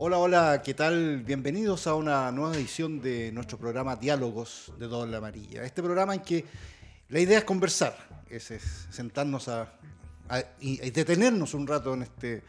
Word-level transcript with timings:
Hola, 0.00 0.18
hola, 0.18 0.62
¿qué 0.64 0.74
tal? 0.74 1.24
Bienvenidos 1.24 1.88
a 1.88 1.96
una 1.96 2.30
nueva 2.30 2.54
edición 2.54 3.00
de 3.00 3.32
nuestro 3.32 3.58
programa 3.58 3.96
Diálogos 3.96 4.72
de 4.78 4.86
Doble 4.86 5.16
Amarilla. 5.16 5.64
Este 5.64 5.82
programa 5.82 6.14
en 6.14 6.20
que 6.20 6.44
la 7.08 7.18
idea 7.18 7.38
es 7.38 7.44
conversar, 7.44 7.96
es, 8.30 8.44
sentarnos 8.90 9.48
a, 9.48 9.72
y, 10.60 10.88
detenernos 10.90 11.52
un 11.52 11.66
rato 11.66 11.94
en 11.94 12.02
este, 12.02 12.44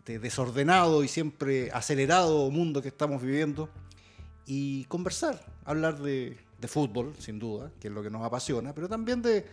este, 0.00 0.18
desordenado 0.18 1.02
y 1.02 1.08
siempre 1.08 1.70
acelerado 1.72 2.50
mundo 2.50 2.82
que 2.82 2.88
estamos 2.88 3.22
viviendo 3.22 3.70
y 4.44 4.84
conversar, 4.84 5.42
hablar 5.64 5.96
de, 5.96 6.36
fútbol, 6.68 7.14
sin 7.18 7.38
duda, 7.38 7.70
que 7.80 7.88
es 7.88 7.94
lo 7.94 8.02
que 8.02 8.10
nos 8.10 8.22
apasiona, 8.22 8.74
pero 8.74 8.86
también 8.86 9.22
de, 9.22 9.46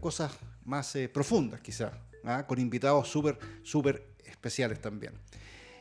cosas 0.00 0.32
más 0.64 0.96
eh, 0.96 1.08
profundas, 1.08 1.60
quizás, 1.60 1.92
¿ah? 2.24 2.44
con 2.44 2.58
invitados 2.58 3.06
súper, 3.08 3.38
súper 3.62 4.04
especiales 4.24 4.82
también. 4.82 5.12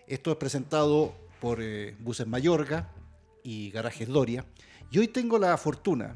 Esto 0.07 0.31
es 0.31 0.37
presentado 0.37 1.13
por 1.41 1.61
eh, 1.61 1.93
Buses 1.99 2.25
Mayorga 2.25 2.89
y 3.43 3.71
Garajes 3.71 4.07
Doria. 4.07 4.45
Y 4.89 4.99
hoy 4.99 5.09
tengo 5.09 5.37
la 5.37 5.57
fortuna 5.57 6.15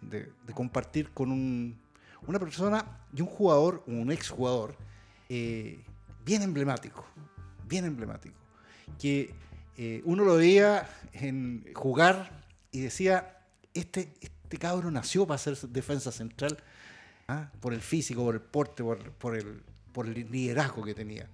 de, 0.00 0.32
compartir 0.54 1.10
con 1.10 1.30
una 1.30 2.38
persona 2.38 3.04
y 3.14 3.20
un 3.20 3.26
jugador, 3.26 3.84
un 3.86 4.10
exjugador, 4.10 4.74
eh, 5.28 5.84
bien 6.24 6.40
emblemático, 6.40 7.04
bien 7.68 7.84
emblemático, 7.84 8.36
que 8.98 9.34
eh, 9.76 10.00
uno 10.06 10.24
lo 10.24 10.36
veía 10.36 10.88
en 11.12 11.70
jugar 11.74 12.46
y 12.72 12.80
decía, 12.80 13.44
este, 13.74 14.14
este 14.22 14.56
cabro 14.56 14.90
nació 14.90 15.26
para 15.26 15.36
ser 15.36 15.58
defensa 15.68 16.10
central, 16.10 16.56
¿ah? 17.28 17.50
por 17.60 17.74
el 17.74 17.82
físico, 17.82 18.24
por 18.24 18.34
el 18.34 18.40
porte, 18.40 18.82
por, 18.82 19.36
el, 19.36 19.62
por 19.92 20.06
el 20.06 20.30
liderazgo 20.30 20.82
que 20.82 20.94
tenía 20.94 21.28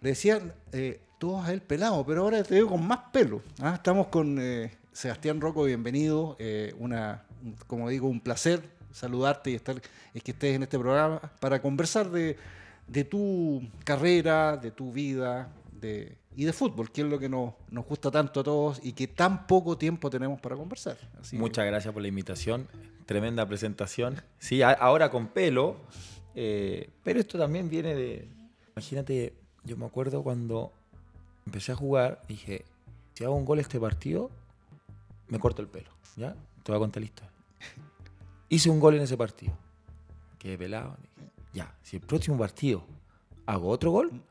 le 0.00 0.10
decían 0.10 0.52
eh, 0.72 1.00
todos 1.18 1.46
a 1.46 1.52
él 1.52 1.60
pelado, 1.60 2.04
pero 2.06 2.22
ahora 2.22 2.42
te 2.42 2.54
veo 2.54 2.68
con 2.68 2.86
más 2.86 3.00
pelo. 3.12 3.42
¿ah? 3.60 3.74
Estamos 3.74 4.08
con 4.08 4.38
eh, 4.40 4.70
Sebastián 4.92 5.40
Rocco, 5.40 5.64
bienvenido. 5.64 6.36
Eh, 6.38 6.74
una, 6.78 7.24
como 7.66 7.88
digo, 7.88 8.08
un 8.08 8.20
placer 8.20 8.62
saludarte 8.92 9.50
y 9.50 9.54
estar, 9.54 9.80
es 10.14 10.22
que 10.22 10.30
estés 10.30 10.56
en 10.56 10.62
este 10.62 10.78
programa 10.78 11.20
para 11.40 11.60
conversar 11.60 12.10
de, 12.10 12.36
tu 13.04 13.62
carrera, 13.84 14.56
de 14.56 14.70
tu 14.70 14.92
vida 14.92 15.52
de, 15.72 16.16
y 16.34 16.44
de 16.44 16.52
fútbol, 16.52 16.90
que 16.90 17.02
es 17.02 17.06
lo 17.06 17.18
que 17.18 17.28
nos, 17.28 17.54
gusta 17.88 18.10
tanto 18.10 18.40
a 18.40 18.44
todos 18.44 18.80
y 18.82 18.92
que 18.92 19.06
tan 19.06 19.46
poco 19.46 19.76
tiempo 19.76 20.10
tenemos 20.10 20.40
para 20.40 20.56
conversar. 20.56 20.96
Muchas 21.32 21.66
gracias 21.66 21.92
por 21.92 22.02
la 22.02 22.08
invitación, 22.08 22.66
tremenda 23.04 23.46
presentación. 23.46 24.20
Sí, 24.38 24.62
ahora 24.62 25.10
con 25.10 25.28
pelo, 25.28 25.76
pero 26.34 27.20
esto 27.20 27.38
también 27.38 27.68
viene 27.68 27.94
de, 27.94 28.28
imagínate, 28.74 29.34
yo 29.68 29.76
me 29.76 29.84
acuerdo 29.86 30.22
cuando 30.22 30.72
empecé 31.46 31.72
a 31.72 31.76
jugar, 31.76 32.22
dije, 32.26 32.64
si 33.14 33.24
hago 33.24 33.36
un 33.36 33.44
gol 33.44 33.58
este 33.58 33.78
partido, 33.78 34.30
me 35.28 35.38
corto 35.38 35.62
el 35.62 35.68
pelo. 35.68 35.90
¿Ya? 36.16 36.34
Te 36.62 36.72
voy 36.72 36.76
a 36.76 36.78
contar 36.80 37.02
la 37.02 37.06
historia. 37.06 37.32
Hice 38.48 38.70
un 38.70 38.80
gol 38.80 38.96
en 38.96 39.02
ese 39.02 39.16
partido. 39.16 39.52
Quedé 40.38 40.56
pelado. 40.56 40.96
ya, 41.52 41.74
si 41.82 41.96
el 41.96 42.02
próximo 42.02 42.38
partido 42.38 42.82
hago 43.44 43.68
otro 43.68 43.90
gol, 43.90 44.22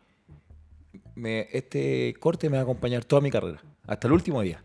me, 1.15 1.47
este 1.51 2.15
corte 2.19 2.49
me 2.49 2.57
va 2.57 2.61
a 2.61 2.63
acompañar 2.63 3.05
toda 3.05 3.21
mi 3.21 3.29
carrera. 3.29 3.61
Hasta 3.85 4.07
el 4.07 4.13
último 4.13 4.41
día. 4.41 4.63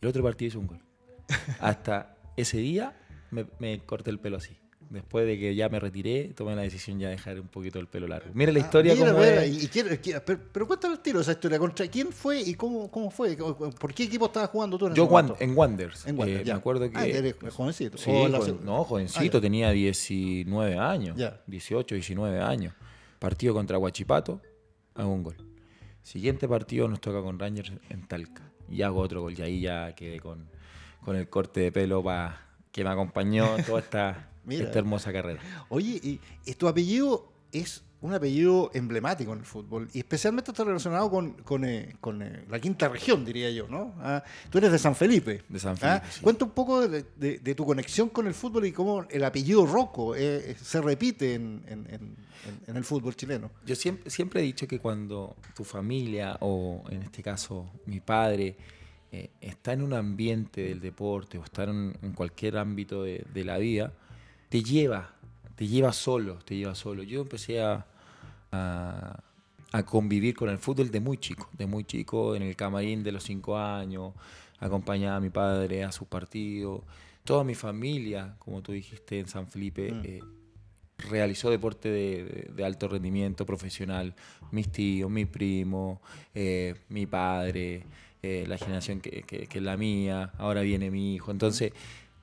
El 0.00 0.08
otro 0.08 0.22
partido 0.22 0.48
hice 0.48 0.58
un 0.58 0.66
gol. 0.66 0.80
Hasta 1.60 2.16
ese 2.36 2.58
día 2.58 2.98
me, 3.30 3.46
me 3.58 3.80
corté 3.80 4.10
el 4.10 4.18
pelo 4.18 4.38
así 4.38 4.56
después 4.90 5.26
de 5.26 5.38
que 5.38 5.54
ya 5.54 5.68
me 5.68 5.80
retiré, 5.80 6.32
tomé 6.34 6.54
la 6.54 6.62
decisión 6.62 6.98
ya 6.98 7.08
de 7.08 7.16
dejar 7.16 7.40
un 7.40 7.48
poquito 7.48 7.78
el 7.78 7.86
pelo 7.86 8.06
largo. 8.06 8.30
Mira 8.34 8.52
la 8.52 8.58
ah, 8.58 8.62
historia 8.62 8.96
como 8.96 9.12
pero, 10.52 10.66
cuéntame 10.66 10.94
el 10.94 11.00
tiro 11.00 11.20
esa 11.20 11.32
historia. 11.32 11.58
¿Contra 11.58 11.86
quién 11.88 12.12
fue 12.12 12.40
y 12.40 12.54
cómo, 12.54 12.90
cómo 12.90 13.10
fue? 13.10 13.36
¿Por 13.36 13.94
qué 13.94 14.04
equipo 14.04 14.26
estabas 14.26 14.50
jugando 14.50 14.78
tú 14.78 14.86
en 14.86 14.94
Yo 14.94 15.04
en 15.04 15.10
Wanders. 15.12 15.40
En 15.40 15.56
Wanders, 15.56 16.06
eh, 16.06 16.12
Me 16.44 16.52
acuerdo 16.52 16.90
que... 16.90 16.96
Ah, 16.96 17.06
eres 17.06 17.36
jovencito. 17.50 17.98
Sí, 17.98 18.10
no, 18.62 18.84
jovencito, 18.84 19.38
ah, 19.38 19.40
tenía 19.40 19.70
19 19.70 20.78
años. 20.78 21.16
18, 21.46 21.94
19 21.94 22.40
años. 22.40 22.74
Partido 23.18 23.54
contra 23.54 23.78
Huachipato, 23.78 24.40
hago 24.94 25.12
un 25.12 25.22
gol. 25.22 25.36
Siguiente 26.02 26.46
partido 26.46 26.86
nos 26.88 27.00
toca 27.00 27.22
con 27.22 27.38
Rangers 27.38 27.72
en 27.88 28.06
Talca. 28.06 28.52
Y 28.68 28.82
hago 28.82 29.00
otro 29.00 29.22
gol. 29.22 29.34
Y 29.38 29.42
ahí 29.42 29.60
ya 29.60 29.94
quedé 29.94 30.20
con, 30.20 30.50
con 31.02 31.16
el 31.16 31.28
corte 31.28 31.60
de 31.60 31.72
pelo 31.72 32.02
para 32.02 32.44
que 32.70 32.84
me 32.84 32.90
acompañó 32.90 33.56
toda 33.64 33.78
esta 33.80 34.33
esta 34.48 34.78
hermosa 34.78 35.12
carrera. 35.12 35.40
Oye, 35.68 36.00
y, 36.02 36.54
tu 36.54 36.68
apellido 36.68 37.32
es 37.52 37.82
un 38.00 38.12
apellido 38.12 38.70
emblemático 38.74 39.32
en 39.32 39.38
el 39.38 39.44
fútbol 39.46 39.88
y 39.94 40.00
especialmente 40.00 40.50
está 40.50 40.62
relacionado 40.62 41.10
con, 41.10 41.32
con, 41.42 41.64
eh, 41.64 41.96
eh, 42.20 42.44
la 42.50 42.60
quinta 42.60 42.86
región, 42.88 43.24
diría 43.24 43.50
yo, 43.50 43.66
¿no? 43.66 43.94
Ah, 43.98 44.22
tú 44.50 44.58
eres 44.58 44.72
de 44.72 44.78
San 44.78 44.94
Felipe. 44.94 45.42
De 45.48 45.58
San 45.58 45.74
¿ah? 45.80 46.00
Felipe. 46.00 46.20
Cuenta 46.20 46.44
un 46.44 46.50
poco 46.50 46.86
de, 46.86 47.54
tu 47.54 47.64
conexión 47.64 48.10
con 48.10 48.26
el 48.26 48.34
fútbol 48.34 48.66
y 48.66 48.72
cómo 48.72 49.06
el 49.08 49.24
apellido 49.24 49.64
Rocco 49.64 50.14
eh, 50.14 50.54
se 50.60 50.82
repite 50.82 51.32
en, 51.32 51.62
en, 51.66 52.76
el 52.76 52.84
fútbol 52.84 53.16
chileno. 53.16 53.50
Yo 53.64 53.74
siempre, 53.74 54.10
siempre 54.10 54.40
he 54.40 54.44
dicho 54.44 54.68
que 54.68 54.78
cuando 54.78 55.36
tu 55.56 55.64
familia, 55.64 56.36
o 56.40 56.84
en 56.90 57.04
este 57.04 57.22
caso 57.22 57.70
mi 57.86 58.00
padre, 58.00 58.54
está 59.40 59.72
en 59.72 59.80
un 59.80 59.94
ambiente 59.94 60.62
del 60.62 60.80
deporte 60.80 61.38
o 61.38 61.44
está 61.44 61.64
en, 61.64 61.94
cualquier 62.14 62.58
ámbito 62.58 63.02
de, 63.02 63.24
de 63.32 63.44
la 63.44 63.56
vida, 63.56 63.94
te 64.54 64.62
lleva, 64.62 65.10
te 65.56 65.66
lleva 65.66 65.92
solo, 65.92 66.36
te 66.44 66.54
lleva 66.54 66.76
solo. 66.76 67.02
Yo 67.02 67.22
empecé 67.22 67.60
a, 67.60 67.84
a, 68.52 69.82
convivir 69.84 70.36
con 70.36 70.48
el 70.48 70.58
fútbol 70.58 70.92
de 70.92 71.00
muy 71.00 71.18
chico, 71.18 71.50
de 71.58 71.66
muy 71.66 71.82
chico, 71.82 72.36
en 72.36 72.42
el 72.42 72.54
camarín 72.54 73.02
de 73.02 73.10
los 73.10 73.24
cinco 73.24 73.58
años, 73.58 74.12
acompañaba 74.60 75.16
a 75.16 75.20
mi 75.20 75.30
padre 75.30 75.82
a 75.82 75.90
sus 75.90 76.06
partidos. 76.06 76.82
Toda 77.24 77.42
mi 77.42 77.56
familia, 77.56 78.36
como 78.38 78.62
tú 78.62 78.70
dijiste 78.70 79.18
en 79.18 79.26
San 79.26 79.48
Felipe, 79.48 79.90
mm. 79.90 80.02
eh, 80.04 80.20
realizó 80.98 81.50
deporte 81.50 81.88
de, 81.88 82.64
alto 82.64 82.86
rendimiento 82.86 83.44
profesional. 83.44 84.14
Mis 84.52 84.70
tíos, 84.70 85.10
mi 85.10 85.24
primo, 85.24 86.00
eh, 86.32 86.76
mi 86.90 87.06
padre, 87.06 87.82
eh, 88.22 88.44
la 88.46 88.56
generación 88.56 89.00
que, 89.00 89.24
que, 89.24 89.48
es 89.52 89.62
la 89.62 89.76
mía, 89.76 90.30
ahora 90.38 90.60
viene 90.60 90.92
mi 90.92 91.16
hijo. 91.16 91.32
Entonces, 91.32 91.72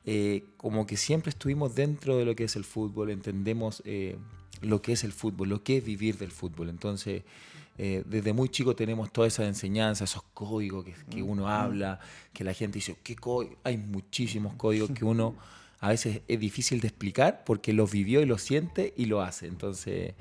eh, 0.06 0.44
como 0.58 0.86
que 0.86 0.98
siempre 0.98 1.30
estuvimos 1.30 1.76
dentro 1.76 2.18
de 2.18 2.26
lo 2.26 2.36
que 2.36 2.46
es 2.46 2.56
el 2.56 2.64
fútbol, 2.64 3.12
entendemos 3.12 3.84
eh, 3.86 4.18
lo 4.62 4.82
que 4.82 4.94
es 4.94 5.04
el 5.04 5.12
fútbol, 5.12 5.50
lo 5.50 5.64
que 5.64 5.78
es 5.78 5.86
vivir 5.86 6.18
del 6.18 6.32
fútbol. 6.32 6.70
Entonces, 6.70 7.24
eh, 7.78 8.04
desde 8.06 8.34
muy 8.34 8.50
chico 8.50 8.76
tenemos 8.76 9.12
toda 9.12 9.28
esa 9.28 9.46
enseñanza, 9.46 10.04
esos 10.04 10.24
códigos 10.34 10.86
que, 10.86 11.22
uno 11.22 11.48
habla, 11.48 12.00
que 12.34 12.44
la 12.44 12.54
gente 12.54 12.80
dice, 12.80 12.98
¿qué 13.04 13.16
Hay 13.64 13.78
muchísimos 13.78 14.56
códigos 14.56 14.92
que 14.92 15.06
uno 15.06 15.36
a 15.80 15.90
veces 15.90 16.22
es 16.28 16.40
difícil 16.40 16.80
de 16.80 16.88
explicar 16.88 17.44
porque 17.44 17.74
los 17.74 17.92
vivió 17.92 18.22
y 18.22 18.26
lo 18.26 18.38
siente 18.38 18.94
y 18.98 19.06
lo 19.06 19.22
hace. 19.22 19.48
Entonces, 19.48 20.14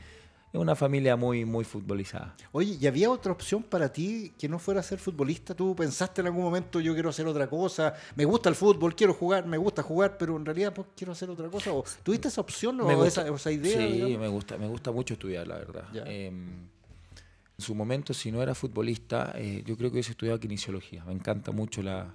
es 0.52 0.58
una 0.58 0.74
familia 0.74 1.14
muy, 1.14 1.44
muy 1.44 1.64
futbolizada. 1.64 2.34
Oye, 2.50 2.76
¿y 2.80 2.86
había 2.88 3.08
otra 3.08 3.30
opción 3.30 3.62
para 3.62 3.92
ti 3.92 4.32
que 4.36 4.48
no 4.48 4.58
fuera 4.58 4.82
ser 4.82 4.98
futbolista? 4.98 5.54
¿Tú 5.54 5.76
pensaste 5.76 6.22
en 6.22 6.26
algún 6.26 6.42
momento, 6.42 6.80
yo 6.80 6.92
quiero 6.92 7.10
hacer 7.10 7.26
otra 7.28 7.48
cosa? 7.48 7.94
Me 8.16 8.24
gusta 8.24 8.48
el 8.48 8.56
fútbol, 8.56 8.96
quiero 8.96 9.14
jugar, 9.14 9.46
me 9.46 9.58
gusta 9.58 9.84
jugar, 9.84 10.18
pero 10.18 10.36
en 10.36 10.44
realidad 10.44 10.74
pues, 10.74 10.88
quiero 10.96 11.12
hacer 11.12 11.30
otra 11.30 11.48
cosa. 11.48 11.72
¿O 11.72 11.84
¿Tuviste 12.02 12.28
esa 12.28 12.40
opción 12.40 12.80
o 12.80 13.04
esa, 13.04 13.52
idea? 13.52 13.78
Sí, 13.78 14.16
me 14.18 14.26
gusta, 14.26 14.58
me 14.58 14.66
gusta 14.66 14.90
mucho 14.90 15.14
estudiar, 15.14 15.46
la 15.46 15.56
verdad. 15.56 15.84
Em, 16.06 16.48
en 16.48 17.64
su 17.64 17.72
momento, 17.76 18.12
si 18.12 18.32
no 18.32 18.42
era 18.42 18.52
futbolista, 18.56 19.32
eh, 19.36 19.62
yo 19.64 19.76
creo 19.76 19.90
que 19.90 19.94
hubiese 19.94 20.12
estudiado 20.12 20.40
kinesiología. 20.40 21.04
Me 21.04 21.12
encanta 21.12 21.52
mucho 21.52 21.80
la, 21.80 22.12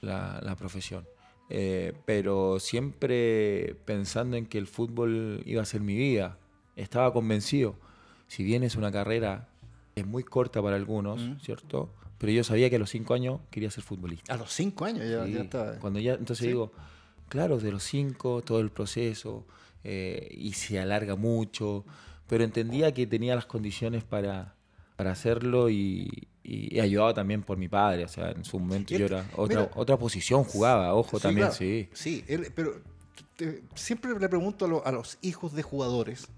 la, 0.00 0.56
profesión. 0.56 1.06
Eh, 1.48 1.92
pero 2.04 2.58
siempre 2.58 3.76
pensando 3.84 4.36
en 4.36 4.46
que 4.46 4.58
el 4.58 4.66
fútbol 4.66 5.42
iba 5.46 5.62
a 5.62 5.64
ser 5.64 5.82
mi 5.82 5.94
vida 5.94 6.39
estaba 6.80 7.12
convencido, 7.12 7.76
si 8.26 8.42
bien 8.42 8.62
es 8.62 8.76
una 8.76 8.90
carrera, 8.90 9.48
es 9.94 10.06
muy 10.06 10.22
corta 10.22 10.62
para 10.62 10.76
algunos, 10.76 11.20
¿cierto? 11.42 11.92
Pero 12.18 12.32
yo 12.32 12.44
sabía 12.44 12.68
que 12.70 12.76
a 12.76 12.78
los 12.78 12.90
cinco 12.90 13.14
años 13.14 13.40
quería 13.50 13.70
ser 13.70 13.82
futbolista. 13.82 14.32
A 14.32 14.36
los 14.36 14.52
cinco 14.52 14.84
años 14.84 15.04
ya, 15.08 15.24
estaba. 15.40 15.78
Cuando 15.78 16.00
ya, 16.00 16.14
entonces 16.14 16.46
digo, 16.46 16.72
claro, 17.28 17.58
de 17.58 17.72
los 17.72 17.82
cinco, 17.82 18.42
todo 18.42 18.60
el 18.60 18.70
proceso, 18.70 19.46
eh, 19.84 20.28
y 20.32 20.52
se 20.52 20.78
alarga 20.78 21.16
mucho, 21.16 21.84
pero 22.28 22.44
entendía 22.44 22.92
que 22.92 23.06
tenía 23.06 23.34
las 23.34 23.46
condiciones 23.46 24.04
para, 24.04 24.54
para 24.96 25.12
hacerlo 25.12 25.70
y, 25.70 26.28
ayudado 26.80 27.14
también 27.14 27.42
por 27.42 27.56
mi 27.56 27.68
padre. 27.68 28.04
O 28.04 28.08
sea, 28.08 28.30
en 28.32 28.44
su 28.44 28.58
momento 28.58 28.94
yo 28.96 29.06
era 29.06 29.24
otra, 29.36 29.70
otra 29.74 29.96
posición, 29.96 30.44
jugaba, 30.44 30.94
ojo 30.94 31.18
también, 31.18 31.52
sí. 31.52 31.88
Sí, 31.92 32.24
pero 32.54 32.74
siempre 33.74 34.18
le 34.18 34.28
pregunto 34.28 34.82
a, 34.84 34.92
los 34.92 35.18
hijos 35.22 35.54
de 35.54 35.62
jugadores 35.62 36.28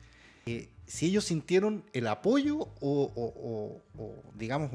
eh, 0.47 0.69
si 0.87 1.07
ellos 1.07 1.25
sintieron 1.25 1.85
el 1.93 2.07
apoyo 2.07 2.69
o, 2.81 3.81
digamos, 4.35 4.71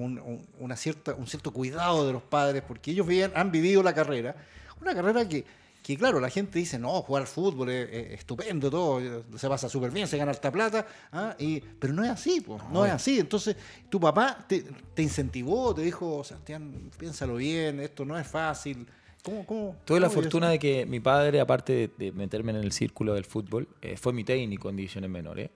una 0.60 0.76
cierta, 0.76 1.14
un 1.14 1.28
cierto 1.28 1.52
cuidado 1.52 2.08
de 2.08 2.14
los 2.14 2.24
padres, 2.24 2.64
porque 2.68 2.92
ellos 2.92 3.08
han 3.36 3.52
vivido 3.52 3.84
la 3.84 3.94
carrera, 3.94 4.36
una 4.82 4.96
carrera 4.96 5.28
que, 5.28 5.46
que 5.84 5.96
claro, 5.96 6.20
la 6.20 6.30
gente 6.30 6.58
dice, 6.60 6.80
no, 6.80 7.02
jugar 7.02 7.28
fútbol 7.28 7.70
es, 7.70 7.90
es 7.92 8.12
estupendo, 8.20 8.70
todo, 8.70 9.24
se 9.38 9.48
pasa 9.48 9.70
súper 9.70 9.92
bien, 9.92 10.08
se 10.08 10.18
gana 10.18 10.32
harta 10.32 10.52
plata, 10.52 10.88
¿ah? 11.12 11.36
y, 11.38 11.60
pero 11.60 11.94
no 11.94 12.04
es 12.04 12.10
así, 12.10 12.42
pues, 12.42 12.64
no 12.72 12.86
es 12.86 12.92
así. 12.92 13.20
Entonces, 13.20 13.56
tu 13.90 14.00
papá 14.00 14.44
te, 14.48 14.66
te 14.94 15.04
incentivó, 15.04 15.76
te 15.76 15.84
dijo, 15.84 16.24
Sebastián, 16.24 16.90
piénsalo 16.98 17.36
bien, 17.36 17.80
esto 17.80 18.06
no 18.06 18.18
es 18.18 18.28
fácil. 18.28 18.88
¿Cómo, 19.28 19.46
cómo, 19.46 19.76
Tuve 19.84 20.00
la 20.00 20.08
cómo 20.08 20.22
fortuna 20.22 20.48
eso? 20.48 20.52
de 20.54 20.60
que 20.60 20.86
mi 20.86 21.02
padre, 21.02 21.42
aparte 21.42 21.74
de, 21.74 21.90
de 21.98 22.12
meterme 22.14 22.52
en 22.52 22.58
el 22.60 22.72
círculo 22.72 23.14
del 23.14 23.26
fútbol, 23.26 23.68
eh, 23.82 23.98
fue 23.98 24.14
mi 24.14 24.24
técnico 24.24 24.70
en 24.70 24.78
divisiones 24.78 25.10
menores. 25.10 25.50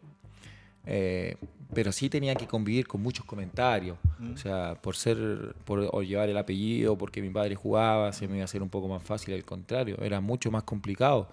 Eh, 0.85 1.35
pero 1.73 1.93
sí 1.93 2.09
tenía 2.09 2.35
que 2.35 2.47
convivir 2.47 2.85
con 2.85 3.01
muchos 3.01 3.25
comentarios. 3.25 3.97
O 4.33 4.37
sea, 4.37 4.75
por 4.81 4.97
ser, 4.97 5.55
por 5.63 5.87
o 5.91 6.03
llevar 6.03 6.27
el 6.27 6.37
apellido, 6.37 6.97
porque 6.97 7.21
mi 7.21 7.29
padre 7.29 7.55
jugaba, 7.55 8.11
se 8.11 8.27
me 8.27 8.35
iba 8.35 8.41
a 8.41 8.45
hacer 8.45 8.61
un 8.61 8.69
poco 8.69 8.89
más 8.89 9.01
fácil. 9.01 9.33
Al 9.35 9.45
contrario, 9.45 9.97
era 10.01 10.19
mucho 10.19 10.51
más 10.51 10.63
complicado. 10.63 11.29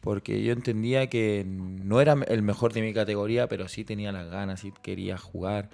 Porque 0.00 0.42
yo 0.42 0.54
entendía 0.54 1.08
que 1.08 1.44
no 1.46 2.00
era 2.00 2.14
el 2.28 2.40
mejor 2.42 2.72
de 2.72 2.80
mi 2.80 2.94
categoría, 2.94 3.48
pero 3.48 3.68
sí 3.68 3.84
tenía 3.84 4.12
las 4.12 4.30
ganas, 4.30 4.60
sí 4.60 4.72
quería 4.82 5.18
jugar. 5.18 5.68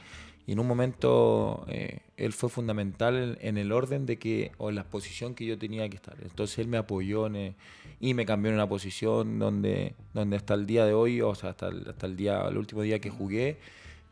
Y 0.47 0.53
en 0.53 0.61
un 0.61 0.67
momento 0.69 1.65
eh, 1.69 2.01
él 2.17 2.33
fue 2.33 2.49
fundamental 2.49 3.17
en, 3.17 3.49
en 3.49 3.59
el 3.59 3.73
orden 3.73 4.07
de 4.07 4.17
que, 4.19 4.53
o 4.59 4.69
en 4.69 4.77
la 4.77 4.85
posición 4.85 5.35
que 5.35 5.45
yo 5.45 5.59
tenía 5.59 5.89
que 5.89 5.97
estar. 5.97 6.15
Entonces 6.23 6.59
él 6.61 6.69
me 6.69 6.77
apoyó 6.77 7.27
en, 7.27 7.37
eh, 7.37 7.55
y 8.01 8.15
me 8.15 8.25
cambió 8.27 8.51
en 8.51 8.55
una 8.55 8.69
posición 8.69 9.39
donde, 9.41 9.95
donde 10.15 10.37
hasta 10.37 10.55
el 10.55 10.67
día 10.67 10.85
de 10.87 10.93
hoy, 10.95 11.21
o 11.21 11.35
sea, 11.35 11.51
hasta 11.51 11.69
el, 11.69 11.89
hasta 11.89 12.07
el 12.07 12.17
día, 12.17 12.43
el 12.49 12.57
último 12.59 12.83
día 12.83 13.01
que 13.01 13.11
jugué, 13.11 13.57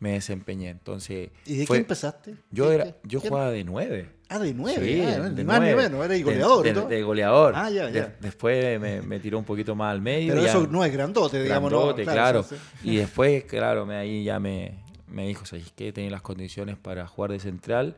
me 0.00 0.12
desempeñé. 0.14 0.70
Entonces, 0.70 1.31
¿Y 1.46 1.56
de 1.58 1.66
fue- 1.66 1.76
qué 1.76 1.81
empezaste? 1.82 2.34
Yo, 2.50 2.69
¿Qué- 2.69 2.75
era, 2.75 2.84
qué- 2.86 2.94
yo 3.04 3.20
qué- 3.20 3.28
jugaba 3.28 3.50
de 3.52 3.62
nueve. 3.64 4.08
Ah, 4.28 4.38
de 4.40 4.52
nueve, 4.54 4.84
Sí, 4.84 5.00
ah, 5.02 5.20
de 5.20 5.31
ni 5.31 5.36
ni 5.36 5.44
nueve. 5.44 5.76
menos, 5.76 6.04
era 6.04 6.14
De- 6.14 6.22
goleador 6.25 6.64
de, 6.64 6.96
de 6.96 7.02
goleador. 7.02 7.52
Ah, 7.54 7.70
ya, 7.70 7.88
ya. 7.90 8.16
después 8.20 8.81
me, 8.81 9.02
me 9.02 9.20
tiró 9.20 9.38
un 9.38 9.44
poquito 9.44 9.76
más 9.76 9.92
al 9.92 10.00
medio. 10.02 10.32
Pero 10.32 10.42
ya- 10.44 10.50
eso 10.50 10.66
no 10.66 10.84
es 10.84 10.92
grandote, 10.92 11.40
digamos, 11.42 11.70
¿no? 11.70 11.94
claro. 11.94 12.42
sí, 12.42 12.56
sí. 12.82 12.90
Y 12.90 12.96
después, 12.96 13.44
claro, 13.44 13.86
me, 13.86 13.94
ahí 13.94 14.25
ya 14.25 14.40
me, 14.40 14.82
me 15.14 15.26
dijo, 15.26 15.46
¿sabes 15.46 15.72
qué? 15.76 15.93
Tenía 15.93 16.11
las 16.11 16.22
condiciones 16.22 16.76
para 16.76 17.06
jugar 17.06 17.31
de 17.31 17.40
central 17.40 17.96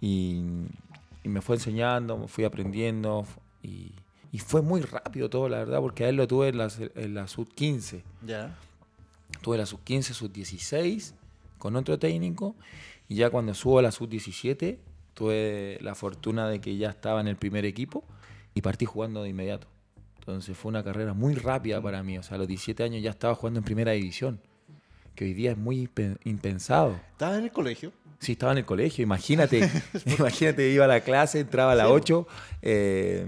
y, 0.00 0.42
y 1.24 1.28
me 1.28 1.40
fue 1.40 1.56
enseñando, 1.56 2.16
me 2.16 2.28
fui 2.28 2.44
aprendiendo 2.44 3.26
y, 3.62 3.92
y 4.32 4.38
fue 4.38 4.62
muy 4.62 4.82
rápido 4.82 5.28
todo, 5.28 5.48
la 5.48 5.58
verdad, 5.58 5.80
porque 5.80 6.04
a 6.04 6.08
él 6.08 6.16
lo 6.16 6.28
tuve 6.28 6.48
en 6.48 6.58
la, 6.58 6.70
en 6.94 7.14
la 7.14 7.26
sub-15. 7.26 8.02
Ya. 8.26 8.56
Tuve 9.40 9.58
la 9.58 9.66
sub-15, 9.66 10.12
sub-16 10.12 11.14
con 11.58 11.76
otro 11.76 11.98
técnico 11.98 12.54
y 13.08 13.16
ya 13.16 13.30
cuando 13.30 13.54
subo 13.54 13.78
a 13.80 13.82
la 13.82 13.90
sub-17 13.90 14.78
tuve 15.14 15.78
la 15.80 15.94
fortuna 15.94 16.48
de 16.48 16.60
que 16.60 16.76
ya 16.76 16.90
estaba 16.90 17.20
en 17.20 17.28
el 17.28 17.36
primer 17.36 17.64
equipo 17.64 18.04
y 18.54 18.62
partí 18.62 18.86
jugando 18.86 19.22
de 19.22 19.30
inmediato. 19.30 19.66
Entonces 20.18 20.56
fue 20.56 20.70
una 20.70 20.84
carrera 20.84 21.12
muy 21.12 21.34
rápida 21.34 21.82
para 21.82 22.02
mí. 22.02 22.18
O 22.18 22.22
sea, 22.22 22.36
a 22.36 22.38
los 22.38 22.48
17 22.48 22.82
años 22.82 23.02
ya 23.02 23.10
estaba 23.10 23.34
jugando 23.34 23.58
en 23.58 23.64
primera 23.64 23.92
división, 23.92 24.40
que 25.14 25.24
hoy 25.24 25.34
día 25.34 25.52
es 25.52 25.56
muy 25.58 25.86
impen- 25.86 26.18
impensado. 26.24 26.98
¿Estabas 27.12 27.38
en 27.38 27.44
el 27.44 27.52
colegio? 27.52 27.92
Sí, 28.18 28.32
estaba 28.32 28.52
en 28.52 28.58
el 28.58 28.64
colegio, 28.66 29.02
imagínate, 29.02 29.68
imagínate, 30.18 30.68
iba 30.70 30.84
a 30.84 30.88
la 30.88 31.00
clase, 31.00 31.40
entraba 31.40 31.72
a 31.72 31.74
las 31.74 31.86
8 31.86 32.26
eh, 32.62 33.26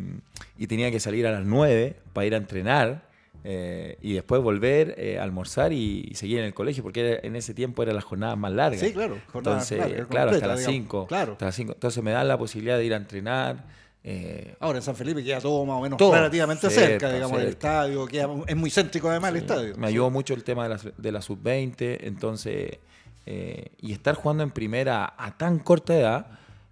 y 0.59 0.67
tenía 0.67 0.91
que 0.91 1.01
salir 1.01 1.27
a 1.27 1.33
las 1.33 1.45
9 1.45 1.97
para 2.13 2.27
ir 2.27 2.35
a 2.35 2.37
entrenar 2.39 3.11
eh, 3.45 3.97
y 4.03 4.13
después 4.13 4.41
volver 4.43 4.95
eh, 4.99 5.19
a 5.19 5.23
almorzar 5.25 5.73
y, 5.73 6.07
y 6.11 6.15
seguir 6.15 6.39
en 6.39 6.45
el 6.45 6.55
colegio, 6.55 6.83
porque 6.83 7.01
era- 7.13 7.21
en 7.27 7.35
ese 7.37 7.55
tiempo 7.55 7.83
eran 7.83 7.95
las 7.97 8.05
jornadas 8.05 8.37
más 8.39 8.53
largas. 8.53 8.81
Sí, 8.81 8.93
claro, 8.93 9.19
jornada 9.33 9.57
Entonces, 9.57 9.79
larga, 9.79 10.05
claro, 10.07 10.31
hasta 10.31 10.47
las 10.47 10.59
digamos. 10.61 10.75
5. 10.83 11.07
Claro. 11.09 11.33
Hasta 11.33 11.47
las 11.47 11.55
5. 11.57 11.73
Entonces 11.73 12.03
me 12.05 12.11
dan 12.13 12.29
la 12.29 12.39
posibilidad 12.39 12.77
de 12.79 12.85
ir 12.85 12.95
a 12.95 12.99
entrenar. 12.99 13.65
Eh, 14.05 14.55
Ahora 14.61 14.79
en 14.79 14.83
San 14.83 14.97
Felipe 14.97 15.23
queda 15.23 15.41
todo 15.41 15.65
más 15.65 15.77
o 15.79 15.81
menos 15.83 15.97
Todo, 15.99 16.13
relativamente 16.13 16.69
cerca, 16.71 16.89
cerca, 16.89 17.13
digamos, 17.13 17.39
el 17.39 17.47
cerca. 17.49 17.69
estadio, 17.69 18.07
queda, 18.07 18.29
es 18.49 18.57
muy 18.57 18.71
céntrico 18.71 19.09
además 19.09 19.31
el 19.31 19.37
estadio. 19.37 19.77
Me 19.77 19.87
ayudó 19.87 20.11
mucho 20.11 20.35
el 20.35 20.43
tema 20.45 20.69
de 20.69 20.75
la, 20.77 20.81
de 20.97 21.13
la 21.13 21.23
sub-20, 21.23 21.99
entonces, 22.03 22.79
eh, 23.27 23.67
y 23.81 23.93
estar 23.93 24.15
jugando 24.17 24.43
en 24.43 24.51
primera 24.51 25.15
a 25.17 25.37
tan 25.39 25.59
corta 25.61 25.97
edad, 25.97 26.27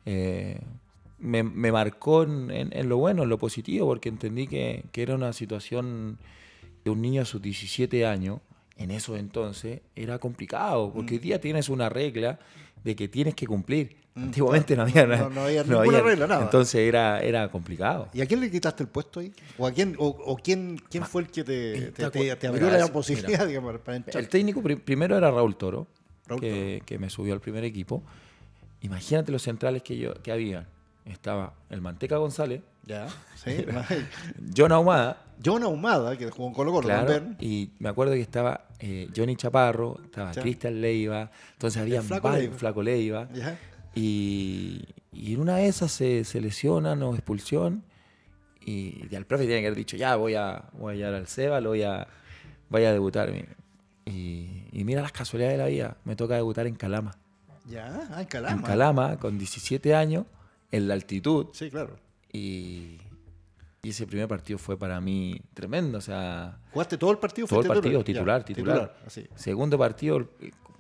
eh, 0.07 0.59
me, 1.19 1.43
me 1.43 1.71
marcó 1.71 2.23
en, 2.25 2.51
en- 2.51 2.77
en 2.77 2.89
lo 2.89 2.97
bueno, 2.97 3.23
en 3.23 3.29
lo 3.29 3.39
positivo, 3.39 3.87
porque 3.87 4.09
entendí 4.09 4.47
que, 4.47 4.85
que 4.91 5.03
era 5.03 5.15
una 5.15 5.33
situación 5.33 6.19
de 6.85 6.91
un 6.91 7.01
niño 7.03 7.23
a 7.23 7.25
sus 7.27 7.41
17 7.43 8.07
años, 8.07 8.41
en 8.79 8.91
eso 8.91 9.17
entonces, 9.17 9.83
era 9.95 10.19
complicado, 10.19 10.91
porque 10.93 11.15
hoy 11.15 11.19
Mm. 11.21 11.23
día 11.23 11.41
tienes 11.41 11.69
una 11.69 11.91
regla 11.91 12.39
de 12.83 12.97
que 12.97 13.07
tienes 13.09 13.35
que 13.35 13.47
cumplir. 13.47 13.97
Mm, 14.15 14.23
Antiguamente 14.25 14.75
no 14.77 14.83
había, 14.83 15.07
No- 15.07 15.31
no 15.31 15.43
había 15.45 15.63
ninguna 15.63 16.01
regla, 16.01 16.27
nada. 16.27 16.43
Entonces 16.43 16.75
era, 16.81 17.21
era 17.21 17.49
complicado. 17.51 18.09
¿Y 18.13 18.21
a 18.21 18.27
quién 18.27 18.41
le 18.41 18.51
quitaste 18.51 18.83
el 18.83 18.89
puesto 18.89 19.21
ahí? 19.21 19.33
¿O 19.57 19.67
a 19.67 19.71
quién, 19.73 19.95
o, 19.99 20.07
o 20.09 20.37
quién, 20.37 20.81
quién 20.91 21.05
fue 21.05 21.23
el 21.23 21.29
que 21.31 21.45
te, 21.45 21.79
Eh, 21.79 21.81
te, 21.93 22.11
te 22.11 22.37
te- 22.37 22.47
abrió 22.49 22.67
mira, 22.67 22.79
la 22.79 22.89
posibilidad, 22.93 23.47
digamos, 23.47 23.79
para 23.79 23.97
entrar? 23.99 24.17
El 24.23 24.29
técnico 24.29 24.63
pri- 24.63 24.77
primero 24.77 25.17
era 25.17 25.31
Raúl 25.31 25.57
Toro, 25.57 25.87
Raúl 26.27 26.41
que, 26.41 26.83
que 26.85 26.99
me 26.99 27.09
subió 27.09 27.35
al 27.35 27.41
primer 27.41 27.63
equipo. 27.65 28.03
Imagínate 28.83 29.31
los 29.31 29.43
centrales 29.43 29.83
que, 29.83 29.97
yo, 29.97 30.15
que 30.15 30.33
había. 30.33 30.67
Estaba 31.05 31.55
el 31.71 31.81
Manteca 31.81 32.17
González, 32.19 32.61
Ya, 32.87 33.09
sí. 33.37 33.65
John 34.57 34.71
Ahumada, 34.73 35.23
John 35.45 35.63
Ahumada, 35.63 36.17
que 36.17 36.31
jugó 36.31 36.49
en 36.49 36.55
Colo 36.55 36.73
Colo 36.73 36.87
claro, 36.87 37.13
también. 37.15 37.37
y 37.41 37.71
me 37.79 37.89
acuerdo 37.89 38.13
que 38.13 38.21
estaba 38.21 38.67
eh, 38.81 39.09
Johnny 39.17 39.35
Chaparro, 39.37 39.99
estaba. 40.05 40.31
Cristian 40.33 40.81
Leiva, 40.81 41.31
entonces 41.53 41.81
había 41.81 42.03
Flaco 42.03 42.31
Leiva. 42.31 42.55
Flaco 42.57 42.83
Leiva. 42.83 43.29
Ya. 43.33 43.59
Y, 43.95 44.85
y 45.13 45.35
en 45.35 45.41
una 45.41 45.57
de 45.57 45.67
esas 45.67 45.93
se, 45.93 46.25
se 46.25 46.41
lesionan 46.41 47.03
o 47.03 47.15
expulsión. 47.15 47.85
Y, 48.61 49.07
y 49.11 49.17
al 49.17 49.27
profe 49.27 49.47
tiene 49.47 49.61
que 49.61 49.69
haber 49.69 49.79
dicho, 49.79 49.97
ya 49.97 50.17
voy 50.17 50.35
a, 50.35 50.65
voy 50.75 50.95
a 50.95 50.97
llevar 50.97 51.15
al 51.15 51.27
Seba, 51.27 51.61
lo 51.61 51.71
voy 51.71 51.83
a, 51.83 52.07
voy 52.69 52.85
a 52.85 52.93
debutar. 52.93 53.33
Y, 54.05 54.65
y 54.73 54.85
mira 54.85 55.03
las 55.03 55.13
casualidades 55.13 55.59
de 55.59 55.65
la 55.65 55.69
vida, 55.69 55.97
me 56.05 56.17
toca 56.17 56.35
debutar 56.35 56.67
en 56.67 56.75
Calama. 56.75 57.17
Ya, 57.67 58.09
ah, 58.11 58.21
en 58.21 58.27
Calama. 58.27 58.57
En 58.57 58.63
Calama, 58.63 59.17
con 59.19 59.39
17 59.39 59.95
años, 59.95 60.27
en 60.71 60.89
la 60.89 60.95
altitud. 60.95 61.49
Sí, 61.53 61.71
claro. 61.71 61.97
Y, 62.33 62.99
y 63.83 63.91
ese 63.91 64.07
primer 64.07 64.29
partido 64.29 64.59
fue 64.59 64.79
para 64.79 65.01
mí 65.01 65.41
tremendo. 65.55 65.99
O 65.99 66.01
sea, 66.01 66.59
¿Jugaste 66.73 66.99
todo 66.99 67.11
el 67.13 67.19
partido? 67.19 67.47
todo 67.47 67.61
el 67.63 67.67
partido, 67.69 68.01
Ya, 68.01 68.05
titular, 68.05 68.45
titular. 68.45 68.97
así. 69.07 69.27
Segundo 69.35 69.79
partido, 69.79 70.29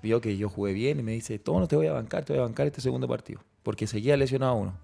vio 0.02 0.20
que 0.20 0.36
yo 0.36 0.48
jugué 0.48 0.72
bien 0.72 1.00
y 1.00 1.02
me 1.02 1.12
dice, 1.12 1.38
todo 1.38 1.60
no 1.60 1.66
te 1.68 1.76
voy 1.76 1.86
a 1.86 1.92
bancar, 1.92 2.24
te 2.24 2.32
voy 2.32 2.40
a 2.40 2.44
bancar 2.44 2.66
este 2.66 2.80
segundo 2.80 3.08
partido. 3.08 3.40
Porque 3.62 3.86
seguía 3.86 4.16
lesionado 4.16 4.54
uno. 4.54 4.74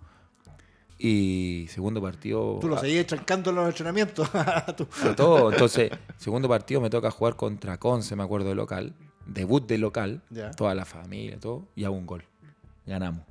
Y 0.98 1.66
segundo 1.68 2.00
partido... 2.00 2.58
Tú 2.60 2.68
lo 2.68 2.76
ah, 2.76 2.80
seguías 2.80 3.06
trancando 3.06 3.50
en 3.50 3.56
los 3.56 3.68
entrenamientos. 3.68 4.30
Todo. 5.16 5.52
Entonces, 5.52 5.90
segundo 6.16 6.48
partido 6.48 6.80
me 6.80 6.88
toca 6.88 7.10
jugar 7.10 7.36
contra 7.36 7.76
Conce, 7.78 8.16
me 8.16 8.22
acuerdo 8.22 8.48
de 8.48 8.54
local. 8.54 8.94
Debut 9.26 9.66
de 9.66 9.76
local, 9.76 10.23
Ya. 10.30 10.52
toda 10.52 10.75
la 10.75 10.85
familia, 10.85 11.38
todo, 11.38 11.66
y 11.75 11.85
hago 11.85 11.96
un 11.96 12.06
gol. 12.06 12.25
Ganamos. 12.87 13.25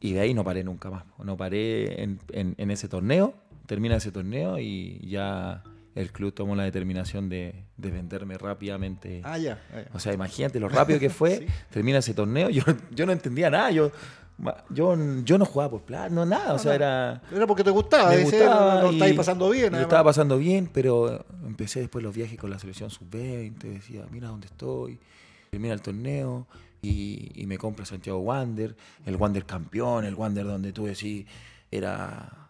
Y 0.00 0.12
de 0.12 0.20
ahí 0.20 0.32
no 0.34 0.42
paré 0.44 0.64
nunca 0.64 0.88
más. 0.90 1.04
No 1.22 1.36
paré 1.36 2.02
en, 2.02 2.18
en- 2.32 2.54
en 2.56 2.70
ese 2.70 2.88
torneo, 2.88 3.34
termina 3.66 3.96
ese 3.96 4.12
torneo 4.12 4.58
y 4.58 5.00
ya 5.08 5.62
el 5.94 6.10
club 6.10 6.32
tomó 6.32 6.56
la 6.56 6.64
determinación 6.64 7.28
de, 7.28 7.64
de 7.76 7.90
venderme 7.90 8.38
rápidamente. 8.38 9.20
Ah, 9.24 9.36
ya. 9.38 9.60
ah, 9.72 9.80
ya. 9.82 9.88
O 9.92 9.98
sea, 9.98 10.12
imagínate 10.14 10.58
lo 10.58 10.68
rápido 10.68 10.98
que 10.98 11.10
fue, 11.10 11.38
Sí. 11.38 11.46
termina 11.70 11.98
ese 11.98 12.14
torneo, 12.14 12.48
yo, 12.50 12.62
yo 12.90 13.06
no 13.06 13.12
entendía 13.12 13.50
nada, 13.50 13.70
yo, 13.70 13.92
yo, 14.70 14.96
yo 15.22 15.38
no 15.38 15.44
jugaba 15.44 15.70
por 15.70 15.82
plata, 15.82 16.08
no 16.08 16.24
nada, 16.24 16.54
o 16.54 16.58
sea, 16.58 16.74
era... 16.74 17.22
Era 17.30 17.46
porque 17.46 17.62
te 17.62 17.70
gustaba, 17.70 18.10
Me 18.10 18.18
dice, 18.18 18.38
gustaba 18.38 18.82
lo, 18.82 18.90
estáis 18.90 19.14
pasando 19.14 19.50
bien. 19.50 19.72
Lo 19.72 19.80
estaba 19.80 20.04
pasando 20.04 20.38
bien, 20.38 20.70
pero 20.72 21.24
empecé 21.44 21.80
después 21.80 22.02
los 22.02 22.14
viajes 22.14 22.38
con 22.38 22.48
la 22.50 22.58
selección 22.58 22.90
sub-20, 22.90 23.58
decía, 23.58 24.04
mira 24.10 24.28
dónde 24.28 24.46
estoy, 24.46 24.98
termina 25.50 25.74
el 25.74 25.82
torneo 25.82 26.46
y, 26.80 27.30
y 27.34 27.46
me 27.46 27.58
compra 27.58 27.84
Santiago 27.84 28.18
Wander, 28.20 28.74
el 29.04 29.16
Wander 29.16 29.44
campeón, 29.44 30.06
el 30.06 30.14
Wander 30.14 30.46
donde 30.46 30.72
tú 30.72 30.86
decís, 30.86 31.26
era... 31.70 32.41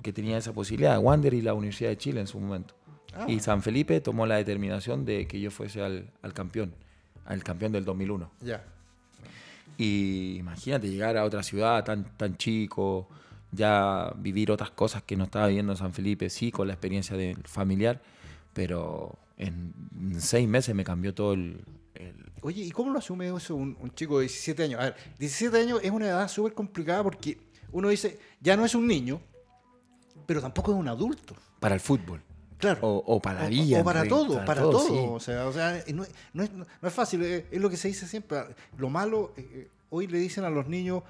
Porque 0.00 0.14
tenía 0.14 0.38
esa 0.38 0.54
posibilidad, 0.54 0.98
Wander 0.98 1.34
y 1.34 1.42
la 1.42 1.52
Universidad 1.52 1.90
de 1.90 1.98
Chile 1.98 2.20
en 2.22 2.26
su 2.26 2.40
momento. 2.40 2.74
Ah. 3.14 3.26
Y 3.28 3.38
San 3.40 3.60
Felipe 3.62 4.00
tomó 4.00 4.24
la 4.24 4.36
determinación 4.36 5.04
de 5.04 5.26
que 5.26 5.38
yo 5.38 5.50
fuese 5.50 5.82
al, 5.82 6.10
al 6.22 6.32
campeón, 6.32 6.72
al 7.26 7.44
campeón 7.44 7.72
del 7.72 7.84
2001. 7.84 8.30
Ya. 8.40 8.64
Y 9.76 10.36
imagínate 10.38 10.88
llegar 10.88 11.18
a 11.18 11.24
otra 11.26 11.42
ciudad 11.42 11.84
tan, 11.84 12.04
tan 12.16 12.38
chico, 12.38 13.10
ya 13.52 14.10
vivir 14.16 14.50
otras 14.50 14.70
cosas 14.70 15.02
que 15.02 15.16
no 15.18 15.24
estaba 15.24 15.48
viviendo 15.48 15.72
en 15.72 15.76
San 15.78 15.92
Felipe, 15.92 16.30
sí, 16.30 16.50
con 16.50 16.66
la 16.66 16.72
experiencia 16.72 17.14
de 17.14 17.36
familiar, 17.44 18.00
pero 18.54 19.18
en 19.36 19.74
seis 20.18 20.48
meses 20.48 20.74
me 20.74 20.82
cambió 20.82 21.12
todo 21.12 21.34
el... 21.34 21.60
el- 21.94 22.14
Oye, 22.40 22.62
¿y 22.62 22.70
cómo 22.70 22.90
lo 22.90 22.98
asume 23.00 23.28
eso 23.36 23.54
un, 23.54 23.76
un 23.78 23.90
chico 23.94 24.16
de 24.18 24.22
17 24.22 24.62
años? 24.64 24.80
A 24.80 24.84
ver, 24.84 24.96
17 25.18 25.58
años 25.58 25.80
es 25.82 25.90
una 25.90 26.06
edad 26.06 26.26
súper 26.26 26.54
complicada 26.54 27.02
porque 27.02 27.36
uno 27.70 27.90
dice, 27.90 28.18
ya 28.40 28.56
no 28.56 28.64
es 28.64 28.74
un 28.74 28.86
niño, 28.86 29.20
pero 30.30 30.40
tampoco 30.40 30.70
es 30.70 30.78
un 30.78 30.86
adulto. 30.86 31.34
para 31.58 31.74
el 31.74 31.80
fútbol. 31.80 32.22
Claro. 32.56 32.78
O, 32.82 33.02
o 33.16 33.20
para 33.20 33.40
la 33.40 33.46
O- 33.46 33.48
vida. 33.48 33.80
O, 33.80 33.84
para 33.84 34.06
todo, 34.06 34.44
para, 34.44 34.62
todo. 34.62 34.78
sí. 34.86 34.94
O 34.96 35.18
sea, 35.18 35.48
o 35.48 35.52
sea 35.52 35.82
no, 35.92 36.04
es- 36.04 36.10
no 36.32 36.44
es, 36.44 36.50
no 36.52 36.88
es 36.88 36.94
fácil, 36.94 37.20
es, 37.24 37.44
es 37.50 37.60
lo 37.60 37.68
que 37.68 37.76
se 37.76 37.88
dice 37.88 38.06
siempre. 38.06 38.38
Lo 38.78 38.88
malo, 38.90 39.32
eh, 39.36 39.40
eh, 39.52 39.68
hoy 39.90 40.06
le 40.06 40.18
dicen 40.18 40.44
a 40.44 40.50
los 40.50 40.68
niños 40.68 41.02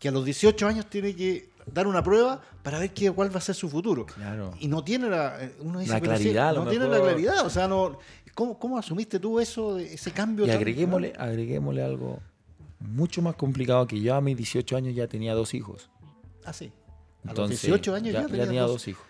que 0.00 0.08
a 0.08 0.10
los 0.10 0.24
18 0.24 0.66
años 0.66 0.86
tiene 0.90 1.14
que 1.14 1.50
dar 1.72 1.86
una 1.86 2.02
prueba 2.02 2.42
para 2.64 2.80
ver 2.80 2.92
qué, 2.92 3.12
cuál 3.12 3.32
va 3.32 3.38
a 3.38 3.42
ser 3.42 3.54
su 3.54 3.68
futuro. 3.68 4.06
Claro. 4.06 4.52
Y 4.58 4.66
no 4.66 4.82
tiene 4.82 5.08
la, 5.08 5.40
eh, 5.40 5.54
uno 5.60 5.78
dice, 5.78 5.92
La 5.92 5.98
sí, 5.98 6.02
claridad, 6.04 6.52
lo 6.52 6.64
no 6.64 6.70
tiene 6.70 6.88
la 6.88 7.00
claridad. 7.00 7.46
O 7.46 7.50
sea, 7.50 7.68
no, 7.68 7.96
¿cómo, 8.34 8.58
¿cómo 8.58 8.76
asumiste 8.76 9.20
tú 9.20 9.38
eso, 9.38 9.78
ese 9.78 10.10
cambio? 10.10 10.46
Y 10.46 10.48
tan- 10.48 10.56
agreguémosle, 10.56 11.12
agreguémosle 11.16 11.84
algo 11.84 12.18
mucho 12.80 13.22
más 13.22 13.36
complicado 13.36 13.86
que 13.86 14.00
yo 14.00 14.16
a 14.16 14.20
mis 14.20 14.36
18 14.36 14.76
años 14.76 14.96
ya 14.96 15.06
tenía 15.06 15.32
dos 15.34 15.54
hijos. 15.54 15.88
Ah, 16.44 16.52
sí. 16.52 16.72
A 17.24 17.28
los 17.28 17.38
Entonces, 17.38 17.62
18 17.62 17.94
años 17.94 18.12
ya, 18.12 18.20
ya, 18.22 18.26
tenías 18.26 18.46
tenía 18.46 18.62
dos- 18.62 18.70
dos 18.72 18.88
hijos. 18.88 19.04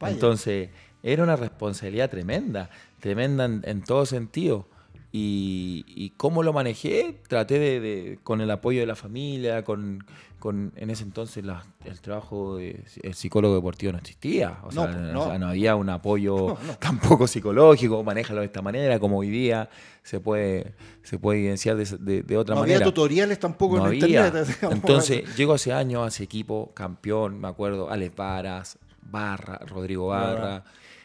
Vaya. 0.00 0.14
Entonces, 0.14 0.70
era 1.02 1.22
una 1.22 1.36
responsabilidad 1.36 2.10
tremenda, 2.10 2.70
tremenda 3.00 3.44
en, 3.44 3.62
en 3.64 3.82
todo 3.84 4.06
sentido. 4.06 4.68
Y, 5.10 5.84
y 5.88 6.10
cómo 6.10 6.42
lo 6.42 6.52
manejé, 6.52 7.20
traté 7.28 7.58
de, 7.58 7.80
de- 7.80 8.18
con 8.22 8.42
el 8.42 8.50
apoyo 8.50 8.80
de 8.80 8.86
la 8.86 8.94
familia, 8.94 9.64
con, 9.64 10.04
con 10.38 10.72
en 10.76 10.90
ese 10.90 11.02
entonces 11.02 11.46
la- 11.46 11.64
el 11.86 11.98
trabajo 12.02 12.56
de 12.58 12.84
el 13.02 13.14
psicólogo 13.14 13.54
deportivo 13.54 13.92
no 13.92 13.98
existía. 13.98 14.58
O 14.64 14.70
sea, 14.70 14.86
No, 14.86 14.92
pues, 14.92 15.08
o 15.08 15.12
no. 15.14 15.24
sea, 15.24 15.38
no 15.38 15.48
había 15.48 15.76
un 15.76 15.88
apoyo 15.88 16.36
No, 16.48 16.58
no. 16.66 16.74
tampoco 16.78 17.26
psicológico, 17.26 18.04
manéjalo 18.04 18.40
de 18.40 18.46
esta 18.46 18.60
manera, 18.60 18.98
como 18.98 19.16
hoy 19.18 19.30
día 19.30 19.70
se 20.02 20.20
puede, 20.20 20.74
se 21.02 21.18
puede 21.18 21.38
evidenciar 21.38 21.76
de, 21.76 21.84
de- 21.98 22.22
de 22.22 22.36
otra 22.36 22.54
no 22.54 22.60
manera. 22.60 22.76
había 22.76 22.84
tutoriales 22.86 23.38
tampoco 23.40 23.76
No 23.78 23.86
en 23.90 24.02
había. 24.04 24.26
internet. 24.28 24.58
Entonces, 24.70 25.36
llego 25.38 25.54
hace 25.54 25.72
años 25.72 26.04
a 26.04 26.08
ese 26.08 26.24
equipo, 26.24 26.70
campeón, 26.74 27.40
me 27.40 27.48
acuerdo, 27.48 27.90
Alex 27.90 28.14
Varas, 28.14 28.78
Barra, 29.10 29.58
Rodrigo 29.66 30.08
Barra, 30.08 30.64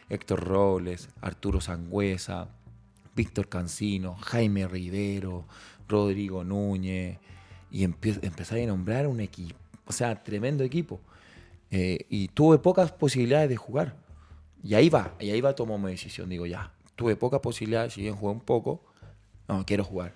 Héctor 0.10 0.42
Robles, 0.42 1.08
Arturo 1.22 1.62
Sangüesa, 1.62 2.50
Víctor 3.16 3.48
Cancino, 3.48 4.16
Jaime 4.16 4.68
Rivero, 4.68 5.46
Rodrigo 5.88 6.44
Núñez, 6.44 7.20
y 7.72 7.84
empecé 7.84 8.64
a 8.64 8.68
nombrar 8.68 9.08
un 9.08 9.20
equipo, 9.20 9.58
o 9.86 9.92
sea, 9.92 10.24
tremendo 10.24 10.64
equipo. 10.64 11.00
Eh, 11.72 12.06
y 12.10 12.28
tuve 12.28 12.60
pocas 12.60 12.92
posibilidades 12.92 13.50
de 13.50 13.58
jugar. 13.58 13.96
Y 14.64 14.76
ahí 14.76 14.90
va, 14.90 15.16
y 15.20 15.32
ahí 15.32 15.42
va 15.42 15.56
tomó 15.56 15.80
mi 15.80 15.90
decisión. 15.90 16.30
Digo, 16.30 16.46
ya, 16.46 16.72
tuve 16.96 17.16
pocas 17.16 17.40
posibilidades, 17.40 17.94
si 17.94 18.02
bien 18.02 18.16
jugué 18.16 18.32
un 18.32 18.42
poco, 18.42 18.84
no, 19.48 19.66
quiero 19.66 19.84
jugar. 19.84 20.14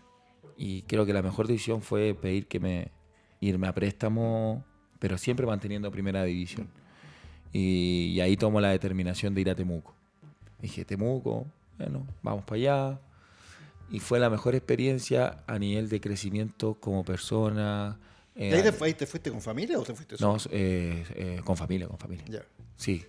Y 0.55 0.83
creo 0.83 1.05
que 1.05 1.13
la 1.13 1.23
mejor 1.23 1.47
decisión 1.47 1.81
fue 1.81 2.13
pedir 2.13 2.47
que 2.47 2.59
me 2.59 2.91
irme 3.39 3.67
a 3.67 3.73
préstamo, 3.73 4.63
pero 4.99 5.17
siempre 5.17 5.47
manteniendo 5.47 5.91
primera 5.91 6.23
división. 6.23 6.69
Y, 7.51 8.13
y 8.13 8.21
ahí 8.21 8.37
tomo 8.37 8.61
la 8.61 8.69
determinación 8.69 9.33
de 9.33 9.41
ir 9.41 9.49
a 9.49 9.55
Temuco. 9.55 9.95
Dije, 10.61 10.85
Temuco, 10.85 11.47
bueno, 11.77 12.05
vamos 12.23 12.43
para 12.43 12.55
allá. 12.57 12.99
Y 13.89 13.99
fue 13.99 14.19
la 14.19 14.29
mejor 14.29 14.53
experiencia 14.55 15.43
a 15.47 15.57
nivel 15.57 15.87
de 15.89 16.01
crecimiento 16.01 16.75
como 16.75 17.03
persona. 17.05 17.97
eh, 18.35 18.49
¿Y 18.49 18.53
ahí 18.53 18.71
te, 18.71 18.83
ahí 18.83 18.93
te 18.93 19.05
fuiste 19.05 19.31
con 19.31 19.41
familia 19.41 19.79
o 19.79 19.83
te 19.83 19.93
fuiste 19.93 20.15
no, 20.19 20.37
solo? 20.39 20.53
eh, 20.55 21.05
eh, 21.15 21.41
con 21.43 21.55
familia, 21.55 21.87
con 21.87 21.97
familia. 21.97 22.25
Sí, 22.75 23.05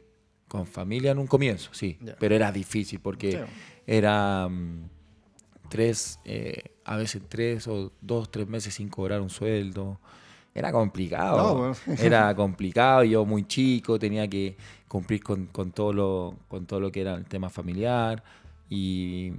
con 0.46 0.66
familia 0.66 1.10
en 1.10 1.18
un 1.18 1.26
comienzo, 1.26 1.70
sí. 1.72 1.98
Pero 2.20 2.34
era 2.34 2.52
difícil 2.52 3.00
porque 3.00 3.32
Sí. 3.32 3.38
era 3.86 4.48
mm, 4.48 4.88
tres, 5.68 6.20
eh, 6.24 6.62
a 6.84 6.96
veces 6.96 7.22
tres 7.28 7.66
o 7.66 7.92
dos, 8.00 8.30
tres 8.30 8.46
meses 8.48 8.72
sin 8.74 8.88
cobrar 8.88 9.20
un 9.20 9.30
sueldo. 9.30 10.00
Era 10.54 10.72
complicado. 10.72 11.36
No, 11.36 11.54
bueno. 11.56 11.76
Era 12.02 12.34
complicado. 12.34 13.04
Yo 13.04 13.24
muy 13.24 13.46
chico, 13.46 13.98
tenía 13.98 14.26
que 14.28 14.56
cumplir 14.88 15.22
con, 15.22 15.46
con 15.46 15.70
todo, 15.72 15.92
lo, 15.92 16.34
con 16.48 16.66
todo 16.66 16.80
lo 16.80 16.90
que 16.90 17.00
era 17.02 17.14
el 17.14 17.26
tema 17.26 17.48
familiar. 17.50 18.22
Y, 18.70 19.32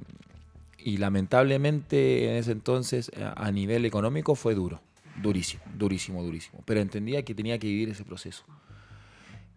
y 0.78 0.98
lamentablemente 0.98 2.30
en 2.30 2.36
ese 2.38 2.52
entonces, 2.52 3.12
a 3.18 3.48
a 3.48 3.52
nivel 3.52 3.86
económico, 3.86 4.36
fue 4.36 4.56
duro. 4.56 4.82
Durísimo, 5.22 5.64
durísimo, 5.78 6.24
durísimo. 6.24 6.62
Pero 6.66 6.80
entendía 6.80 7.24
que 7.24 7.36
tenía 7.36 7.60
que 7.60 7.68
vivir 7.68 7.90
ese 7.90 8.06
proceso. 8.06 8.44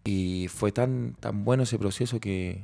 Y 0.05 0.49
fue 0.49 0.73
tan, 0.73 1.15
tan 1.21 1.45
bueno 1.45 1.63
ese 1.63 1.79
proceso 1.79 2.19
que, 2.19 2.63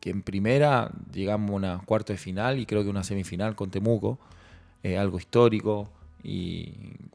que 0.00 0.10
en 0.10 0.22
primera 0.22 0.90
llegamos 1.12 1.50
a 1.50 1.54
una 1.54 1.78
cuarto 1.84 2.12
de 2.12 2.18
final 2.18 2.58
y 2.58 2.66
creo 2.66 2.82
que 2.82 2.88
una 2.88 3.04
semifinal 3.04 3.54
con 3.54 3.70
Temuco, 3.70 4.18
eh, 4.82 4.98
algo 4.98 5.18
histórico 5.18 5.88
y 6.22 6.72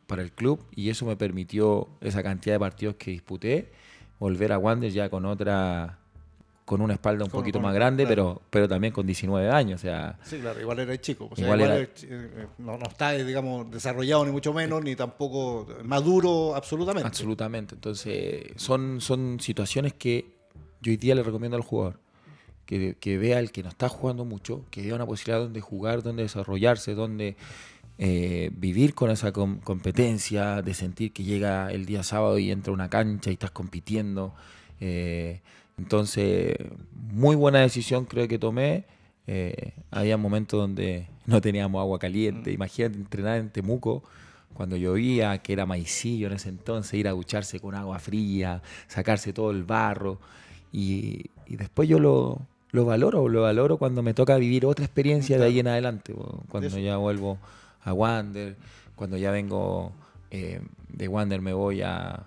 para 0.07 0.21
el 0.21 0.31
club 0.31 0.63
y 0.75 0.89
eso 0.89 1.05
me 1.05 1.15
permitió 1.15 1.89
esa 2.01 2.23
cantidad 2.23 2.55
de 2.55 2.59
partidos 2.59 2.95
que 2.95 3.11
disputé 3.11 3.71
volver 4.19 4.51
a 4.51 4.57
Wander 4.57 4.91
ya 4.91 5.09
con 5.09 5.25
otra 5.25 5.99
con 6.65 6.81
una 6.81 6.95
espalda 6.95 7.23
un 7.23 7.29
Con- 7.29 7.41
poquito 7.41 7.59
con- 7.59 7.63
más 7.67 7.75
grande 7.75 8.05
claro. 8.05 8.33
pero 8.35 8.41
pero 8.49 8.67
también 8.67 8.91
con 8.91 9.05
19 9.05 9.49
años 9.51 9.79
o 9.79 9.83
sea 9.83 10.17
Sí, 10.23 10.39
claro, 10.39 10.59
igual 10.59 10.79
era 10.79 10.99
chico. 10.99 11.29
O 11.31 11.35
sea, 11.35 11.45
Igual 11.45 11.61
igual 11.61 11.71
era- 11.77 11.89
era- 12.15 12.43
eh, 12.43 12.47
no, 12.57 12.77
no 12.77 12.85
está, 12.87 13.11
digamos, 13.13 13.69
desarrollado 13.69 14.25
ni 14.25 14.31
mucho 14.31 14.51
menos, 14.53 14.83
ni 14.83 14.95
tampoco 14.95 15.67
maduro 15.83 16.55
absolutamente. 16.55 17.07
Absolutamente. 17.07 17.75
Entonces, 17.75 18.45
son, 18.55 18.99
son 18.99 19.39
situaciones 19.39 19.93
que 19.93 20.25
yo 20.81 20.91
hoy 20.91 20.97
día 20.97 21.13
le 21.15 21.21
recomiendo 21.23 21.55
al 21.55 21.63
jugador. 21.63 21.99
Que, 22.65 22.95
que 22.99 23.19
vea 23.19 23.37
el 23.37 23.51
que 23.51 23.61
no 23.61 23.69
está 23.69 23.87
jugando 23.89 24.25
mucho, 24.25 24.65
que 24.71 24.81
vea 24.81 24.95
una 24.95 25.05
posibilidad 25.05 25.39
donde 25.39 25.61
jugar, 25.61 26.01
donde 26.01 26.23
desarrollarse, 26.23 26.95
donde 26.95 27.35
eh, 27.99 28.49
vivir 28.55 28.95
con 28.95 29.11
esa 29.11 29.31
com- 29.31 29.59
competencia, 29.59 30.63
de 30.63 30.73
sentir 30.73 31.13
que 31.13 31.23
llega 31.23 31.71
el 31.71 31.85
día 31.85 32.01
sábado 32.01 32.39
y 32.39 32.49
entra 32.49 32.71
a 32.71 32.73
una 32.73 32.89
cancha 32.89 33.29
y 33.29 33.33
estás 33.33 33.51
compitiendo. 33.51 34.33
Eh, 34.79 35.41
entonces, 35.77 36.55
muy 36.93 37.35
buena 37.35 37.59
decisión 37.59 38.05
creo 38.05 38.27
que 38.27 38.39
tomé. 38.39 38.85
Eh, 39.27 39.73
había 39.91 40.17
momentos 40.17 40.59
donde 40.59 41.07
no 41.25 41.41
teníamos 41.41 41.79
agua 41.79 41.99
caliente. 41.99 42.51
Imagínate 42.51 42.97
entrenar 42.97 43.39
en 43.39 43.49
Temuco 43.49 44.03
cuando 44.53 44.77
llovía, 44.77 45.37
que 45.39 45.53
era 45.53 45.65
maicillo 45.65 46.27
en 46.27 46.33
ese 46.33 46.49
entonces, 46.49 46.93
ir 46.93 47.07
a 47.07 47.11
ducharse 47.11 47.59
con 47.59 47.75
agua 47.75 47.99
fría, 47.99 48.61
sacarse 48.87 49.33
todo 49.33 49.51
el 49.51 49.63
barro. 49.63 50.19
Y, 50.71 51.29
y 51.47 51.55
después 51.57 51.89
yo 51.89 51.99
lo, 51.99 52.41
lo 52.75 52.85
valoro, 52.85 53.27
lo 53.29 53.41
valoro 53.43 53.77
cuando 53.77 54.03
me 54.03 54.13
toca 54.13 54.37
vivir 54.37 54.65
otra 54.65 54.85
experiencia 54.85 55.37
de 55.37 55.45
ahí 55.45 55.59
en 55.59 55.67
adelante, 55.67 56.13
cuando 56.49 56.77
ya 56.77 56.97
vuelvo 56.97 57.39
a 57.83 57.93
Wander, 57.93 58.55
cuando 58.95 59.17
ya 59.17 59.31
vengo 59.31 59.93
eh, 60.29 60.61
de 60.89 61.07
Wander 61.07 61.41
me 61.41 61.53
voy 61.53 61.81
a, 61.81 62.23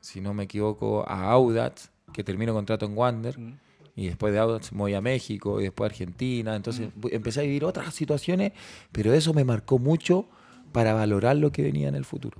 si 0.00 0.20
no 0.20 0.32
me 0.32 0.44
equivoco, 0.44 1.04
a 1.08 1.32
Audax, 1.32 1.90
que 2.12 2.24
termino 2.24 2.52
contrato 2.52 2.86
en 2.86 2.96
Wander. 2.96 3.38
Mm. 3.38 3.58
Y 3.96 4.06
después 4.06 4.32
de 4.32 4.38
Audax 4.38 4.72
me 4.72 4.78
voy 4.78 4.94
a 4.94 5.00
México 5.00 5.60
y 5.60 5.64
después 5.64 5.90
a 5.90 5.92
Argentina. 5.92 6.54
Entonces 6.56 6.88
Mm. 6.94 7.08
empecé 7.12 7.40
a 7.40 7.42
vivir 7.42 7.64
otras 7.64 7.94
situaciones, 7.94 8.52
pero 8.92 9.12
eso 9.12 9.34
me 9.34 9.44
marcó 9.44 9.78
mucho 9.78 10.26
para 10.72 10.94
valorar 10.94 11.36
lo 11.36 11.50
que 11.52 11.62
venía 11.62 11.88
en 11.88 11.96
el 11.96 12.04
futuro. 12.04 12.38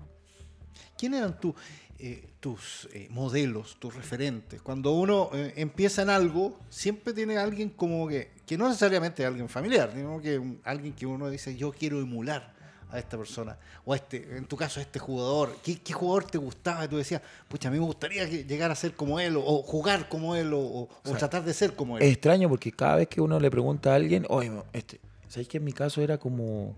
¿Quién 0.96 1.14
eran 1.14 1.38
tu- 1.40 1.54
eh, 1.98 2.30
tus 2.40 2.88
eh, 2.94 3.08
modelos, 3.10 3.76
tus 3.78 3.94
referentes? 3.94 4.62
Cuando 4.62 4.92
uno 4.92 5.30
eh, 5.34 5.52
empieza 5.56 6.02
en 6.02 6.10
algo, 6.10 6.58
siempre 6.70 7.12
tiene 7.12 7.36
alguien 7.36 7.68
como 7.70 8.06
que, 8.08 8.30
que 8.46 8.56
no 8.56 8.66
necesariamente 8.68 9.22
es 9.22 9.28
alguien 9.28 9.48
familiar, 9.48 9.90
sino 9.94 10.20
que 10.20 10.38
un- 10.38 10.60
alguien 10.64 10.94
que 10.94 11.04
uno 11.06 11.28
dice, 11.28 11.56
yo 11.56 11.72
quiero 11.72 12.00
emular 12.00 12.54
a 12.92 12.98
esta 12.98 13.16
persona, 13.16 13.56
o 13.84 13.92
a 13.92 13.96
este, 13.96 14.36
en 14.36 14.44
tu 14.46 14.56
caso, 14.56 14.80
a 14.80 14.82
este 14.82 14.98
jugador. 14.98 15.56
¿Qué, 15.62 15.78
qué 15.80 15.92
jugador 15.92 16.24
te 16.24 16.38
gustaba? 16.38 16.84
Y 16.84 16.88
tú 16.88 16.96
decías, 16.96 17.22
pucha, 17.48 17.68
a 17.68 17.70
mí 17.70 17.78
me 17.78 17.84
gustaría 17.84 18.24
llegar 18.26 18.70
a 18.70 18.74
ser 18.74 18.94
como 18.94 19.20
él, 19.20 19.36
o, 19.36 19.40
o 19.44 19.62
jugar 19.62 20.08
como 20.08 20.34
él, 20.34 20.52
o, 20.52 20.58
o- 20.60 20.88
o 21.04 21.12
tratar 21.16 21.44
de 21.44 21.54
ser 21.54 21.74
como 21.74 21.96
él. 21.98 22.02
Es 22.02 22.12
extraño 22.12 22.48
porque 22.48 22.72
cada 22.72 22.96
vez 22.96 23.08
que 23.08 23.20
uno 23.20 23.38
le 23.38 23.50
pregunta 23.50 23.92
a 23.92 23.94
alguien, 23.96 24.26
oye, 24.28 24.50
este, 24.72 25.00
¿sabes 25.28 25.46
que 25.48 25.58
en 25.58 25.64
mi 25.64 25.72
caso 25.72 26.00
era 26.02 26.18
como 26.18 26.74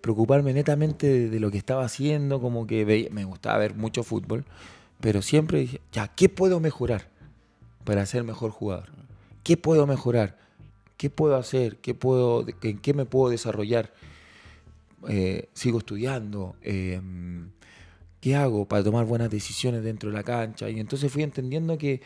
preocuparme 0.00 0.52
netamente 0.52 1.06
de, 1.06 1.30
de 1.30 1.40
lo 1.40 1.50
que 1.50 1.58
estaba 1.58 1.84
haciendo? 1.84 2.40
Como 2.40 2.66
que 2.66 2.84
veía- 2.84 3.10
me 3.10 3.24
gustaba 3.24 3.58
ver 3.58 3.74
mucho 3.74 4.02
fútbol, 4.02 4.44
pero 5.00 5.22
siempre 5.22 5.60
dije, 5.60 5.80
ya, 5.92 6.08
¿qué 6.08 6.28
puedo 6.28 6.60
mejorar 6.60 7.08
para 7.84 8.06
ser 8.06 8.24
mejor 8.24 8.50
jugador? 8.50 8.88
¿Qué 9.42 9.56
puedo 9.56 9.86
mejorar? 9.86 10.36
¿Qué 10.96 11.10
puedo 11.10 11.36
hacer? 11.36 11.76
¿Qué 11.76 11.94
puedo, 11.94 12.46
¿En 12.62 12.78
qué 12.78 12.94
me 12.94 13.04
puedo 13.04 13.30
desarrollar? 13.30 13.92
Eh, 15.08 15.48
sigo 15.54 15.78
estudiando. 15.78 16.56
eh, 16.62 17.00
¿Qué 18.20 18.34
hago 18.34 18.66
para 18.66 18.82
tomar 18.82 19.04
buenas 19.04 19.30
decisiones 19.30 19.84
dentro 19.84 20.10
de 20.10 20.16
la 20.16 20.22
cancha? 20.24 20.68
Y 20.68 20.80
entonces 20.80 21.12
fui 21.12 21.22
entendiendo 21.22 21.78
que, 21.78 22.00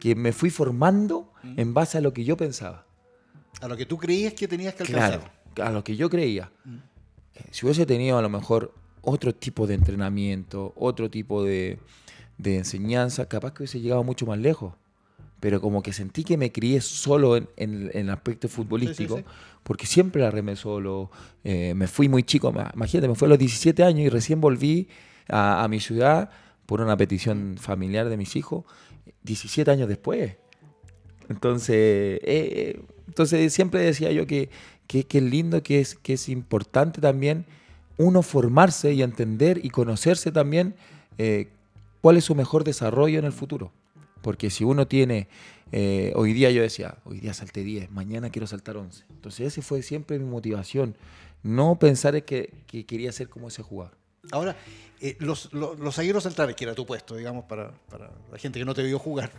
que 0.00 0.14
me 0.14 0.32
fui 0.32 0.48
formando 0.48 1.32
en 1.56 1.74
base 1.74 1.98
a 1.98 2.00
lo 2.00 2.12
que 2.14 2.24
yo 2.24 2.36
pensaba. 2.36 2.86
A 3.60 3.68
lo 3.68 3.76
que 3.76 3.84
tú 3.84 3.98
creías 3.98 4.32
que 4.32 4.48
tenías 4.48 4.74
que 4.74 4.84
alcanzar. 4.84 5.30
Claro, 5.54 5.68
a 5.68 5.72
lo 5.72 5.84
que 5.84 5.94
yo 5.96 6.08
creía. 6.08 6.50
Eh, 7.34 7.40
Si 7.50 7.66
hubiese 7.66 7.84
tenido 7.84 8.16
a 8.16 8.22
lo 8.22 8.30
mejor 8.30 8.72
otro 9.02 9.34
tipo 9.34 9.66
de 9.66 9.74
entrenamiento, 9.74 10.72
otro 10.76 11.10
tipo 11.10 11.44
de, 11.44 11.78
de 12.38 12.56
enseñanza, 12.56 13.28
capaz 13.28 13.52
que 13.52 13.64
hubiese 13.64 13.80
llegado 13.80 14.02
mucho 14.02 14.24
más 14.24 14.38
lejos. 14.38 14.72
Pero 15.40 15.60
como 15.60 15.82
que 15.82 15.92
sentí 15.92 16.24
que 16.24 16.36
me 16.36 16.50
crié 16.50 16.80
solo 16.80 17.36
en, 17.36 17.48
en- 17.56 17.90
en 17.92 18.06
el 18.06 18.10
aspecto 18.10 18.48
futbolístico, 18.48 19.18
sí. 19.18 19.24
porque 19.62 19.86
siempre 19.86 20.22
la 20.22 20.30
remé 20.30 20.56
solo. 20.56 21.10
eh, 21.44 21.74
me 21.74 21.86
fui 21.86 22.08
muy 22.08 22.22
chico, 22.22 22.52
ma- 22.52 22.70
imagínate, 22.74 23.08
me 23.08 23.14
fui 23.14 23.26
a 23.26 23.28
los 23.30 23.38
17 23.38 23.82
años 23.84 24.00
y 24.06 24.08
recién 24.08 24.40
volví 24.40 24.88
a, 25.28 25.62
a 25.62 25.68
mi 25.68 25.80
ciudad 25.80 26.30
por 26.64 26.80
una 26.80 26.96
petición 26.96 27.56
familiar 27.60 28.08
de 28.08 28.16
mis 28.16 28.34
hijos, 28.36 28.64
17 29.24 29.70
años 29.70 29.88
después. 29.88 30.36
Entonces, 31.28 31.76
eh, 31.76 32.20
eh, 32.24 32.80
entonces 33.08 33.52
siempre 33.52 33.80
decía 33.80 34.12
yo 34.12 34.26
que, 34.26 34.48
que, 34.86 35.04
que 35.04 35.18
es 35.18 35.24
lindo, 35.24 35.62
que 35.62 35.80
es, 35.80 35.94
que 35.96 36.14
es 36.14 36.28
importante 36.28 37.00
también 37.00 37.44
uno 37.98 38.22
formarse 38.22 38.92
y 38.92 39.02
entender 39.02 39.60
y 39.64 39.70
conocerse 39.70 40.30
también 40.32 40.74
eh, 41.18 41.48
cuál 42.00 42.16
es 42.16 42.24
su 42.24 42.34
mejor 42.34 42.62
desarrollo 42.64 43.18
en 43.18 43.24
el 43.24 43.32
futuro. 43.32 43.72
Porque 44.26 44.50
si 44.50 44.64
uno 44.64 44.88
tiene, 44.88 45.28
eh, 45.70 46.12
hoy 46.16 46.32
día 46.32 46.50
yo 46.50 46.60
decía, 46.60 46.96
hoy 47.04 47.20
día 47.20 47.32
salté 47.32 47.62
10, 47.62 47.92
mañana 47.92 48.28
quiero 48.28 48.48
saltar 48.48 48.76
11. 48.76 49.04
Entonces 49.08 49.46
ese 49.46 49.62
fue 49.62 49.82
siempre 49.82 50.18
mi 50.18 50.24
motivación, 50.24 50.96
no 51.44 51.78
pensar 51.78 52.24
que, 52.24 52.52
que 52.66 52.84
quería 52.84 53.12
ser 53.12 53.28
como 53.28 53.46
ese 53.46 53.62
jugador. 53.62 53.96
Ahora, 54.32 54.56
eh, 55.00 55.16
los, 55.20 55.52
los, 55.52 55.78
los, 55.78 55.94
zagueros 55.94 56.24
centrales, 56.24 56.56
que 56.56 56.64
era 56.64 56.74
tu 56.74 56.84
puesto, 56.84 57.14
digamos, 57.14 57.44
para, 57.44 57.70
para 57.88 58.10
la 58.32 58.38
gente 58.38 58.58
que 58.58 58.64
no 58.64 58.74
te 58.74 58.82
vio 58.82 58.98
jugar, 58.98 59.30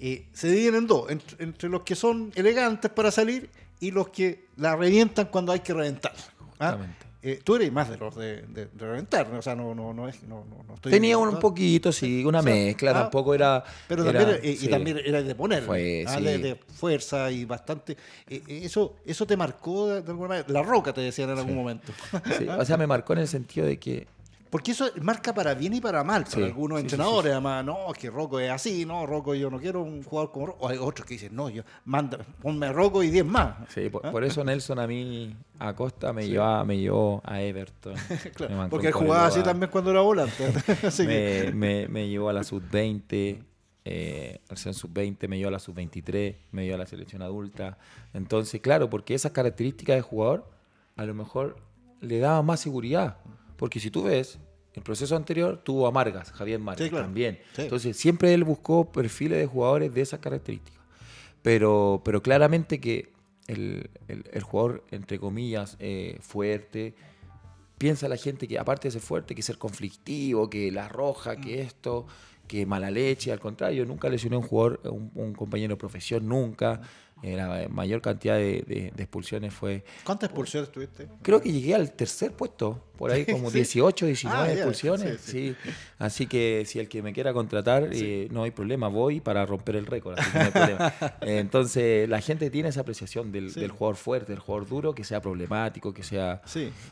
eh, 0.00 0.26
se 0.32 0.50
dividen 0.50 0.74
en 0.74 0.86
dos, 0.88 1.08
entre, 1.08 1.44
entre, 1.44 1.68
los 1.68 1.82
que 1.82 1.94
son 1.94 2.32
elegantes 2.34 2.90
para 2.90 3.12
salir 3.12 3.48
y 3.78 3.92
los 3.92 4.08
que 4.08 4.46
la 4.56 4.74
revientan 4.74 5.26
cuando 5.26 5.52
hay 5.52 5.60
que 5.60 5.72
reventar. 5.72 6.16
¿ah? 6.58 6.78
Eh, 7.24 7.40
tú 7.44 7.54
eres 7.54 7.70
más 7.70 7.88
de 7.88 7.96
los 7.98 8.16
de, 8.16 8.42
de, 8.42 8.66
de, 8.66 8.86
reventar, 8.86 9.32
o 9.32 9.40
sea, 9.40 9.54
no, 9.54 9.76
no, 9.76 9.94
no, 9.94 10.08
es, 10.08 10.24
no, 10.24 10.44
no 10.66 10.74
estoy 10.74 10.90
Tenía 10.90 11.16
un, 11.16 11.28
un, 11.28 11.38
poquito, 11.38 11.92
sí, 11.92 12.24
una 12.24 12.40
o 12.40 12.42
sea, 12.42 12.52
mezcla, 12.52 12.90
ah, 12.90 12.94
tampoco 12.94 13.32
era... 13.32 13.62
Pero 13.86 14.08
era, 14.08 14.18
también, 14.18 14.40
eh, 14.42 14.56
sí. 14.56 14.66
y 14.66 14.68
también 14.68 15.00
era 15.04 15.22
de 15.22 15.34
poner, 15.36 15.62
Fue, 15.62 16.04
¿ah? 16.04 16.16
sí. 16.18 16.24
de, 16.24 16.38
de, 16.38 16.56
fuerza 16.56 17.30
y 17.30 17.44
bastante... 17.44 17.96
Eh, 18.28 18.42
eso, 18.48 18.96
eso 19.06 19.24
te 19.24 19.36
marcó 19.36 19.86
de, 19.86 19.98
alguna 19.98 20.28
manera, 20.30 20.48
la 20.48 20.64
roca 20.64 20.92
te 20.92 21.00
decían 21.00 21.30
en 21.30 21.38
algún 21.38 21.54
momento. 21.54 21.92
o 22.58 22.64
sea, 22.64 22.76
me 22.76 22.88
marcó 22.88 23.12
en 23.12 23.20
el 23.20 23.28
sentido 23.28 23.68
de 23.68 23.78
que 23.78 24.08
porque 24.52 24.72
eso 24.72 24.84
marca 25.00 25.32
para 25.32 25.54
bien 25.54 25.72
y 25.72 25.80
para 25.80 26.04
mal 26.04 26.24
para 26.24 26.36
sí, 26.36 26.42
algunos 26.42 26.78
sí, 26.78 26.82
entrenadores. 26.82 27.30
Sí, 27.30 27.32
además, 27.32 27.64
no, 27.64 27.90
es 27.90 27.98
que 27.98 28.10
Rocco 28.10 28.38
es 28.38 28.50
así, 28.50 28.84
no, 28.84 29.06
Rocco 29.06 29.34
yo 29.34 29.48
no 29.48 29.58
quiero 29.58 29.80
un 29.80 30.02
jugador 30.02 30.30
como 30.30 30.46
Rocco. 30.48 30.66
O 30.66 30.68
hay 30.68 30.76
otros 30.76 31.06
que 31.06 31.14
dicen, 31.14 31.34
no, 31.34 31.48
yo 31.48 31.62
manda, 31.86 32.18
ponme 32.42 32.66
a 32.66 32.72
Rocco 32.72 33.02
y 33.02 33.08
10 33.08 33.24
más. 33.24 33.54
Sí, 33.70 33.88
por, 33.88 34.04
¿Ah? 34.04 34.10
por, 34.10 34.22
eso 34.24 34.44
Nelson 34.44 34.78
a 34.78 34.86
mí, 34.86 35.34
a 35.58 35.74
Costa, 35.74 36.12
me, 36.12 36.28
llevaba, 36.28 36.66
me 36.66 36.76
llevó 36.76 37.22
a 37.24 37.40
Everton. 37.40 37.94
claro, 38.34 38.68
porque 38.68 38.88
él 38.88 38.92
jugaba 38.92 39.28
así 39.28 39.42
también 39.42 39.70
cuando 39.70 39.90
era 39.90 40.02
volante. 40.02 40.52
me, 40.98 41.50
me, 41.52 41.88
me, 41.88 42.08
llevó 42.10 42.28
a 42.28 42.34
la 42.34 42.44
sub-20. 42.44 43.42
Eh, 43.86 44.38
al 44.50 44.58
ser 44.58 44.74
sub-20 44.74 45.28
me 45.28 45.38
llevó 45.38 45.48
a 45.48 45.52
la 45.52 45.60
sub-23, 45.60 46.36
me 46.50 46.64
llevó 46.64 46.74
a 46.74 46.78
la 46.78 46.86
selección 46.86 47.22
adulta. 47.22 47.78
Entonces, 48.12 48.60
claro, 48.60 48.90
porque 48.90 49.14
esas 49.14 49.32
características 49.32 49.96
de 49.96 50.02
jugador 50.02 50.50
a 50.96 51.06
lo 51.06 51.14
mejor 51.14 51.56
le 52.02 52.18
daba 52.18 52.42
más 52.42 52.60
seguridad. 52.60 53.16
Porque 53.62 53.78
si 53.78 53.92
tú 53.92 54.02
ves, 54.02 54.40
el 54.74 54.82
proceso 54.82 55.14
anterior 55.14 55.56
tuvo 55.62 55.86
a 55.86 55.92
Margas, 55.92 56.32
Javier 56.32 56.58
Margas, 56.58 56.82
sí, 56.82 56.90
claro. 56.90 57.04
también. 57.04 57.38
Sí. 57.54 57.62
Entonces, 57.62 57.96
siempre 57.96 58.34
él 58.34 58.42
buscó 58.42 58.90
perfiles 58.90 59.38
de 59.38 59.46
jugadores 59.46 59.94
de 59.94 60.00
esas 60.00 60.18
características. 60.18 60.82
Pero, 61.42 62.02
pero 62.04 62.24
claramente 62.24 62.80
que 62.80 63.12
el, 63.46 63.88
el, 64.08 64.24
el 64.32 64.42
jugador, 64.42 64.82
entre 64.90 65.20
comillas, 65.20 65.76
eh, 65.78 66.18
fuerte, 66.20 66.96
piensa 67.78 68.08
la 68.08 68.16
gente 68.16 68.48
que 68.48 68.58
aparte 68.58 68.88
de 68.88 68.92
ser 68.92 69.00
fuerte, 69.00 69.36
que 69.36 69.42
ser 69.42 69.58
conflictivo, 69.58 70.50
que 70.50 70.72
la 70.72 70.88
roja, 70.88 71.36
que 71.36 71.60
esto, 71.60 72.08
que 72.48 72.66
mala 72.66 72.90
leche. 72.90 73.30
Al 73.30 73.38
contrario, 73.38 73.86
nunca 73.86 74.08
lesioné 74.08 74.34
a 74.34 74.40
un 74.40 74.44
jugador, 74.44 74.80
un, 74.90 75.12
un 75.14 75.34
compañero 75.34 75.74
de 75.74 75.78
profesión, 75.78 76.26
nunca. 76.26 76.80
Eh, 77.22 77.36
la 77.36 77.68
mayor 77.68 78.02
cantidad 78.02 78.34
de, 78.34 78.64
de, 78.66 78.92
de, 78.94 79.02
expulsiones 79.02 79.54
fue... 79.54 79.84
¿Cuántas 80.02 80.30
expulsiones 80.30 80.72
tuviste? 80.72 81.06
Creo 81.22 81.40
que 81.40 81.52
llegué 81.52 81.72
al 81.72 81.92
tercer 81.92 82.32
puesto, 82.32 82.82
por 82.98 83.12
ahí 83.12 83.24
como 83.24 83.48
sí. 83.48 83.58
18, 83.58 84.06
19 84.06 84.42
ah, 84.42 84.52
expulsiones. 84.52 85.20
Sí, 85.20 85.54
sí. 85.62 85.70
Así 86.00 86.26
que 86.26 86.64
si 86.66 86.80
el 86.80 86.88
que 86.88 87.00
me 87.00 87.12
quiera 87.12 87.32
contratar, 87.32 87.88
eh, 87.92 88.26
no 88.32 88.42
hay 88.42 88.50
problema, 88.50 88.88
voy 88.88 89.20
para 89.20 89.46
romper 89.46 89.76
el 89.76 89.86
récord. 89.86 90.18
Así 90.18 90.32
que 90.32 90.38
no 90.38 90.44
hay 90.44 90.50
problema. 90.50 90.94
eh, 90.98 91.14
entonces 91.38 92.08
la 92.08 92.20
gente 92.20 92.50
tiene 92.50 92.70
esa 92.70 92.80
apreciación 92.80 93.30
del, 93.30 93.52
del, 93.52 93.70
jugador 93.70 93.96
fuerte, 93.96 94.32
del 94.32 94.40
jugador 94.40 94.68
duro, 94.68 94.94
que 94.94 95.04
sea 95.04 95.20
problemático, 95.20 95.94
que 95.94 96.02
sea... 96.02 96.42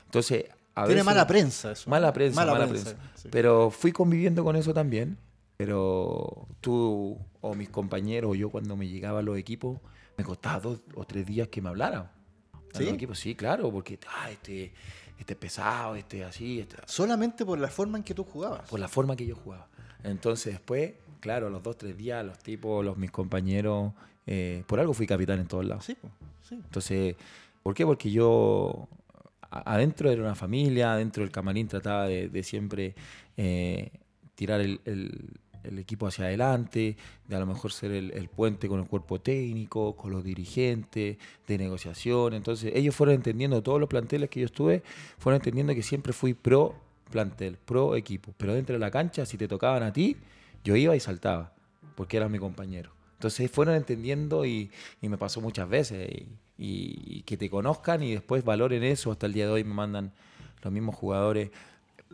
Entonces... 0.05 0.45
A 0.77 0.85
tiene 0.85 1.01
veces, 1.01 1.07
mala 1.07 1.27
prensa 1.27 1.73
eso. 1.73 1.91
Mala 1.91 2.13
prensa, 2.13 2.41
mala, 2.41 2.53
mala 2.53 2.69
prensa. 2.69 2.95
prensa. 2.95 3.29
Pero 3.33 3.73
fui 3.73 3.91
conviviendo 3.91 4.45
con 4.45 4.55
eso 4.55 4.73
también. 4.73 5.19
Pero 5.57 6.47
tú 6.61 7.19
o 7.41 7.55
mis 7.55 7.69
compañeros 7.69 8.31
o 8.31 8.35
yo 8.35 8.49
cuando 8.49 8.77
me 8.77 8.89
llegaba 8.89 9.19
a 9.19 9.23
los 9.23 9.37
equipos 9.37 9.81
me 10.21 10.25
costaba 10.25 10.61
dos 10.61 10.81
o 10.95 11.05
tres 11.05 11.27
días 11.27 11.49
que 11.49 11.63
me 11.63 11.71
hablaran. 11.71 12.11
¿Sí? 12.75 12.87
Equipo, 12.89 13.15
sí, 13.15 13.35
claro, 13.35 13.73
porque 13.73 13.99
ah, 14.07 14.31
este, 14.31 14.73
este 15.19 15.35
pesado, 15.35 15.97
este 15.97 16.25
así. 16.25 16.61
Este... 16.61 16.77
Solamente 16.87 17.45
por 17.45 17.59
la 17.59 17.69
forma 17.69 17.97
en 17.97 18.05
que 18.05 18.15
tú 18.15 18.23
jugabas. 18.23 18.69
Por 18.69 18.79
la 18.79 18.89
forma 18.89 19.17
que 19.17 19.27
yo 19.27 19.35
jugaba. 19.35 19.67
Entonces 20.05 20.53
después, 20.53 20.93
claro, 21.21 21.49
los 21.49 21.63
dos, 21.63 21.79
tres 21.79 21.97
días, 21.97 22.25
los 22.25 22.39
tipos, 22.39 22.85
los 22.85 22.97
mis 22.99 23.11
compañeros, 23.11 23.93
eh, 24.27 24.63
por 24.67 24.79
algo 24.79 24.93
fui 24.93 25.07
capitán 25.07 25.41
en 25.41 25.49
todos 25.49 25.65
lados. 25.65 25.87
Sí, 25.87 25.97
sí. 26.43 26.55
Entonces, 26.55 27.17
¿por 27.63 27.75
qué? 27.75 27.87
Porque 27.87 28.11
yo 28.11 28.89
adentro 29.51 30.11
era 30.11 30.23
una 30.23 30.35
familia, 30.35 30.93
adentro 30.93 31.23
del 31.23 31.33
camarín 31.33 31.67
trataba 31.67 32.07
de, 32.07 32.29
de 32.29 32.43
siempre 32.43 32.95
eh, 33.37 33.91
tirar 34.35 34.61
el, 34.61 34.81
el 34.85 35.41
el 35.65 35.79
equipo 35.79 36.07
hacia 36.07 36.27
adelante, 36.27 36.97
de 37.27 37.37
a 37.37 37.39
lo 37.39 37.47
mejor 37.47 37.73
ser 37.73 37.93
el, 37.93 38.29
puente 38.29 38.69
con 38.69 38.81
el 38.81 38.87
cuerpo 38.87 39.21
técnico, 39.21 39.97
con 39.97 40.11
los 40.11 40.25
dirigentes, 40.25 41.19
de 41.47 41.59
negociación. 41.59 42.35
Entonces 42.35 42.73
ellos 42.75 42.95
fueron 42.95 43.17
entendiendo, 43.17 43.63
todos 43.63 43.81
los 43.81 43.89
planteles 43.89 44.31
que 44.31 44.41
yo 44.41 44.47
estuve, 44.47 44.83
fueron 45.19 45.41
entendiendo 45.41 45.75
que 45.75 45.83
siempre 45.83 46.13
fui 46.13 46.35
pro 46.35 46.75
plantel, 47.11 47.57
pro 47.57 47.97
equipo. 47.97 48.33
Pero 48.37 48.55
dentro 48.55 48.75
de 48.75 48.81
la 48.81 48.91
cancha, 48.91 49.27
si 49.27 49.37
te 49.37 49.49
tocaban 49.49 49.83
a 49.83 49.93
ti, 49.93 50.17
yo 50.65 50.77
iba 50.77 50.95
y 50.95 51.01
saltaba, 51.01 51.53
porque 51.95 52.17
eras 52.17 52.31
mi 52.31 52.39
compañero. 52.39 52.93
Entonces 53.15 53.51
fueron 53.51 53.75
entendiendo 53.75 54.47
y, 54.47 54.71
y 55.03 55.09
me 55.09 55.19
pasó 55.19 55.41
muchas 55.41 55.69
veces, 55.69 56.09
y 56.57 57.23
que 57.23 57.39
te 57.39 57.49
conozcan 57.49 58.03
y 58.03 58.13
después 58.13 58.45
valoren 58.45 58.83
eso. 58.83 59.11
Hasta 59.11 59.27
el 59.27 59.33
día 59.33 59.47
de 59.47 59.53
hoy 59.53 59.65
me 59.65 59.73
mandan 59.75 60.13
los 60.63 60.73
mismos 60.73 60.95
jugadores 60.95 61.51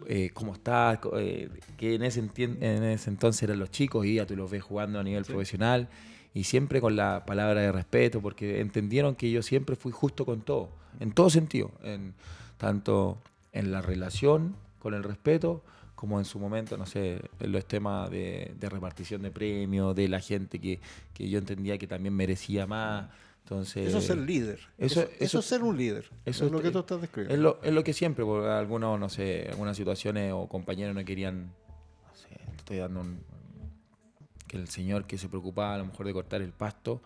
eh, 0.06 0.30
cómo 0.34 0.54
estás, 0.54 0.98
eh, 1.16 1.48
que 1.76 1.94
en 1.94 2.02
ese, 2.02 2.20
en 2.20 2.82
ese, 2.84 3.10
entonces 3.10 3.42
eran 3.42 3.58
los 3.58 3.70
chicos 3.70 4.04
y 4.04 4.14
ya 4.14 4.26
tú 4.26 4.36
los 4.36 4.50
ves 4.50 4.62
jugando 4.62 5.00
a 5.00 5.02
nivel 5.02 5.24
sí. 5.24 5.32
profesional 5.32 5.88
y 6.34 6.44
siempre 6.44 6.82
con 6.82 6.96
la 6.96 7.24
palabra 7.24 7.62
de 7.62 7.72
respeto, 7.72 8.20
porque 8.20 8.60
entendieron 8.60 9.14
que 9.14 9.30
yo 9.30 9.42
siempre 9.42 9.74
fui 9.74 9.92
justo 9.92 10.26
con 10.26 10.42
todo, 10.42 10.68
en 11.00 11.12
todo 11.12 11.30
sentido, 11.30 11.70
en, 11.82 12.12
tanto 12.58 13.18
en 13.52 13.72
la 13.72 13.80
relación, 13.80 14.54
con 14.78 14.92
el 14.92 15.02
respeto, 15.02 15.62
como 15.94 16.18
en 16.18 16.26
su 16.26 16.38
momento, 16.38 16.76
no 16.76 16.84
sé, 16.84 17.22
en 17.40 17.52
los 17.52 17.64
temas 17.64 18.10
de, 18.10 18.52
de 18.60 18.68
repartición 18.68 19.22
de 19.22 19.30
premios, 19.30 19.96
de 19.96 20.08
la 20.08 20.20
gente 20.20 20.58
que, 20.58 20.78
que, 21.14 21.28
yo 21.30 21.38
entendía 21.38 21.78
que 21.78 21.86
también 21.86 22.14
merecía 22.14 22.66
más. 22.66 23.08
Entonces, 23.46 23.86
eso 23.86 23.98
es 23.98 24.06
ser 24.06 24.18
líder. 24.18 24.58
Eso, 24.76 25.02
eso, 25.02 25.10
eso, 25.20 25.38
es 25.38 25.44
ser 25.44 25.62
un 25.62 25.76
líder. 25.76 26.10
Eso 26.24 26.46
es 26.46 26.50
lo 26.50 26.60
que 26.60 26.72
tú 26.72 26.80
estás 26.80 27.00
describiendo. 27.00 27.32
Es 27.32 27.40
lo, 27.40 27.60
es 27.62 27.72
lo 27.72 27.84
que 27.84 27.92
siempre, 27.92 28.24
porque 28.24 28.48
algunos, 28.48 28.98
no 28.98 29.08
sé, 29.08 29.46
algunas 29.48 29.76
situaciones 29.76 30.32
o 30.32 30.48
compañeros 30.48 30.96
no 30.96 31.04
querían, 31.04 31.44
no 31.44 32.16
sé, 32.16 32.40
estoy 32.56 32.78
dando 32.78 33.02
un, 33.02 33.20
que 34.48 34.56
el 34.56 34.66
señor 34.66 35.06
que 35.06 35.16
se 35.16 35.28
preocupaba 35.28 35.76
a 35.76 35.78
lo 35.78 35.86
mejor 35.86 36.06
de 36.06 36.12
cortar 36.12 36.42
el 36.42 36.50
pasto, 36.50 37.00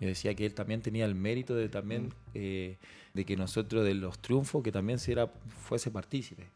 yo 0.00 0.08
decía 0.08 0.34
que 0.34 0.46
él 0.46 0.54
también 0.54 0.80
tenía 0.80 1.04
el 1.04 1.14
mérito 1.14 1.54
de 1.54 1.68
también 1.68 2.06
mm. 2.06 2.12
eh, 2.32 2.78
de 3.12 3.24
que 3.26 3.36
nosotros 3.36 3.84
de 3.84 3.92
los 3.92 4.18
triunfos 4.18 4.62
que 4.62 4.72
también 4.72 4.98
se 4.98 5.12
era, 5.12 5.26
fuese 5.26 5.90
partícipe 5.90 6.46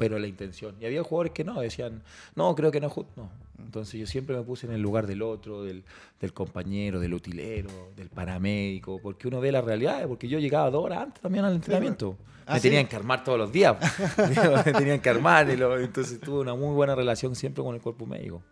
pero 0.00 0.18
la 0.18 0.26
intención. 0.26 0.74
Y 0.80 0.86
había 0.86 1.02
jugadores 1.02 1.34
que 1.34 1.44
no, 1.44 1.60
decían, 1.60 2.02
no, 2.34 2.54
creo 2.54 2.70
que 2.70 2.80
no 2.80 2.86
es 2.86 2.92
justo. 2.94 3.12
No. 3.16 3.30
Entonces 3.62 4.00
yo 4.00 4.06
siempre 4.06 4.34
me 4.34 4.42
puse 4.42 4.66
en 4.66 4.72
el 4.72 4.80
lugar 4.80 5.06
del 5.06 5.20
otro, 5.20 5.62
del, 5.62 5.84
del, 6.18 6.32
compañero, 6.32 7.00
del 7.00 7.12
utilero, 7.12 7.68
del 7.94 8.08
paramédico, 8.08 8.98
porque 9.02 9.28
uno 9.28 9.42
ve 9.42 9.52
la 9.52 9.60
realidad, 9.60 10.08
porque 10.08 10.26
yo 10.26 10.38
llegaba 10.38 10.70
dos 10.70 10.86
horas 10.86 11.02
antes 11.02 11.20
también 11.20 11.44
al 11.44 11.52
entrenamiento. 11.52 12.16
¿Ah, 12.46 12.54
me 12.54 12.60
¿sí? 12.60 12.68
tenían 12.68 12.88
que 12.88 12.96
armar 12.96 13.22
todos 13.22 13.38
los 13.38 13.52
días, 13.52 13.76
me 14.64 14.72
tenían 14.72 15.00
que 15.00 15.10
armar, 15.10 15.50
y 15.50 15.58
lo, 15.58 15.78
entonces 15.78 16.18
tuve 16.18 16.40
una 16.40 16.54
muy 16.54 16.74
buena 16.74 16.94
relación 16.94 17.36
siempre 17.36 17.62
con 17.62 17.74
el 17.74 17.82
cuerpo 17.82 18.06
médico. 18.06 18.42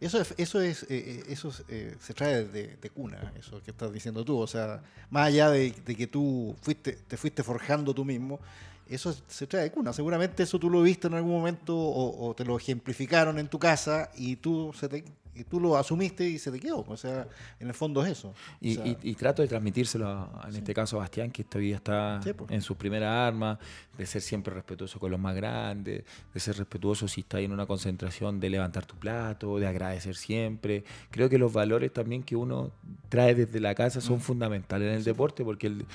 Eso, 0.00 0.20
es, 0.20 0.34
eso, 0.38 0.60
es, 0.60 0.86
eh, 0.90 1.22
eso 1.28 1.52
eh, 1.68 1.94
se 2.00 2.14
trae 2.14 2.46
de, 2.46 2.76
de, 2.76 2.90
cuna, 2.90 3.32
eso 3.38 3.62
que 3.62 3.70
estás 3.70 3.92
diciendo 3.92 4.24
tú. 4.24 4.36
O 4.36 4.48
sea, 4.48 4.82
más 5.10 5.28
allá 5.28 5.50
de, 5.50 5.72
de 5.86 5.94
que 5.94 6.08
tú 6.08 6.56
fuiste, 6.60 6.98
te 7.06 7.16
fuiste 7.16 7.44
forjando 7.44 7.94
tú 7.94 8.04
mismo, 8.04 8.40
eso 8.88 9.14
se 9.26 9.46
trae 9.46 9.64
de 9.64 9.70
cuna. 9.70 9.92
Seguramente 9.92 10.42
eso 10.42 10.58
tú 10.58 10.70
lo 10.70 10.82
viste 10.82 11.06
en 11.06 11.14
algún 11.14 11.32
momento 11.32 11.76
o, 11.76 12.28
o 12.28 12.34
te 12.34 12.44
lo 12.44 12.56
ejemplificaron 12.56 13.38
en 13.38 13.48
tu 13.48 13.58
casa 13.58 14.10
y 14.16 14.36
tú, 14.36 14.72
se 14.74 14.88
te, 14.88 15.04
y 15.38 15.44
tú 15.44 15.60
lo 15.60 15.76
asumiste 15.76 16.28
y 16.28 16.38
se 16.38 16.50
te 16.50 16.58
quedó. 16.58 16.84
O 16.88 16.96
sea, 16.96 17.28
en 17.60 17.68
el 17.68 17.74
fondo 17.74 18.04
es 18.04 18.12
eso. 18.12 18.34
Y, 18.60 18.76
o 18.76 18.82
sea, 18.82 18.86
y, 18.86 18.96
y 19.02 19.14
trato 19.14 19.40
de 19.42 19.48
transmitírselo, 19.48 20.08
a, 20.08 20.42
en 20.46 20.52
sí. 20.52 20.58
este 20.58 20.74
caso 20.74 20.96
a 20.96 21.00
Bastián, 21.00 21.30
que 21.30 21.44
todavía 21.44 21.76
está 21.76 22.20
sí, 22.22 22.32
pues. 22.32 22.50
en 22.50 22.60
su 22.60 22.76
primera 22.76 23.26
arma, 23.26 23.58
de 23.96 24.04
ser 24.04 24.20
siempre 24.20 24.52
respetuoso 24.52 24.98
con 24.98 25.12
los 25.12 25.20
más 25.20 25.36
grandes, 25.36 26.04
de 26.34 26.40
ser 26.40 26.56
respetuoso 26.56 27.06
si 27.06 27.20
está 27.20 27.38
en 27.38 27.52
una 27.52 27.66
concentración, 27.66 28.40
de 28.40 28.50
levantar 28.50 28.84
tu 28.84 28.96
plato, 28.96 29.58
de 29.58 29.68
agradecer 29.68 30.16
siempre. 30.16 30.82
Creo 31.10 31.28
que 31.28 31.38
los 31.38 31.52
valores 31.52 31.92
también 31.92 32.24
que 32.24 32.34
uno 32.34 32.72
trae 33.08 33.36
desde 33.36 33.60
la 33.60 33.76
casa 33.76 34.00
son 34.00 34.16
mm. 34.16 34.20
fundamentales 34.20 34.88
en 34.88 34.94
el 34.94 35.04
deporte, 35.04 35.44
porque 35.44 35.68
el, 35.68 35.86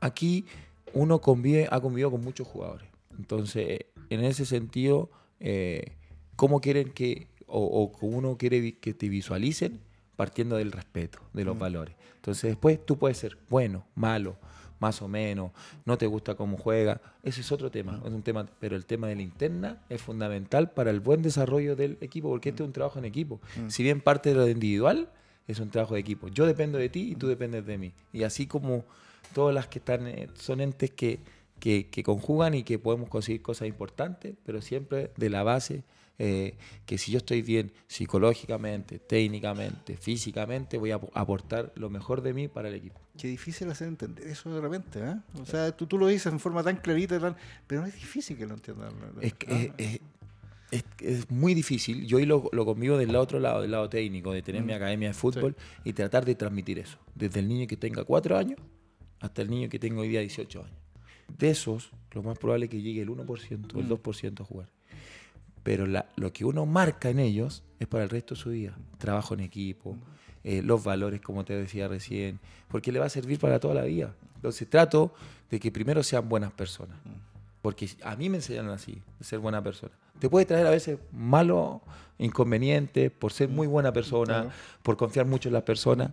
aquí 0.00 0.46
uno 0.94 1.20
convive, 1.20 1.68
ha 1.70 1.80
convivido 1.80 2.10
con 2.10 2.22
muchos 2.22 2.46
jugadores. 2.46 2.88
Entonces, 3.18 3.86
en 4.10 4.24
ese 4.24 4.44
sentido, 4.46 5.10
eh, 5.40 5.96
¿cómo 6.36 6.60
quieren 6.60 6.92
que, 6.92 7.28
o, 7.46 7.90
o 8.00 8.06
uno 8.06 8.36
quiere 8.36 8.78
que 8.78 8.94
te 8.94 9.08
visualicen? 9.08 9.80
Partiendo 10.16 10.56
del 10.56 10.72
respeto, 10.72 11.18
de 11.32 11.44
los 11.44 11.56
mm. 11.56 11.60
valores. 11.60 11.94
Entonces, 12.16 12.50
después 12.50 12.84
tú 12.84 12.98
puedes 12.98 13.18
ser 13.18 13.36
bueno, 13.48 13.84
malo, 13.94 14.36
más 14.82 15.00
o 15.00 15.08
menos, 15.08 15.52
no 15.84 15.96
te 15.96 16.06
gusta 16.06 16.34
cómo 16.34 16.56
juega, 16.56 17.00
ese 17.22 17.40
es 17.40 17.52
otro 17.52 17.70
tema, 17.70 18.02
es 18.04 18.10
un 18.10 18.22
tema, 18.22 18.48
pero 18.58 18.74
el 18.74 18.84
tema 18.84 19.06
de 19.06 19.14
la 19.14 19.22
interna 19.22 19.80
es 19.88 20.02
fundamental 20.02 20.72
para 20.72 20.90
el 20.90 20.98
buen 20.98 21.22
desarrollo 21.22 21.76
del 21.76 21.98
equipo, 22.00 22.28
porque 22.28 22.48
este 22.48 22.64
es 22.64 22.66
un 22.66 22.72
trabajo 22.72 22.98
en 22.98 23.04
equipo. 23.04 23.40
Si 23.68 23.84
bien 23.84 24.00
parte 24.00 24.30
de 24.30 24.34
lo 24.34 24.48
individual, 24.48 25.08
es 25.46 25.60
un 25.60 25.70
trabajo 25.70 25.94
de 25.94 26.00
equipo. 26.00 26.28
Yo 26.28 26.46
dependo 26.46 26.78
de 26.78 26.88
ti 26.88 27.12
y 27.12 27.14
tú 27.14 27.28
dependes 27.28 27.64
de 27.64 27.78
mí. 27.78 27.92
Y 28.12 28.24
así 28.24 28.46
como 28.46 28.84
todas 29.32 29.54
las 29.54 29.66
que 29.68 29.78
están, 29.78 30.06
eh, 30.06 30.28
son 30.34 30.60
entes 30.60 30.90
que, 30.90 31.20
que, 31.58 31.88
que 31.88 32.02
conjugan 32.02 32.54
y 32.54 32.62
que 32.64 32.78
podemos 32.78 33.08
conseguir 33.08 33.42
cosas 33.42 33.68
importantes, 33.68 34.34
pero 34.44 34.60
siempre 34.62 35.10
de 35.16 35.30
la 35.30 35.42
base 35.42 35.84
eh, 36.18 36.54
que 36.86 36.98
si 36.98 37.10
yo 37.10 37.18
estoy 37.18 37.42
bien 37.42 37.72
psicológicamente, 37.88 38.98
técnicamente, 38.98 39.96
físicamente, 39.96 40.76
voy 40.78 40.90
a 40.92 40.96
ap- 40.96 41.10
aportar 41.14 41.72
lo 41.74 41.88
mejor 41.90 42.20
de 42.22 42.32
mí 42.34 42.46
para 42.48 42.68
el 42.68 42.74
equipo. 42.74 43.00
Qué 43.18 43.26
difícil 43.28 43.68
hacer 43.70 43.88
entender 43.88 44.26
eso 44.28 44.54
de 44.54 44.60
repente, 44.60 45.00
¿eh? 45.00 45.16
O 45.40 45.44
sea, 45.46 45.72
tú, 45.76 45.86
tú 45.86 45.98
lo 45.98 46.06
dices 46.06 46.32
en 46.32 46.38
forma 46.38 46.62
tan 46.62 46.76
clarita, 46.76 47.18
tan- 47.18 47.36
pero 47.66 47.84
es 47.86 47.94
difícil 47.94 48.36
que 48.36 48.46
lo 48.46 48.54
entiendan. 48.54 48.92
Es, 49.20 49.34
que 49.34 49.46
¿ah? 49.52 49.74
es, 49.78 50.00
es- 50.70 50.84
es- 51.00 51.30
muy 51.30 51.54
difícil. 51.54 52.06
Yo 52.06 52.18
hoy 52.18 52.26
lo, 52.26 52.48
lo 52.52 52.64
convivo 52.64 52.96
del 52.98 53.16
otro 53.16 53.40
lado, 53.40 53.62
del 53.62 53.70
lado 53.72 53.88
técnico, 53.88 54.32
de 54.32 54.42
tener 54.42 54.62
mi 54.62 54.72
academia 54.74 55.08
de 55.08 55.14
fútbol 55.14 55.56
y 55.84 55.92
tratar 55.92 56.24
de 56.24 56.34
transmitir 56.34 56.78
eso. 56.78 56.98
Desde 57.14 57.40
el 57.40 57.48
niño 57.48 57.66
que 57.66 57.76
tenga 57.76 58.04
cuatro 58.04 58.36
años 58.36 58.58
hasta 59.22 59.40
el 59.42 59.48
niño 59.50 59.68
que 59.68 59.78
tenga 59.78 60.00
hoy 60.02 60.08
día 60.08 60.20
18 60.20 60.60
años. 60.60 60.76
De 61.38 61.48
esos, 61.50 61.90
lo 62.12 62.22
más 62.22 62.38
probable 62.38 62.66
es 62.66 62.70
que 62.70 62.82
llegue 62.82 63.00
el 63.02 63.08
1% 63.08 63.74
o 63.76 63.80
el 63.80 63.88
2% 63.88 64.42
a 64.42 64.44
jugar. 64.44 64.68
Pero 65.62 65.86
la- 65.86 66.06
lo 66.16 66.32
que 66.32 66.44
uno 66.44 66.66
marca 66.66 67.08
en 67.08 67.18
ellos 67.20 67.62
es 67.80 67.86
para 67.86 68.04
el 68.04 68.10
resto 68.10 68.34
de 68.34 68.40
su 68.40 68.50
vida. 68.50 68.76
Trabajo 68.98 69.34
en 69.34 69.40
equipo, 69.40 69.96
eh, 70.44 70.60
los 70.62 70.82
valores, 70.84 71.20
como 71.20 71.44
te 71.44 71.54
decía 71.56 71.88
recién, 71.88 72.40
porque 72.68 72.90
le 72.92 72.98
va 72.98 73.06
a 73.06 73.08
servir 73.08 73.38
para 73.38 73.58
toda 73.60 73.74
la 73.74 73.84
vida. 73.84 74.14
Entonces 74.36 74.68
trato 74.68 75.14
de 75.50 75.60
que 75.60 75.70
primero 75.70 76.02
sean 76.02 76.28
buenas 76.28 76.52
personas. 76.52 76.96
Porque 77.62 77.88
a 78.02 78.16
mí 78.16 78.28
me 78.28 78.38
enseñaron 78.38 78.70
así, 78.72 79.00
de 79.20 79.24
ser 79.24 79.38
buena 79.38 79.62
persona. 79.62 79.92
Te 80.18 80.28
puede 80.28 80.46
traer 80.46 80.66
a 80.66 80.70
veces 80.70 80.98
malos 81.12 81.80
inconvenientes 82.18 83.10
por 83.12 83.32
ser 83.32 83.48
muy 83.48 83.66
buena 83.68 83.92
persona, 83.92 84.42
por 84.82 84.96
confiar 84.96 85.26
mucho 85.26 85.48
en 85.48 85.52
las 85.52 85.62
personas, 85.62 86.10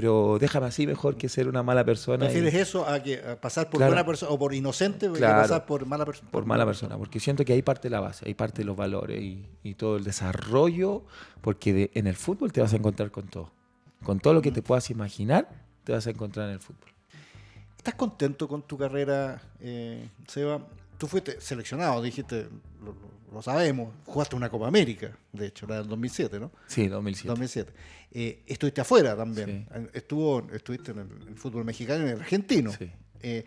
pero 0.00 0.38
déjame 0.40 0.66
así 0.68 0.86
mejor 0.86 1.16
que 1.16 1.28
ser 1.28 1.48
una 1.48 1.64
mala 1.64 1.84
persona. 1.84 2.26
y- 2.26 2.28
¿Prefieres 2.28 2.54
eso 2.54 2.86
a, 2.88 3.02
que, 3.02 3.18
a 3.20 3.34
pasar 3.40 3.68
por 3.68 3.78
Claro. 3.78 3.90
buena 3.90 4.06
persona 4.06 4.30
o 4.30 4.38
por 4.38 4.54
inocente 4.54 5.08
que 5.10 5.18
Claro. 5.18 5.42
pasar 5.42 5.66
por 5.66 5.84
mala 5.86 6.04
persona? 6.06 6.30
por 6.30 6.46
mala 6.46 6.64
persona, 6.64 6.96
porque 6.96 7.18
siento 7.18 7.44
que 7.44 7.52
ahí 7.52 7.62
parte 7.62 7.90
la 7.90 7.98
base, 7.98 8.24
ahí 8.28 8.34
parte 8.34 8.62
los 8.62 8.76
valores 8.76 9.20
y, 9.20 9.44
y 9.64 9.74
todo 9.74 9.96
el 9.96 10.04
desarrollo, 10.04 11.02
porque 11.40 11.72
de- 11.72 11.90
en 11.94 12.06
el 12.06 12.14
fútbol 12.14 12.52
te 12.52 12.60
vas 12.60 12.72
a 12.74 12.76
encontrar 12.76 13.10
con 13.10 13.26
todo. 13.26 13.50
Con 14.04 14.20
todo 14.20 14.34
lo 14.34 14.40
que 14.40 14.52
te 14.52 14.62
puedas 14.62 14.88
imaginar, 14.90 15.48
te 15.82 15.90
vas 15.92 16.06
a 16.06 16.10
encontrar 16.10 16.46
en 16.46 16.52
el 16.54 16.60
fútbol. 16.60 16.90
¿Estás 17.76 17.94
contento 17.94 18.46
con 18.46 18.62
tu 18.62 18.78
carrera, 18.78 19.42
eh, 19.60 20.06
Seba? 20.28 20.60
Tú 20.98 21.06
fuiste 21.06 21.40
seleccionado, 21.40 22.02
dijiste, 22.02 22.48
lo, 23.32 23.40
sabemos, 23.42 23.94
jugaste 24.04 24.34
una 24.36 24.50
Copa 24.50 24.66
América, 24.68 25.16
de 25.32 25.46
hecho, 25.46 25.64
era 25.66 25.78
en 25.78 25.88
2007, 25.88 26.40
¿no? 26.40 26.50
Sí, 26.66 26.88
2007. 26.88 27.28
2007. 27.28 27.72
Eh, 28.10 28.42
estuviste 28.46 28.80
afuera 28.80 29.16
también. 29.16 29.66
Sí. 29.72 29.80
Estuvo, 29.94 30.46
estuviste 30.52 30.90
en 30.90 30.98
el, 30.98 31.36
fútbol 31.36 31.64
mexicano 31.64 32.00
y 32.04 32.08
en 32.08 32.14
el 32.14 32.20
argentino. 32.20 32.72
Sí. 32.72 32.90
Eh, 33.22 33.44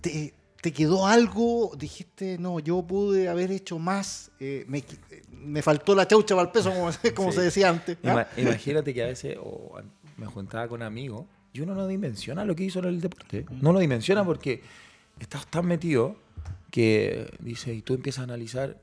¿te, 0.00 0.34
te 0.60 0.72
quedó 0.72 1.06
algo? 1.06 1.72
Dijiste, 1.76 2.38
no, 2.38 2.58
yo 2.60 2.82
pude 2.82 3.28
haber 3.28 3.50
hecho 3.50 3.78
más. 3.78 4.30
eh, 4.40 4.64
me, 4.68 4.82
me 5.30 5.62
faltó 5.62 5.94
la 5.94 6.06
chaucha 6.06 6.34
para 6.34 6.46
el 6.46 6.52
peso, 6.52 6.70
como, 6.70 6.90
como 7.14 7.30
Sí. 7.32 7.36
se 7.38 7.42
decía 7.44 7.68
antes. 7.68 7.98
¿ah? 8.04 8.08
Ima- 8.08 8.26
imagínate 8.40 8.94
que 8.94 9.02
a 9.02 9.06
veces 9.06 9.36
o 9.40 9.76
an- 9.76 9.90
me 10.16 10.26
juntaba 10.26 10.68
con 10.68 10.82
amigos 10.82 11.26
y 11.52 11.60
uno 11.60 11.74
no 11.74 11.86
dimensiona 11.86 12.44
lo 12.44 12.54
que 12.54 12.64
hizo 12.64 12.78
en 12.78 12.86
el 12.86 13.00
deporte. 13.00 13.44
No 13.60 13.72
lo 13.72 13.80
dimensiona 13.80 14.24
porque 14.24 14.62
estás 15.22 15.46
tan 15.46 15.66
metido 15.66 16.16
que 16.70 17.30
dice, 17.40 17.72
y 17.74 17.82
tú 17.82 17.94
empiezas 17.94 18.20
a 18.20 18.24
analizar 18.24 18.80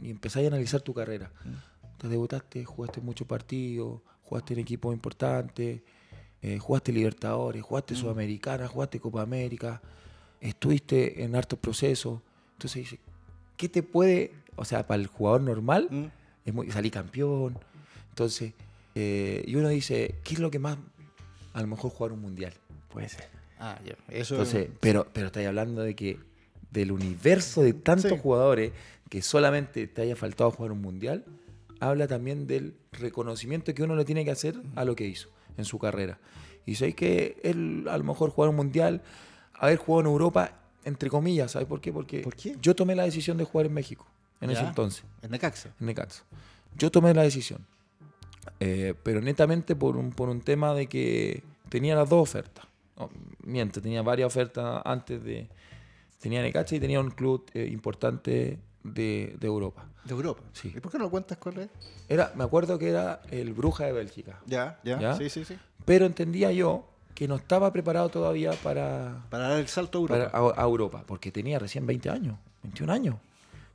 y 0.00 0.10
empezás 0.10 0.42
a 0.44 0.46
analizar 0.46 0.80
tu 0.80 0.94
carrera. 0.94 1.30
Te 1.98 2.08
debutaste, 2.08 2.64
jugaste 2.64 3.00
muchos 3.00 3.26
partidos, 3.26 4.00
jugaste 4.22 4.54
en 4.54 4.60
equipos 4.60 4.92
importantes, 4.94 5.82
eh, 6.40 6.58
jugaste 6.58 6.92
Libertadores, 6.92 7.62
jugaste 7.62 7.94
Sudamericana, 7.94 8.66
jugaste 8.66 8.98
Copa 9.00 9.22
América, 9.22 9.80
estuviste 10.40 11.22
en 11.22 11.36
hartos 11.36 11.58
procesos. 11.58 12.20
Entonces 12.54 12.82
dice, 12.82 12.98
¿qué 13.56 13.68
te 13.68 13.82
puede, 13.82 14.32
o 14.56 14.64
sea, 14.64 14.86
para 14.86 15.00
el 15.00 15.06
jugador 15.08 15.42
normal, 15.42 15.88
Mm. 15.90 16.04
es 16.44 16.54
muy, 16.54 16.70
salí 16.70 16.90
campeón. 16.90 17.58
Entonces, 18.08 18.52
eh, 18.94 19.44
y 19.46 19.54
uno 19.54 19.68
dice, 19.68 20.16
¿qué 20.24 20.34
es 20.34 20.40
lo 20.40 20.50
que 20.50 20.58
más, 20.58 20.76
a 21.52 21.60
lo 21.60 21.66
mejor 21.68 21.90
jugar 21.92 22.12
un 22.12 22.20
mundial? 22.20 22.52
Puede 22.88 23.08
ser. 23.08 23.28
Ah, 23.64 23.78
ya. 23.84 23.94
Eso 24.08 24.34
Entonces, 24.34 24.68
pero, 24.80 25.06
pero 25.12 25.26
estáis 25.28 25.46
hablando 25.46 25.82
de 25.82 25.94
que 25.94 26.18
del 26.72 26.90
universo 26.90 27.62
de 27.62 27.72
tantos 27.74 28.10
Sí. 28.10 28.18
jugadores 28.20 28.72
que 29.08 29.22
solamente 29.22 29.86
te 29.86 30.02
haya 30.02 30.16
faltado 30.16 30.50
jugar 30.50 30.72
un 30.72 30.80
mundial, 30.80 31.24
habla 31.78 32.08
también 32.08 32.46
del 32.48 32.74
reconocimiento 32.92 33.72
que 33.74 33.82
uno 33.84 33.94
le 33.94 34.04
tiene 34.04 34.24
que 34.24 34.30
hacer 34.32 34.56
a 34.74 34.84
lo 34.84 34.96
que 34.96 35.06
hizo 35.06 35.28
en 35.56 35.64
su 35.64 35.78
carrera. 35.78 36.18
Y 36.66 36.74
sabéis 36.74 36.96
que 36.96 37.36
él, 37.44 37.86
a 37.88 37.96
lo 37.98 38.04
mejor 38.04 38.30
jugar 38.30 38.50
un 38.50 38.56
mundial, 38.56 39.02
haber 39.54 39.76
jugado 39.76 40.00
en 40.00 40.06
Europa, 40.12 40.58
entre 40.84 41.08
comillas, 41.08 41.52
¿sabes 41.52 41.68
por 41.68 41.80
qué? 41.80 41.92
Porque 41.92 42.20
¿Por 42.20 42.34
qué? 42.34 42.56
yo 42.60 42.74
tomé 42.74 42.96
la 42.96 43.04
decisión 43.04 43.36
de 43.36 43.44
jugar 43.44 43.66
en 43.66 43.74
México 43.74 44.06
en 44.40 44.50
ese 44.50 44.62
entonces 44.62 45.04
en 45.22 45.30
Necaxa. 45.30 45.72
en 45.78 45.86
Necaxa. 45.86 46.24
Yo 46.76 46.90
tomé 46.90 47.14
la 47.14 47.22
decisión, 47.22 47.64
eh, 48.58 48.94
pero 49.04 49.20
netamente 49.20 49.76
por 49.76 49.96
un, 49.96 50.10
por 50.10 50.28
un 50.28 50.40
tema 50.40 50.74
de 50.74 50.86
que 50.88 51.42
tenía 51.68 51.94
las 51.94 52.08
dos 52.08 52.22
ofertas. 52.22 52.64
Miento, 53.44 53.80
tenía 53.80 54.02
varias 54.02 54.26
ofertas 54.26 54.82
antes 54.84 55.22
de... 55.24 55.48
Tenía 56.20 56.40
Necaxa 56.42 56.76
y 56.76 56.80
tenía 56.80 57.00
un 57.00 57.10
club 57.10 57.44
eh, 57.52 57.68
importante 57.72 58.58
de, 58.84 59.36
de 59.40 59.46
Europa. 59.46 59.86
De 60.04 60.12
Europa. 60.14 60.42
Sí. 60.52 60.72
¿Y 60.76 60.80
por 60.80 60.92
qué 60.92 60.98
no 60.98 61.04
lo 61.04 61.10
cuentas 61.10 61.38
con 61.38 61.58
él? 61.58 61.68
Era, 62.08 62.32
me 62.36 62.44
acuerdo 62.44 62.78
que 62.78 62.88
era 62.90 63.22
el 63.30 63.52
Bruja 63.54 63.86
de 63.86 63.92
Bélgica, 63.92 64.38
Ya, 64.46 64.78
ya, 64.84 65.00
¿Ya? 65.00 65.16
Sí, 65.16 65.28
sí, 65.30 65.44
sí. 65.44 65.56
pero 65.84 66.06
entendía 66.06 66.52
yo 66.52 66.86
que 67.14 67.26
no 67.26 67.34
estaba 67.36 67.72
preparado 67.72 68.08
todavía 68.08 68.52
para, 68.62 69.24
Para 69.30 69.48
dar 69.48 69.58
el 69.58 69.68
salto 69.68 69.98
a 69.98 70.00
Europa. 70.02 70.30
para- 70.30 70.46
a, 70.54 70.60
a 70.62 70.64
Europa, 70.64 71.04
porque 71.06 71.32
tenía 71.32 71.58
recién 71.58 71.86
20 71.86 72.08
años, 72.10 72.36
21 72.62 72.92
años. 72.92 73.16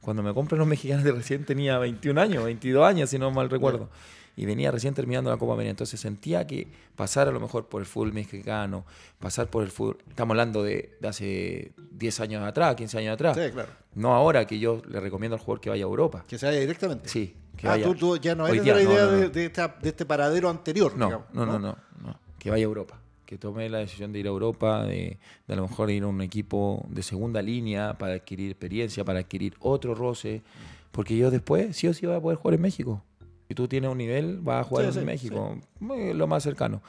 Cuando 0.02 0.24
me 0.24 0.34
compran 0.34 0.60
los 0.60 0.68
mexicanos 0.68 1.04
de 1.04 1.12
recién 1.12 1.44
tenía 1.44 1.78
21 1.80 2.20
años, 2.22 2.44
22 2.46 2.86
años, 2.88 3.10
si 3.10 3.20
no 3.20 3.30
mal 3.32 3.50
recuerdo. 3.50 3.90
Y 4.38 4.46
venía 4.46 4.70
recién 4.72 4.94
terminando 4.94 5.30
la 5.32 5.38
Copa 5.38 5.54
América. 5.54 5.72
Entonces 5.72 6.00
sentía 6.00 6.46
que 6.48 6.68
pasar 6.96 7.28
a 7.28 7.32
lo 7.32 7.40
mejor 7.40 7.66
por 7.68 7.82
el 7.82 7.88
fútbol 7.88 8.14
mexicano, 8.14 8.86
pasar 9.20 9.48
por 9.48 9.64
el 9.64 9.72
fútbol. 9.72 9.98
Estamos 10.08 10.34
hablando 10.36 10.62
de, 10.64 10.96
de 11.02 11.08
hace 11.08 11.72
10 11.92 12.20
años 12.20 12.44
atrás, 12.44 12.76
15 12.76 13.00
años 13.00 13.14
atrás. 13.16 13.36
Sí, 13.36 13.52
claro. 13.52 13.70
No 13.96 14.14
ahora 14.14 14.46
que 14.46 14.60
yo 14.60 14.84
le 14.88 15.00
recomiendo 15.00 15.36
al 15.36 15.42
jugador 15.42 15.60
que 15.60 15.70
vaya 15.72 15.84
a 15.84 15.88
Europa. 15.88 16.24
Que 16.28 16.38
se 16.38 16.46
vaya 16.46 16.60
directamente. 16.60 17.10
Sí, 17.10 17.36
que 17.58 17.68
ah, 17.68 17.72
vaya. 17.72 17.86
tú, 17.86 17.96
tú 17.96 18.18
ya 18.18 18.36
no 18.36 18.48
eres 18.48 18.64
día, 18.64 18.76
de 18.76 18.84
la 18.86 18.92
idea 18.92 19.06
no, 19.06 19.12
no. 19.12 19.18
De, 19.18 19.30
de 19.30 19.46
esta- 19.46 19.76
de 19.82 19.90
este 19.90 20.06
paradero 20.06 20.50
anterior. 20.52 20.94
Digamos, 20.94 21.26
no, 21.34 21.46
no, 21.46 21.58
no, 21.58 21.78
no, 22.04 22.20
Que 22.38 22.52
vaya 22.52 22.64
a 22.64 22.70
Europa. 22.70 23.02
Que 23.26 23.40
tome 23.40 23.68
la 23.70 23.80
decisión 23.80 24.14
de 24.14 24.20
ir 24.20 24.28
a 24.28 24.30
Europa, 24.30 24.84
de, 24.86 25.18
de 25.48 25.54
a 25.54 25.56
lo 25.58 25.64
mejor 25.68 25.90
ir 25.90 26.04
a 26.04 26.08
un 26.08 26.22
equipo 26.22 26.86
de 26.90 27.02
segunda 27.02 27.42
línea 27.42 27.98
para 27.98 28.14
adquirir 28.14 28.52
experiencia, 28.52 29.04
para 29.04 29.20
adquirir 29.20 29.56
otro 29.60 29.96
roce. 29.96 30.44
Porque 30.92 31.18
yo 31.18 31.32
después 31.32 31.76
sí 31.76 31.88
o 31.88 31.94
sí 31.96 32.06
voy 32.06 32.16
a 32.16 32.22
poder 32.22 32.38
jugar 32.38 32.54
en 32.54 32.62
México. 32.62 33.04
Si 33.48 33.56
tú 33.56 33.68
tienes 33.68 33.90
un 33.90 33.98
nivel, 33.98 34.40
vas 34.42 34.62
a 34.62 34.64
jugar 34.64 34.86
Sí, 34.86 34.90
en 34.90 35.00
sí, 35.02 35.06
México. 35.06 35.58
Lo 35.80 36.28
más 36.28 36.44
cercano. 36.44 36.82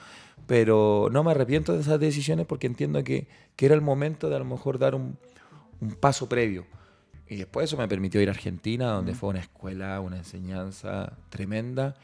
Pero 0.47 1.09
no 1.13 1.23
me 1.23 1.31
arrepiento 1.33 1.75
de 1.75 1.81
esas 1.81 2.01
decisiones 2.01 2.47
porque 2.47 2.67
entiendo 2.67 3.03
que, 3.05 3.29
que 3.55 3.67
era 3.67 3.75
el 3.75 3.83
momento 3.83 4.29
de 4.31 4.37
a 4.37 4.39
lo 4.39 4.45
mejor 4.45 4.79
dar 4.79 4.95
un, 4.95 5.19
un 5.81 5.91
paso 5.93 6.29
previo. 6.29 6.65
Y 7.29 7.37
después 7.37 7.65
eso 7.65 7.77
me 7.77 7.87
permitió 7.87 8.21
ir 8.23 8.29
a 8.29 8.33
Argentina, 8.33 8.87
donde 8.93 9.15
fue 9.15 9.29
una 9.31 9.41
escuela, 9.41 10.01
una 10.01 10.17
enseñanza 10.17 11.13
tremenda. 11.29 11.95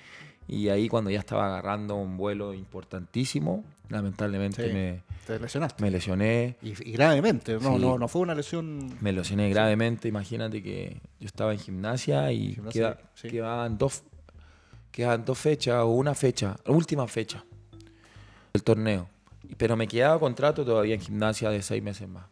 Y 0.46 0.68
ahí 0.68 0.88
cuando 0.88 1.08
ya 1.10 1.18
estaba 1.18 1.46
agarrando 1.46 1.94
un 1.96 2.18
vuelo 2.18 2.52
importantísimo, 2.52 3.64
lamentablemente 3.88 4.66
Sí. 4.68 4.72
me, 4.74 5.00
Te 5.26 5.40
lesionaste. 5.40 5.82
me 5.82 5.90
lesioné. 5.90 6.56
Y, 6.60 6.70
y 6.90 6.92
gravemente. 6.92 7.54
No, 7.54 7.76
Sí. 7.76 7.80
no, 7.80 7.98
no 7.98 8.08
fue 8.08 8.20
una 8.20 8.34
lesión. 8.34 8.94
Me 9.00 9.12
lesioné 9.12 9.48
gravemente. 9.48 10.06
Imagínate 10.08 10.62
que 10.62 11.00
yo 11.18 11.26
estaba 11.26 11.52
en 11.54 11.58
gimnasia 11.58 12.30
y 12.30 12.52
Gimnasia, 12.56 12.96
queda- 12.98 13.10
sí. 13.14 13.28
quedaban, 13.28 13.78
dos, 13.78 14.02
quedaban 14.94 15.24
dos 15.24 15.36
fechas 15.38 15.82
o 15.82 15.88
una 15.88 16.14
fecha, 16.14 16.56
la 16.64 16.72
última 16.72 17.08
fecha 17.08 17.44
del 18.52 18.62
torneo. 18.62 19.08
Pero 19.56 19.76
me 19.76 19.88
quedaba 19.88 20.20
contrato 20.20 20.64
todavía 20.64 20.94
en 20.94 21.00
gimnasia 21.00 21.50
de 21.50 21.62
seis 21.62 21.82
meses 21.82 22.08
más. 22.08 22.26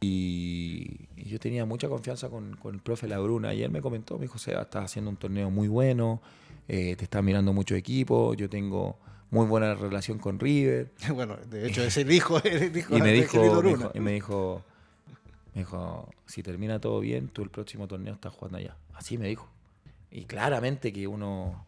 Y, 0.00 1.06
yo 1.16 1.38
tenía 1.38 1.66
mucha 1.66 1.86
confianza 1.90 2.30
con, 2.30 2.56
con 2.56 2.74
el 2.74 2.80
profe 2.80 3.06
Labruna. 3.06 3.52
Y 3.52 3.62
él 3.62 3.70
me 3.70 3.82
comentó, 3.82 4.14
me 4.14 4.22
dijo, 4.22 4.38
Seba, 4.38 4.62
estás 4.62 4.86
haciendo 4.86 5.10
un 5.10 5.18
torneo 5.18 5.50
muy 5.50 5.68
bueno, 5.68 6.22
eh, 6.68 6.96
te 6.96 7.04
están 7.04 7.22
mirando 7.22 7.52
mucho 7.52 7.74
equipo, 7.74 8.32
yo 8.32 8.48
tengo 8.48 8.98
muy 9.30 9.44
buena 9.44 9.74
relación 9.74 10.18
con 10.18 10.40
River. 10.40 10.90
Bueno, 11.14 11.36
de 11.50 11.68
hecho 11.68 11.82
es 11.82 11.98
el 11.98 12.10
hijo, 12.10 12.40
el 12.44 12.74
hijo 12.74 12.96
Y 12.96 13.02
me 13.02 13.12
dijo, 13.12 13.38
me 13.38 13.68
dijo, 13.68 13.90
y 13.92 14.00
me 14.00 14.12
dijo, 14.12 14.64
me 15.54 15.60
dijo, 15.60 16.08
si 16.24 16.42
termina 16.42 16.80
todo 16.80 17.00
bien, 17.00 17.28
tú 17.28 17.42
el 17.42 17.50
próximo 17.50 17.86
torneo 17.86 18.14
estás 18.14 18.32
jugando 18.32 18.56
allá. 18.56 18.74
Así 18.94 19.18
me 19.18 19.28
dijo. 19.28 19.50
Y 20.10 20.24
claramente 20.24 20.92
que 20.92 21.06
uno 21.06 21.66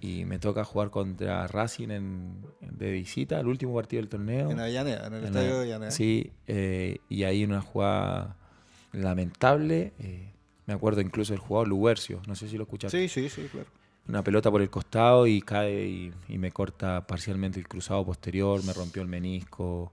y 0.00 0.24
me 0.26 0.38
toca 0.38 0.62
jugar 0.64 0.90
contra 0.90 1.46
Racing 1.46 1.88
en, 1.90 2.46
de 2.60 2.92
visita, 2.92 3.40
el 3.40 3.46
último 3.46 3.74
partido 3.74 4.02
del 4.02 4.10
torneo. 4.10 4.50
En 4.50 4.60
Avellaneda, 4.60 5.06
en 5.06 5.14
el 5.14 5.24
estadio 5.24 5.48
de 5.48 5.56
Avellaneda. 5.56 5.90
Sí, 5.90 6.32
eh, 6.46 6.98
y 7.08 7.24
ahí 7.24 7.44
una 7.44 7.62
jugada 7.62 8.36
lamentable. 8.92 9.92
eh, 9.98 10.32
me 10.66 10.74
acuerdo 10.74 11.00
incluso 11.00 11.32
del 11.32 11.40
jugador 11.40 11.68
Lubercio, 11.68 12.20
no 12.26 12.34
sé 12.34 12.48
si 12.48 12.56
lo 12.56 12.64
escuchaste. 12.64 13.08
Sí, 13.08 13.08
sí, 13.08 13.28
sí, 13.28 13.48
claro. 13.50 13.68
Una 14.08 14.22
pelota 14.22 14.50
por 14.50 14.62
el 14.62 14.70
costado 14.70 15.26
y 15.26 15.40
cae 15.40 15.86
y, 15.86 16.12
y 16.28 16.38
me 16.38 16.52
corta 16.52 17.06
parcialmente 17.06 17.58
el 17.58 17.66
cruzado 17.66 18.04
posterior, 18.04 18.62
me 18.64 18.72
rompió 18.72 19.02
el 19.02 19.08
menisco. 19.08 19.92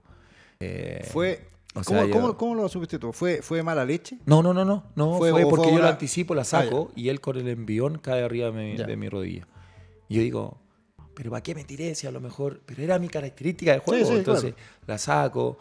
eh, 0.60 1.08
Fue, 1.10 1.48
o 1.74 1.82
¿cómo, 1.82 2.04
yo- 2.06 2.10
cómo- 2.12 2.36
cómo 2.36 2.54
lo 2.54 2.68
supiste 2.68 2.98
tú? 2.98 3.12
¿Fue, 3.12 3.42
¿Fue 3.42 3.62
mala 3.62 3.84
leche? 3.84 4.18
No, 4.26 4.42
no, 4.42 4.54
no, 4.54 4.64
no, 4.64 4.84
no, 4.94 5.18
Fue- 5.18 5.30
porque 5.30 5.44
fue 5.56 5.66
yo 5.66 5.72
una- 5.74 5.84
la 5.84 5.90
anticipo, 5.90 6.34
la 6.34 6.44
saco 6.44 6.92
y 6.94 7.08
él 7.08 7.20
con 7.20 7.36
el 7.36 7.48
envión 7.48 7.98
cae 7.98 8.22
arriba 8.22 8.50
de 8.50 8.52
mi, 8.72 8.76
Ya. 8.76 8.86
de 8.86 8.96
mi 8.96 9.08
rodilla. 9.08 9.46
Y 10.08 10.16
yo 10.16 10.22
digo, 10.22 10.58
pero 11.14 11.30
¿para 11.30 11.42
qué 11.42 11.54
me 11.54 11.64
tiré 11.64 11.94
si 11.94 12.06
a 12.06 12.10
lo 12.12 12.20
mejor? 12.20 12.60
Pero 12.66 12.82
era 12.82 12.98
mi 12.98 13.08
característica 13.08 13.72
de 13.72 13.78
juego, 13.78 14.06
sí, 14.06 14.14
entonces 14.16 14.54
la 14.86 14.98
saco. 14.98 15.58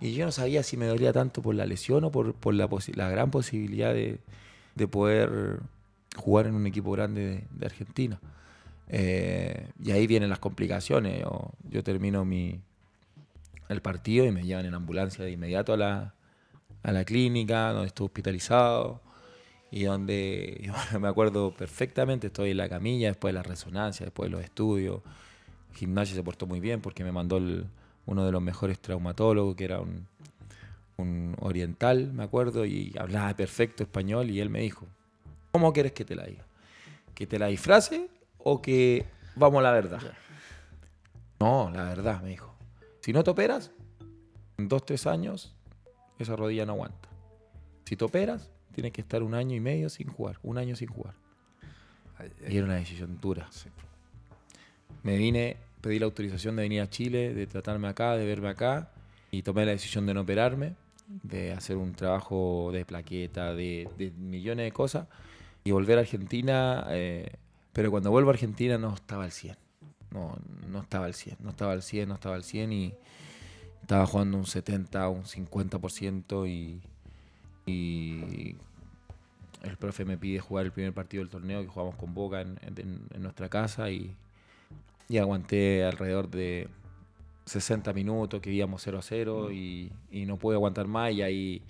Y 0.00 0.14
yo 0.14 0.24
no 0.24 0.32
sabía 0.32 0.62
si 0.64 0.76
me 0.76 0.86
dolía 0.86 1.12
tanto 1.12 1.42
por 1.42 1.54
la 1.54 1.64
lesión 1.64 2.02
o 2.04 2.10
por, 2.10 2.34
por 2.34 2.54
la, 2.54 2.66
gran 3.08 3.30
posibilidad 3.30 3.94
de, 3.94 4.18
de 4.74 4.88
poder 4.88 5.60
jugar 6.16 6.46
en 6.48 6.54
un 6.56 6.66
equipo 6.66 6.90
grande 6.90 7.20
de, 7.20 7.44
de 7.52 7.66
Argentina. 7.66 8.20
Eh, 8.88 9.68
y 9.82 9.92
ahí 9.92 10.06
vienen 10.06 10.28
las 10.28 10.38
complicaciones. 10.40 11.20
Yo, 11.22 11.50
yo 11.70 11.82
termino 11.84 12.24
mi, 12.24 12.60
el 13.72 13.82
partido 13.82 14.24
y 14.26 14.32
me 14.32 14.44
llevan 14.44 14.66
en 14.66 14.74
ambulancia 14.74 15.24
de 15.24 15.30
inmediato 15.32 15.72
a 15.72 15.76
la, 15.76 16.14
a 16.82 16.92
la 16.92 17.04
clínica, 17.04 17.72
donde 17.72 17.88
estuve 17.88 18.06
hospitalizado 18.06 19.00
y 19.70 19.84
donde 19.84 20.70
me 21.00 21.08
acuerdo 21.08 21.52
perfectamente, 21.54 22.28
estoy 22.28 22.50
en 22.50 22.58
la 22.58 22.68
camilla 22.68 23.08
después 23.08 23.32
de 23.32 23.38
la 23.38 23.42
resonancia, 23.42 24.04
después 24.06 24.28
de 24.30 24.36
los 24.36 24.44
estudios. 24.44 25.00
El 25.72 25.76
gimnasio 25.78 26.14
se 26.14 26.22
portó 26.22 26.46
muy 26.46 26.60
bien 26.60 26.80
porque 26.80 27.04
me 27.04 27.12
mandó 27.12 27.38
el- 27.38 27.66
uno 28.04 28.24
de 28.26 28.32
los 28.32 28.42
mejores 28.42 28.78
traumatólogos, 28.80 29.54
que 29.54 29.64
era 29.64 29.80
un, 29.80 30.06
un 30.96 31.36
oriental, 31.40 32.12
me 32.12 32.24
acuerdo, 32.24 32.66
y 32.66 32.92
hablaba 32.98 33.34
perfecto 33.36 33.82
español 33.84 34.30
y 34.30 34.40
él 34.40 34.50
me 34.50 34.60
dijo, 34.60 34.86
¿cómo 35.52 35.72
quieres 35.72 35.92
que 35.92 36.04
te 36.04 36.14
la 36.16 36.24
diga? 36.26 36.44
¿Que 37.14 37.26
te 37.26 37.38
la 37.38 37.46
disfrace 37.46 38.08
o 38.38 38.60
que 38.60 39.06
vamos 39.36 39.60
a 39.60 39.62
la 39.62 39.70
verdad? 39.72 40.00
No, 41.40 41.70
la 41.72 41.84
verdad, 41.84 42.22
me 42.22 42.30
dijo. 42.30 42.51
Si 43.02 43.12
no 43.12 43.24
te 43.24 43.30
operas, 43.30 43.72
en 44.58 44.68
dos, 44.68 44.86
tres 44.86 45.08
años, 45.08 45.56
esa 46.20 46.36
rodilla 46.36 46.64
no 46.64 46.74
aguanta. 46.74 47.08
Si 47.84 47.96
te 47.96 48.04
operas, 48.04 48.48
tienes 48.72 48.92
que 48.92 49.00
estar 49.00 49.24
un 49.24 49.34
año 49.34 49.56
y 49.56 49.60
medio 49.60 49.90
sin 49.90 50.06
jugar, 50.06 50.38
un 50.44 50.56
año 50.56 50.76
sin 50.76 50.86
jugar. 50.88 51.14
Y 52.48 52.56
era 52.56 52.64
una 52.64 52.76
decisión 52.76 53.18
dura. 53.20 53.48
Sí. 53.50 53.68
Me 55.02 55.16
vine, 55.16 55.56
pedí 55.80 55.98
la 55.98 56.06
autorización 56.06 56.54
de 56.54 56.62
venir 56.62 56.80
a 56.80 56.88
Chile, 56.88 57.34
de 57.34 57.48
tratarme 57.48 57.88
acá, 57.88 58.16
de 58.16 58.24
verme 58.24 58.50
acá, 58.50 58.92
y 59.32 59.42
tomé 59.42 59.66
la 59.66 59.72
decisión 59.72 60.06
de 60.06 60.14
no 60.14 60.20
operarme, 60.20 60.76
de 61.08 61.52
hacer 61.52 61.76
un 61.76 61.94
trabajo 61.94 62.70
de 62.72 62.84
plaqueta, 62.84 63.52
de, 63.52 63.88
de 63.98 64.12
millones 64.12 64.64
de 64.64 64.70
cosas, 64.70 65.08
y 65.64 65.72
volver 65.72 65.98
a 65.98 66.02
Argentina. 66.02 66.86
eh, 66.90 67.32
pero 67.72 67.90
cuando 67.90 68.12
vuelvo 68.12 68.30
a 68.30 68.34
Argentina 68.34 68.78
no 68.78 68.94
estaba 68.94 69.24
al 69.24 69.32
100. 69.32 69.56
No, 70.12 70.36
no 70.68 70.80
estaba 70.80 71.06
al 71.06 71.14
100, 71.14 71.36
no 71.40 71.50
estaba 71.50 71.72
al 71.72 71.82
100, 71.82 72.08
no 72.08 72.14
estaba 72.14 72.34
al 72.36 72.44
100 72.44 72.72
y 72.72 72.94
estaba 73.82 74.06
jugando 74.06 74.38
un 74.38 74.46
70, 74.46 75.08
un 75.08 75.24
50% 75.26 76.46
y, 76.46 76.80
y 77.66 78.56
el 79.62 79.76
profe 79.76 80.04
me 80.04 80.18
pide 80.18 80.40
jugar 80.40 80.66
el 80.66 80.72
primer 80.72 80.92
partido 80.92 81.22
del 81.22 81.30
torneo 81.30 81.62
que 81.62 81.68
jugamos 81.68 81.94
con 81.96 82.14
Boca 82.14 82.40
en, 82.40 82.58
en- 82.76 83.00
en 83.14 83.22
nuestra 83.22 83.48
casa 83.48 83.90
y, 83.90 84.14
y 85.08 85.18
aguanté 85.18 85.84
alrededor 85.84 86.30
de 86.30 86.68
60 87.46 87.92
minutos 87.92 88.40
que 88.40 88.52
íbamos 88.52 88.82
0 88.82 88.98
a 88.98 89.02
0 89.02 89.52
y, 89.52 89.92
y 90.10 90.26
no 90.26 90.36
pude 90.38 90.56
aguantar 90.56 90.86
más 90.88 91.12
y 91.12 91.22
ahí 91.22 91.62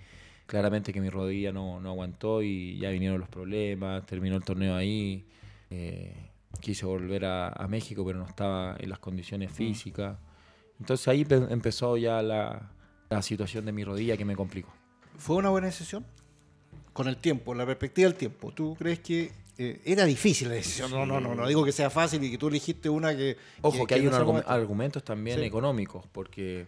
claramente 0.47 0.93
que 0.93 1.01
mi 1.01 1.11
rodilla 1.11 1.53
no, 1.53 1.81
no 1.81 1.91
aguantó 1.91 2.43
y 2.43 2.79
ya 2.79 2.91
vinieron 2.91 3.21
los 3.21 3.29
problemas, 3.29 4.05
terminó 4.07 4.37
el 4.37 4.45
torneo 4.45 4.77
ahí, 4.77 5.25
eh, 5.71 6.15
quise 6.61 6.87
volver 6.87 7.25
a, 7.25 7.49
a 7.49 7.67
México 7.69 8.05
pero 8.05 8.19
no 8.19 8.27
estaba 8.27 8.77
en 8.79 8.89
las 8.91 8.99
condiciones 8.99 9.51
físicas, 9.53 10.17
entonces 10.79 11.07
ahí 11.09 11.25
pe- 11.25 11.47
empezó 11.51 11.97
ya 11.97 12.23
la, 12.23 12.71
la 13.11 13.23
situación 13.23 13.65
de 13.65 13.73
mi 13.73 13.85
rodilla 13.85 14.17
que 14.17 14.25
me 14.25 14.37
complicó. 14.37 14.73
¿Fue 15.19 15.37
una 15.37 15.51
buena 15.51 15.67
decisión? 15.69 16.05
Con 16.93 17.09
el 17.09 17.17
tiempo, 17.17 17.55
la 17.55 17.65
perspectiva 17.67 18.09
del 18.09 18.17
tiempo. 18.19 18.53
¿Tú 18.53 18.75
crees 18.79 18.99
que 19.01 19.33
eh, 19.59 19.81
era 19.85 20.05
difícil 20.05 20.49
la 20.49 20.55
decisión? 20.55 20.91
No, 20.91 21.07
no, 21.07 21.21
no, 21.21 21.35
no 21.35 21.47
digo 21.47 21.65
que 21.65 21.73
sea 21.73 21.89
fácil 21.91 22.23
y 22.25 22.31
que 22.31 22.39
tú 22.39 22.49
elegiste 22.49 22.89
una 22.91 23.17
que... 23.17 23.37
Ojo, 23.63 23.87
que, 23.87 23.95
hay 23.95 24.03
no 24.03 24.09
unos 24.25 24.45
argumentos 24.47 25.03
también 25.05 25.39
Sí. 25.39 25.45
económicos, 25.45 26.05
porque 26.13 26.67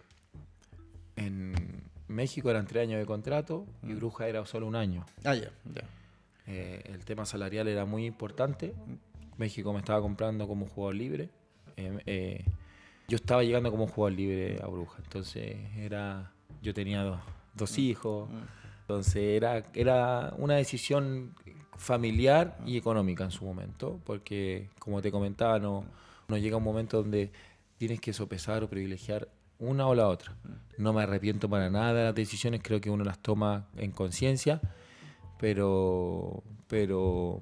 en 1.15 1.53
México 2.07 2.49
eran 2.49 2.65
tres 2.67 2.83
años 2.87 2.99
de 2.99 3.05
contrato 3.05 3.65
y 3.83 3.93
Bruja 3.93 4.27
era 4.27 4.45
solo 4.45 4.67
un 4.67 4.75
año. 4.75 5.05
Ah, 5.23 5.35
ya, 5.35 5.51
ya. 5.73 5.83
Eh, 6.47 6.81
el 6.85 7.03
tema 7.05 7.25
salarial 7.25 7.67
era 7.67 7.85
muy 7.85 8.05
importante. 8.05 8.73
México 9.37 9.73
me 9.73 9.79
estaba 9.79 10.01
comprando 10.01 10.47
como 10.47 10.65
jugador 10.67 10.95
libre. 10.95 11.29
Eh, 11.77 11.99
eh, 12.05 12.45
yo 13.07 13.17
estaba 13.17 13.43
llegando 13.43 13.71
como 13.71 13.87
jugador 13.87 14.13
libre 14.13 14.59
a 14.61 14.67
Bruja. 14.67 14.97
Entonces 15.03 15.57
era. 15.77 16.31
Yo 16.61 16.73
tenía 16.73 17.03
dos, 17.03 17.19
dos 17.53 17.77
hijos. 17.77 18.29
Entonces 18.81 19.15
era, 19.15 19.63
era 19.73 20.33
una 20.37 20.55
decisión 20.55 21.33
familiar 21.75 22.57
y 22.65 22.77
económica 22.77 23.23
en 23.23 23.31
su 23.31 23.45
momento. 23.45 23.99
Porque, 24.05 24.69
como 24.79 25.01
te 25.01 25.11
comentaba, 25.11 25.59
no, 25.59 25.85
no 26.27 26.37
llega 26.37 26.57
un 26.57 26.63
momento 26.63 26.97
donde 26.97 27.31
tienes 27.77 27.99
que 27.99 28.13
sopesar 28.13 28.63
o 28.63 28.69
privilegiar 28.69 29.27
una 29.59 29.87
o 29.87 29.95
la 29.95 30.07
otra. 30.07 30.35
No 30.77 30.93
me 30.93 31.03
arrepiento 31.03 31.49
para 31.49 31.69
nada 31.69 31.93
de 31.93 32.03
las 32.05 32.15
decisiones, 32.15 32.61
creo 32.63 32.81
que 32.81 32.89
uno 32.89 33.03
las 33.03 33.19
toma 33.19 33.67
en 33.77 33.91
conciencia 33.91 34.61
pero, 35.37 36.43
pero 36.67 37.41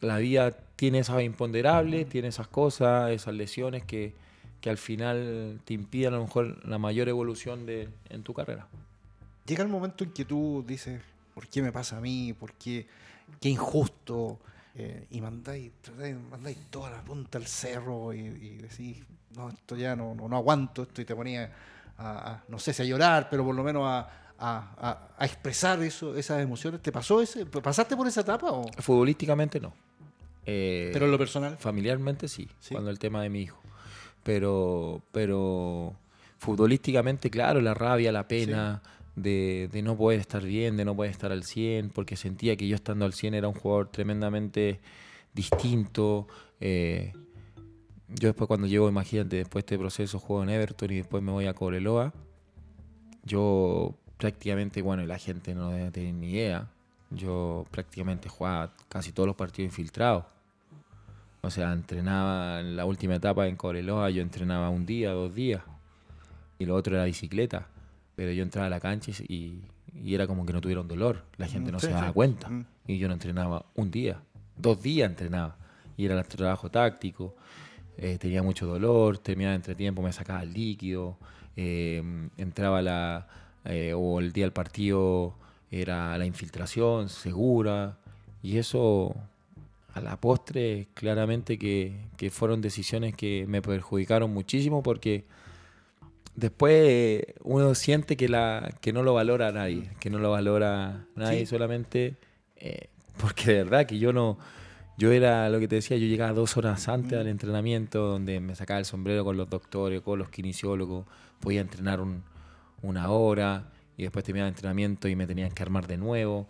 la 0.00 0.18
vida 0.18 0.52
tiene 0.76 0.98
esas 1.00 1.22
imponderables, 1.22 2.08
tiene 2.08 2.28
esas 2.28 2.48
cosas, 2.48 3.10
esas 3.10 3.34
lesiones 3.34 3.84
que, 3.84 4.14
que 4.60 4.70
al 4.70 4.78
final 4.78 5.60
te 5.64 5.74
impiden 5.74 6.14
a 6.14 6.16
lo 6.18 6.24
mejor 6.24 6.66
la 6.66 6.78
mayor 6.78 7.08
evolución 7.08 7.66
de, 7.66 7.88
en 8.10 8.22
tu 8.22 8.34
carrera. 8.34 8.66
Llega 9.46 9.62
el 9.62 9.68
momento 9.70 10.04
en 10.04 10.10
que 10.10 10.24
tú 10.24 10.64
dices, 10.66 11.00
¿por 11.34 11.46
qué 11.48 11.62
me 11.62 11.72
pasa 11.72 11.98
a 11.98 12.00
mí? 12.00 12.34
¿Por 12.38 12.52
qué? 12.54 12.86
Qué 13.40 13.48
injusto. 13.48 14.38
Eh, 14.78 15.06
y 15.12 15.20
mandáis, 15.22 15.70
mandáis 16.30 16.58
toda 16.68 16.90
la 16.90 17.00
punta 17.02 17.38
al 17.38 17.46
cerro 17.46 18.12
y, 18.12 18.18
y 18.18 18.56
decís, 18.58 18.98
no, 19.34 19.48
esto 19.48 19.74
ya 19.74 19.96
no, 19.96 20.14
no, 20.14 20.28
no 20.28 20.36
aguanto 20.36 20.82
esto 20.82 21.00
y 21.00 21.06
te 21.06 21.14
ponía 21.16 21.50
a, 21.96 22.32
a- 22.32 22.44
no 22.48 22.58
sé 22.58 22.74
si 22.74 22.82
a 22.82 22.84
llorar, 22.84 23.28
pero 23.30 23.42
por 23.42 23.54
lo 23.54 23.62
menos 23.64 23.84
a, 23.86 24.06
a- 24.38 24.74
a- 24.78 25.08
a 25.18 25.24
expresar 25.26 25.82
eso, 25.82 26.14
esas 26.16 26.42
emociones. 26.42 26.82
¿Te 26.82 26.92
pasó 26.92 27.20
ese? 27.22 27.46
¿Pasaste 27.46 27.96
por 27.96 28.06
esa 28.06 28.20
etapa? 28.22 28.50
O? 28.52 28.66
Futbolísticamente 28.78 29.60
no. 29.60 29.72
Eh, 30.44 30.90
Pero 30.92 31.06
en 31.06 31.12
lo 31.12 31.18
personal. 31.18 31.56
Familiarmente 31.58 32.28
sí, 32.28 32.48
Sí. 32.60 32.74
cuando 32.74 32.90
el 32.90 32.98
tema 32.98 33.22
de 33.22 33.30
mi 33.30 33.42
hijo. 33.42 33.58
Pero, 34.22 35.02
pero 35.12 35.94
futbolísticamente, 36.38 37.30
claro, 37.30 37.60
la 37.60 37.74
rabia, 37.74 38.12
la 38.12 38.28
pena 38.28 38.82
de, 39.16 39.68
de 39.72 39.82
no 39.82 39.96
poder 39.96 40.20
estar 40.20 40.42
bien, 40.44 40.76
de 40.76 40.84
no 40.84 40.94
poder 40.94 41.10
estar 41.10 41.32
al 41.32 41.42
100, 41.44 41.90
porque 41.90 42.16
sentía 42.16 42.56
que 42.56 42.68
yo 42.68 42.74
estando 42.76 43.04
al 43.06 43.12
100 43.14 43.34
era 43.34 43.48
un 43.48 43.54
jugador 43.54 43.88
tremendamente 43.90 44.80
distinto. 45.34 46.26
eh, 46.60 47.12
yo 48.08 48.28
después 48.28 48.46
cuando 48.46 48.66
llego, 48.68 48.88
imagínate, 48.88 49.36
después 49.36 49.64
de 49.64 49.66
este 49.66 49.78
proceso 49.78 50.18
juego 50.20 50.42
en 50.44 50.50
Everton 50.50 50.92
y 50.92 50.96
después 50.96 51.22
me 51.24 51.32
voy 51.32 51.46
a 51.46 51.54
Cobreloa, 51.54 52.12
yo 53.24 53.96
prácticamente, 54.16 54.82
bueno, 54.82 55.02
y 55.02 55.06
la 55.06 55.18
gente 55.18 55.54
no 55.54 55.70
debe 55.70 55.90
tener 55.90 56.14
ni 56.14 56.30
idea, 56.30 56.68
yo 57.10 57.64
prácticamente 57.70 58.28
jugaba 58.28 58.72
casi 58.88 59.12
todos 59.12 59.26
los 59.26 59.36
partidos 59.36 59.70
infiltrados. 59.70 60.24
O 61.42 61.50
sea, 61.50 61.72
entrenaba 61.72 62.60
en 62.60 62.76
la 62.76 62.84
última 62.84 63.14
etapa 63.14 63.46
en 63.46 63.56
Cobreloa, 63.56 64.10
yo 64.10 64.22
entrenaba 64.22 64.68
un 64.70 64.84
día, 64.84 65.12
dos 65.12 65.34
días. 65.34 65.62
Y 66.58 66.64
lo 66.64 66.74
otro 66.74 66.96
era 66.96 67.04
bicicleta. 67.04 67.68
Pero 68.16 68.32
yo 68.32 68.42
entraba 68.42 68.66
a 68.66 68.70
la 68.70 68.80
cancha 68.80 69.12
y, 69.28 69.60
y 69.94 70.14
era 70.14 70.26
como 70.26 70.46
que 70.46 70.52
no 70.52 70.60
tuviera 70.60 70.80
un 70.80 70.88
dolor. 70.88 71.22
La 71.36 71.46
gente 71.46 71.70
no 71.70 71.78
sí, 71.78 71.86
se 71.86 71.92
daba 71.92 72.08
sí. 72.08 72.12
cuenta. 72.14 72.48
Mm. 72.48 72.66
Y 72.86 72.98
yo 72.98 73.08
no 73.08 73.14
entrenaba 73.14 73.66
un 73.74 73.90
día, 73.90 74.22
dos 74.56 74.82
días 74.82 75.08
entrenaba. 75.10 75.56
Y 75.96 76.06
era 76.06 76.18
el 76.18 76.26
trabajo 76.26 76.70
táctico. 76.70 77.36
eh, 77.98 78.18
tenía 78.18 78.42
mucho 78.42 78.66
dolor, 78.66 79.18
terminaba 79.18 79.54
entretiempo, 79.54 80.02
me 80.02 80.12
sacaba 80.12 80.42
el 80.42 80.52
líquido. 80.52 81.18
eh, 81.56 82.02
entraba 82.38 82.82
la. 82.82 83.28
Eh, 83.68 83.92
o 83.94 84.20
el 84.20 84.32
día 84.32 84.44
del 84.44 84.52
partido 84.52 85.34
era 85.70 86.16
la 86.18 86.26
infiltración 86.26 87.08
segura. 87.08 87.98
Y 88.42 88.58
eso 88.58 89.14
a 89.94 90.00
la 90.00 90.20
postre, 90.20 90.88
claramente 90.94 91.58
que, 91.58 91.96
que 92.16 92.30
fueron 92.30 92.60
decisiones 92.60 93.14
que 93.16 93.46
me 93.48 93.62
perjudicaron 93.62 94.32
muchísimo 94.32 94.82
porque 94.82 95.24
después 96.34 96.74
eh, 96.86 97.34
uno 97.44 97.74
siente 97.74 98.16
que, 98.16 98.28
la, 98.28 98.74
que 98.80 98.92
no 98.92 99.02
lo 99.02 99.14
valora 99.14 99.52
nadie, 99.52 99.88
que 99.98 100.10
no 100.10 100.18
lo 100.18 100.30
valora 100.30 101.06
nadie 101.14 101.40
Sí. 101.40 101.46
solamente 101.46 102.16
eh, 102.56 102.88
porque 103.18 103.52
de 103.52 103.64
verdad 103.64 103.86
que 103.86 103.98
yo 103.98 104.12
no, 104.12 104.36
yo 104.98 105.12
era 105.12 105.48
lo 105.48 105.58
que 105.58 105.68
te 105.68 105.76
decía, 105.76 105.96
yo 105.96 106.06
llegaba 106.06 106.32
dos 106.34 106.56
horas 106.58 106.88
antes 106.88 107.18
al 107.18 107.26
entrenamiento, 107.26 108.00
donde 108.06 108.40
me 108.40 108.54
sacaba 108.54 108.78
el 108.78 108.84
sombrero 108.84 109.24
con 109.24 109.38
los 109.38 109.48
doctores, 109.48 110.02
con 110.02 110.18
los 110.18 110.28
kinesiólogos, 110.28 111.06
podía 111.40 111.62
entrenar 111.62 112.00
una 112.82 113.10
hora 113.10 113.72
y 113.96 114.02
después 114.02 114.24
terminaba 114.24 114.48
el 114.48 114.54
entrenamiento 114.54 115.08
y 115.08 115.16
me 115.16 115.26
tenían 115.26 115.50
que 115.50 115.62
armar 115.62 115.86
de 115.86 115.96
nuevo. 115.96 116.46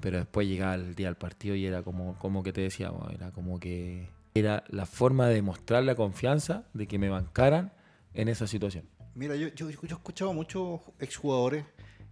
Pero 0.00 0.18
después 0.18 0.46
llegaba 0.46 0.74
el 0.74 0.94
día 0.94 1.08
del 1.08 1.16
partido 1.16 1.54
y 1.54 1.66
era 1.66 1.82
como, 1.82 2.18
como 2.18 2.42
que 2.42 2.52
te 2.52 2.62
decía, 2.62 2.90
era 3.12 3.30
como 3.32 3.60
que 3.60 4.08
era 4.34 4.64
la 4.68 4.86
forma 4.86 5.28
de 5.28 5.42
mostrar 5.42 5.82
la 5.84 5.94
confianza 5.94 6.64
de 6.72 6.86
que 6.86 6.98
me 6.98 7.08
bancaran 7.08 7.72
en 8.14 8.28
esa 8.28 8.46
situación. 8.46 8.84
Mira, 9.14 9.36
yo, 9.36 9.48
yo, 9.48 9.70
yo 9.70 9.76
he 9.82 9.86
escuchado 9.86 10.30
a 10.30 10.34
muchos 10.34 10.80
exjugadores 11.00 11.64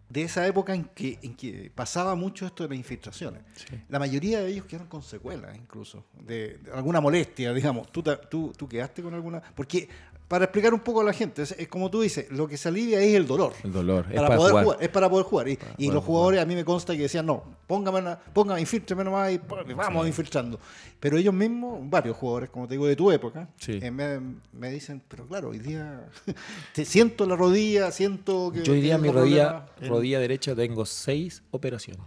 de 0.09 0.23
esa 0.23 0.47
época 0.47 0.75
en 0.75 0.85
que, 0.85 1.19
en 1.23 1.35
que 1.35 1.71
pasaba 1.75 2.15
mucho 2.15 2.47
esto 2.47 2.63
de 2.63 2.71
las 2.71 2.79
infiltraciones. 2.79 3.43
La 3.89 3.99
mayoría 3.99 4.41
de 4.41 4.51
ellos 4.51 4.65
quedaron 4.65 4.89
con 4.89 5.03
secuelas, 5.03 5.55
incluso, 5.57 6.07
de, 6.23 6.61
alguna 6.73 7.01
molestia, 7.01 7.53
digamos. 7.53 7.93
¿Tú, 7.93 8.03
tú, 8.31 8.53
¿Tú 8.57 8.69
quedaste 8.69 9.03
con 9.03 9.15
alguna? 9.15 9.43
Porque 9.55 9.89
para 10.29 10.45
explicar 10.45 10.75
un 10.75 10.81
poco 10.81 11.01
a 11.01 11.05
la 11.05 11.15
gente, 11.15 11.43
es, 11.43 11.69
como 11.69 11.91
tú 11.91 12.03
dices, 12.03 12.31
lo 12.31 12.47
que 12.47 12.59
se 12.59 12.69
alivia 12.69 13.01
es 13.01 13.15
el 13.15 13.27
dolor. 13.27 13.55
El 13.65 13.73
dolor, 13.73 14.05
para 14.05 14.15
es 14.15 14.21
para 14.21 14.37
poder 14.37 14.65
jugar. 14.65 14.79
Es 14.83 14.89
para 14.91 15.11
poder 15.11 15.27
jugar. 15.27 15.49
Y, 15.79 15.91
los 15.91 16.05
jugadores 16.05 16.41
a 16.41 16.45
mí 16.45 16.55
me 16.55 16.67
consta 16.67 16.95
que 16.95 17.03
decían, 17.03 17.25
no, 17.25 17.43
póngame, 17.67 18.17
póngame 18.35 18.61
infiltreme 18.61 19.05
nomás 19.05 19.33
y 19.33 19.41
vamos 19.75 20.07
infiltrando. 20.07 20.61
Pero 21.01 21.17
ellos 21.17 21.33
mismos, 21.33 21.81
varios 21.89 22.15
jugadores, 22.15 22.51
como 22.51 22.69
te 22.69 22.75
digo, 22.75 22.87
de 22.87 22.95
tu 22.95 23.11
época, 23.11 23.49
eh, 23.67 23.91
me, 23.91 24.71
dicen, 24.71 25.03
pero 25.09 25.27
claro, 25.27 25.49
hoy 25.49 25.61
día 25.61 26.07
te 26.75 26.85
siento 26.85 27.25
la 27.25 27.35
rodilla, 27.35 27.91
siento 27.91 28.53
que... 28.53 28.63
Yo 28.63 28.75
hoy 28.75 28.83
día 28.83 28.99
mi 28.99 29.11
rodilla, 29.11 29.65
rodilla 29.81 30.21
derecha 30.21 30.55
tengo 30.55 30.85
seis 30.85 31.43
operaciones. 31.53 32.05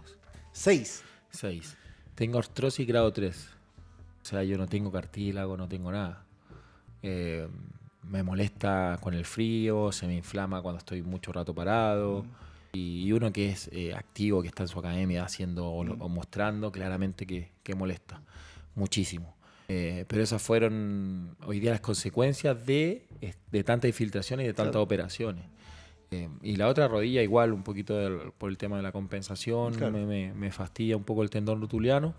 ¿Seis? 0.52 1.02
Seis. 1.30 1.76
Tengo 2.14 2.38
artrosis 2.38 2.86
grado 2.86 3.12
3. 3.12 3.48
O 4.22 4.24
sea, 4.24 4.44
yo 4.44 4.56
no 4.56 4.68
tengo 4.68 4.92
cartílago, 4.92 5.56
no 5.56 5.66
tengo 5.66 5.90
nada. 5.90 6.24
Eh, 7.02 7.48
me 8.02 8.22
molesta 8.22 8.98
con 9.00 9.14
el 9.14 9.24
frío, 9.24 9.92
se 9.92 10.06
me 10.06 10.16
inflama 10.16 10.60
cuando 10.62 10.78
estoy 10.78 11.02
mucho 11.02 11.32
rato 11.32 11.54
parado. 11.54 12.24
Y 12.74 13.12
uno 13.12 13.32
que 13.32 13.50
es 13.50 13.68
eh, 13.72 13.94
activo, 13.94 14.40
que 14.40 14.48
está 14.48 14.62
en 14.62 14.68
su 14.68 14.78
academia 14.78 15.24
haciendo 15.24 15.68
o, 15.68 16.08
mostrando, 16.08 16.72
claramente 16.72 17.26
que, 17.26 17.74
molesta 17.74 18.22
muchísimo. 18.74 19.36
Eh, 19.68 20.04
pero 20.08 20.22
esas 20.22 20.40
fueron 20.42 21.36
hoy 21.46 21.60
día 21.60 21.70
las 21.70 21.80
consecuencias 21.80 22.64
de, 22.66 23.06
de 23.50 23.64
tanta 23.64 23.86
infiltración 23.88 24.40
y 24.40 24.44
de 24.44 24.54
tantas 24.54 24.76
operaciones. 24.76 25.44
Eh, 26.12 26.28
y 26.42 26.56
la 26.56 26.68
otra 26.68 26.88
rodilla 26.88 27.22
igual, 27.22 27.52
un 27.52 27.62
poquito 27.62 27.94
por 28.38 28.50
el 28.50 28.58
tema 28.58 28.76
de 28.76 28.82
la 28.82 28.92
compensación, 28.92 29.74
me, 29.92 30.32
me, 30.32 30.50
fastidia 30.50 30.96
un 30.96 31.04
poco 31.04 31.22
el 31.22 31.30
tendón 31.30 31.60
rotuliano. 31.60 32.14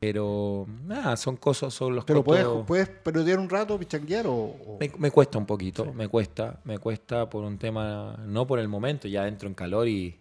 Pero 0.00 0.66
nada, 0.86 1.14
son 1.18 1.36
cosas, 1.36 1.74
son 1.74 1.94
los 1.94 2.06
¿Pero 2.06 2.24
puedes, 2.24 2.46
puedes 2.66 2.88
perder 2.88 3.38
un 3.38 3.50
rato, 3.50 3.78
pichanguear 3.78 4.24
o...? 4.26 4.78
Me, 4.98 5.10
cuesta 5.10 5.36
un 5.36 5.44
poquito, 5.44 5.92
me 5.92 6.08
cuesta, 6.08 6.58
me 6.64 6.78
cuesta 6.78 7.28
por 7.28 7.44
un 7.44 7.58
tema, 7.58 8.16
no 8.26 8.46
por 8.46 8.58
el 8.60 8.68
momento, 8.68 9.08
ya 9.08 9.28
entro 9.28 9.46
en 9.46 9.52
calor 9.52 9.86
y 9.86 10.18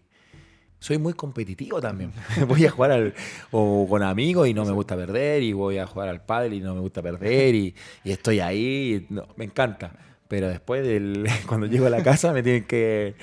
soy 0.79 0.97
muy 0.97 1.13
competitivo 1.13 1.79
también. 1.79 2.11
voy 2.49 2.65
a 2.65 2.71
jugar 2.71 2.91
al, 2.91 3.13
o 3.51 3.87
con 3.89 4.03
amigos 4.03 4.49
y 4.49 4.53
no 4.53 4.65
me 4.65 4.73
gusta 4.73 4.97
perder, 4.97 5.43
y 5.43 5.53
voy 5.53 5.77
a 5.77 5.87
jugar 5.87 6.09
al 6.09 6.25
padre 6.25 6.57
y 6.57 6.59
no 6.59 6.75
me 6.75 6.81
gusta 6.81 7.01
perder, 7.01 7.55
y, 7.55 7.73
estoy 8.03 8.41
ahí, 8.41 9.07
no, 9.09 9.29
me 9.37 9.45
encanta. 9.45 9.93
Pero 10.27 10.49
después, 10.49 10.85
del, 10.85 11.25
cuando 11.47 11.67
llego 11.67 11.85
a 11.85 11.89
la 11.89 12.03
casa, 12.03 12.33
me 12.33 12.43
tienen 12.43 12.65
que, 12.65 13.15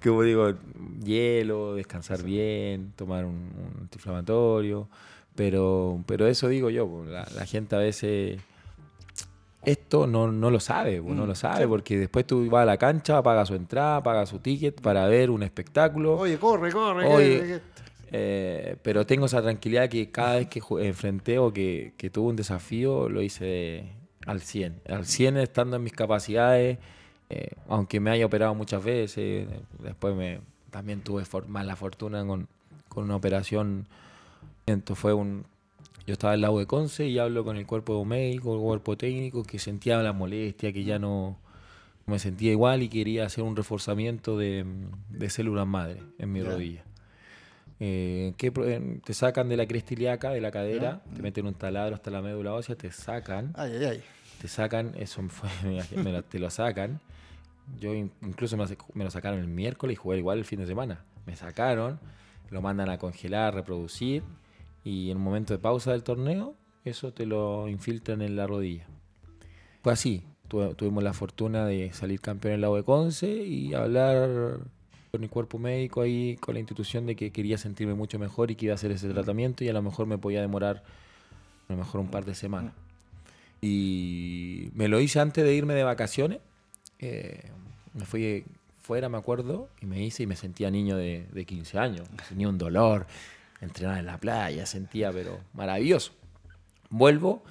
como 0.00 0.22
digo, 0.22 0.54
hielo, 1.04 1.74
descansar 1.74 2.22
bien, 2.22 2.92
tomar 2.94 3.24
un, 3.24 3.34
un 3.34 3.80
antiinflamatorio. 3.80 4.88
Pero, 5.34 6.02
pero 6.06 6.26
eso 6.26 6.48
digo 6.48 6.70
yo, 6.70 7.04
la, 7.06 7.46
gente 7.46 7.74
a 7.74 7.80
veces 7.80 8.40
esto 9.64 10.06
no, 10.06 10.30
no 10.30 10.50
lo 10.50 10.60
sabe, 10.60 11.00
no 11.00 11.24
mm, 11.24 11.26
lo 11.26 11.34
sabe, 11.34 11.66
porque 11.66 11.98
después 11.98 12.26
tú 12.26 12.48
vas 12.48 12.62
a 12.62 12.66
la 12.66 12.76
cancha, 12.76 13.22
pagas 13.22 13.48
su 13.48 13.54
entrada, 13.54 14.02
pagas 14.02 14.28
su 14.28 14.38
ticket 14.38 14.80
para 14.80 15.06
ver 15.08 15.30
un 15.30 15.42
espectáculo. 15.42 16.16
Oye, 16.16 16.38
corre, 16.38 16.70
corre. 16.70 17.60
Eh, 18.16 18.76
pero 18.82 19.04
tengo 19.04 19.26
esa 19.26 19.42
tranquilidad 19.42 19.88
que 19.88 20.12
cada 20.12 20.36
vez 20.36 20.46
que 20.46 20.62
enfrenté 20.86 21.38
o 21.40 21.52
que, 21.52 21.94
que 21.96 22.10
tuve 22.10 22.28
un 22.28 22.36
desafío, 22.36 23.08
lo 23.08 23.22
hice 23.22 23.88
al 24.24 24.40
100. 24.40 24.82
Al 24.88 25.04
100 25.04 25.38
estando 25.38 25.76
en 25.76 25.82
mis 25.82 25.94
capacidades, 25.94 26.78
eh, 27.28 27.48
aunque 27.68 27.98
me 27.98 28.10
haya 28.10 28.26
operado 28.26 28.54
muchas 28.54 28.84
veces, 28.84 29.48
después 29.82 30.14
me, 30.14 30.40
también 30.70 31.00
tuve 31.00 31.24
mala 31.48 31.74
fortuna 31.74 32.24
con, 32.24 32.46
con 32.88 33.04
una 33.04 33.16
operación 33.16 33.88
fue 34.94 35.12
un, 35.12 35.44
yo 36.06 36.12
estaba 36.12 36.34
en 36.34 36.42
la 36.42 36.50
U 36.50 36.58
de 36.58 36.66
Conce 36.66 37.06
y 37.06 37.18
hablo 37.18 37.44
con 37.44 37.56
el 37.56 37.66
cuerpo 37.66 38.04
médico, 38.04 38.54
el 38.54 38.60
cuerpo 38.60 38.96
técnico, 38.96 39.42
que 39.42 39.58
sentía 39.58 40.02
la 40.02 40.12
molestia, 40.12 40.72
que 40.72 40.84
ya 40.84 40.98
no 40.98 41.38
me 42.06 42.18
sentía 42.18 42.52
igual 42.52 42.82
y 42.82 42.88
quería 42.90 43.24
hacer 43.24 43.42
un 43.42 43.56
reforzamiento 43.56 44.36
de, 44.36 44.66
células 45.28 45.66
madre 45.66 46.02
en 46.18 46.32
mi 46.32 46.42
rodilla. 46.42 46.84
Eh, 47.80 48.34
que 48.36 48.50
te 49.04 49.14
sacan 49.14 49.48
de 49.48 49.56
la 49.56 49.66
cresta 49.66 49.94
ilíaca, 49.94 50.30
de 50.30 50.40
la 50.42 50.50
cadera, 50.50 51.02
te 51.14 51.22
meten 51.22 51.46
un 51.46 51.54
taladro 51.54 51.94
hasta 51.94 52.10
la 52.10 52.20
médula 52.20 52.52
ósea, 52.52 52.76
te 52.76 52.90
sacan. 52.92 53.54
Te 54.40 54.48
sacan, 54.48 54.92
eso 54.98 55.22
fue, 55.28 55.48
me, 55.96 56.22
te 56.22 56.38
lo 56.38 56.50
sacan. 56.50 57.00
Yo 57.80 57.94
incluso 57.94 58.58
me, 58.58 58.66
me, 58.92 59.04
lo 59.04 59.10
sacaron 59.10 59.40
el 59.40 59.48
miércoles 59.48 59.94
y 59.94 59.96
jugué 59.96 60.18
igual 60.18 60.36
el 60.36 60.44
fin 60.44 60.60
de 60.60 60.66
semana. 60.66 61.02
Me 61.24 61.34
sacaron, 61.34 61.98
lo 62.50 62.60
mandan 62.60 62.90
a 62.90 62.98
congelar, 62.98 63.54
reproducir 63.54 64.22
y 64.84 65.10
en 65.10 65.16
un 65.16 65.22
momento 65.22 65.54
de 65.54 65.58
pausa 65.58 65.92
del 65.92 66.02
torneo, 66.02 66.54
eso 66.84 67.12
te 67.12 67.24
lo 67.24 67.68
infiltran 67.68 68.20
en 68.20 68.36
la 68.36 68.46
rodilla. 68.46 68.86
Fue 69.82 69.92
así. 69.92 70.22
tuvimos 70.48 71.02
la 71.02 71.14
fortuna 71.14 71.64
de 71.66 71.92
salir 71.92 72.20
campeón 72.20 72.54
en 72.54 72.60
la 72.60 72.68
de 72.68 72.84
Conce 72.84 73.28
y 73.28 73.74
hablar 73.74 74.58
con 75.10 75.20
mi 75.20 75.28
cuerpo 75.28 75.58
médico 75.58 76.02
ahí, 76.02 76.36
con 76.36 76.54
la 76.54 76.60
institución 76.60 77.06
de 77.06 77.16
que 77.16 77.30
quería 77.30 77.56
sentirme 77.56 77.94
mucho 77.94 78.18
mejor 78.18 78.50
y 78.50 78.56
que 78.56 78.66
iba 78.66 78.72
a 78.72 78.74
hacer 78.74 78.90
ese 78.90 79.08
tratamiento 79.08 79.64
y 79.64 79.68
a 79.68 79.72
lo 79.72 79.82
mejor 79.82 80.06
me 80.06 80.18
podía 80.18 80.40
demorar 80.40 80.82
a 81.68 81.72
lo 81.72 81.78
mejor 81.78 82.00
un 82.00 82.08
par 82.08 82.24
de 82.24 82.34
semanas. 82.34 82.74
Y 83.62 84.70
me 84.74 84.88
lo 84.88 85.00
hice 85.00 85.20
antes 85.20 85.44
de 85.44 85.54
irme 85.54 85.74
de 85.74 85.84
vacaciones. 85.84 86.40
Eh, 86.98 87.50
me 87.94 88.04
fui 88.04 88.44
fuera, 88.82 89.08
me 89.08 89.16
acuerdo, 89.16 89.68
y 89.80 89.86
me 89.86 90.04
hice 90.04 90.24
y 90.24 90.26
me 90.26 90.36
sentía 90.36 90.70
niño 90.70 90.96
de, 90.96 91.26
de 91.32 91.44
15 91.46 91.78
años. 91.78 92.08
Tenía 92.28 92.48
un 92.48 92.58
dolor, 92.58 93.06
entrenar 93.60 93.98
en 93.98 94.06
la 94.06 94.18
playa, 94.18 94.66
sentía, 94.66 95.12
pero 95.12 95.40
maravilloso. 95.52 96.12
Vuelvo 96.90 97.42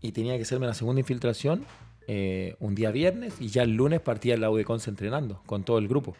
y 0.00 0.12
tenía 0.12 0.36
que 0.36 0.42
hacerme 0.42 0.66
la 0.66 0.74
segunda 0.74 1.00
infiltración 1.00 1.64
eh, 2.08 2.56
un 2.58 2.74
día 2.74 2.90
viernes 2.90 3.34
y 3.40 3.48
ya 3.48 3.62
el 3.62 3.76
lunes 3.76 4.00
partía 4.00 4.34
el 4.34 4.40
la 4.40 4.50
de 4.50 4.64
Conce 4.64 4.90
entrenando 4.90 5.40
con 5.46 5.64
todo 5.64 5.78
el 5.78 5.88
grupo. 5.88 6.16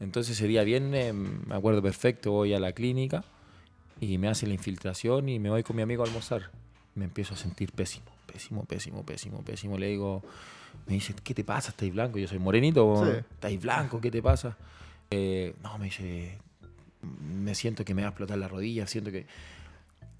Entonces 0.00 0.36
ese 0.36 0.46
día 0.46 0.62
viernes, 0.64 1.14
me 1.14 1.54
acuerdo 1.54 1.82
perfecto, 1.82 2.32
voy 2.32 2.54
a 2.54 2.60
la 2.60 2.72
clínica 2.72 3.24
y 4.00 4.18
me 4.18 4.28
hace 4.28 4.46
la 4.46 4.54
infiltración 4.54 5.28
y 5.28 5.38
me 5.38 5.50
voy 5.50 5.62
con 5.62 5.76
mi 5.76 5.82
amigo 5.82 6.02
a 6.02 6.06
almorzar. 6.06 6.50
Me 6.94 7.04
empiezo 7.04 7.34
a 7.34 7.36
sentir 7.36 7.72
pésimo, 7.72 8.06
pésimo, 8.26 8.64
pésimo, 8.64 9.04
pésimo, 9.04 9.42
pésimo. 9.42 9.78
Le 9.78 9.88
digo, 9.88 10.22
me 10.86 10.94
dice, 10.94 11.14
¿qué 11.22 11.34
te 11.34 11.44
pasa? 11.44 11.70
¿Estáis 11.70 11.92
blanco? 11.92 12.18
Yo 12.18 12.26
soy 12.28 12.38
morenito, 12.38 13.06
¿estáis 13.06 13.60
blanco? 13.60 14.00
¿Qué 14.00 14.10
te 14.10 14.22
pasa? 14.22 14.56
Eh, 15.10 15.54
no, 15.62 15.78
me 15.78 15.86
dice, 15.86 16.38
me 17.02 17.54
siento 17.54 17.84
que 17.84 17.94
me 17.94 18.02
va 18.02 18.08
a 18.08 18.10
explotar 18.10 18.38
la 18.38 18.48
rodilla, 18.48 18.86
siento 18.86 19.10
que... 19.10 19.26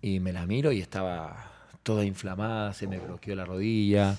Y 0.01 0.21
me 0.21 0.33
la 0.33 0.47
miro 0.47 0.71
y 0.71 0.81
estaba 0.81 1.51
toda 1.83 2.05
inflamada, 2.05 2.73
se 2.75 2.87
me 2.87 2.99
bloqueó 2.99 3.35
la 3.35 3.45
rodilla, 3.45 4.17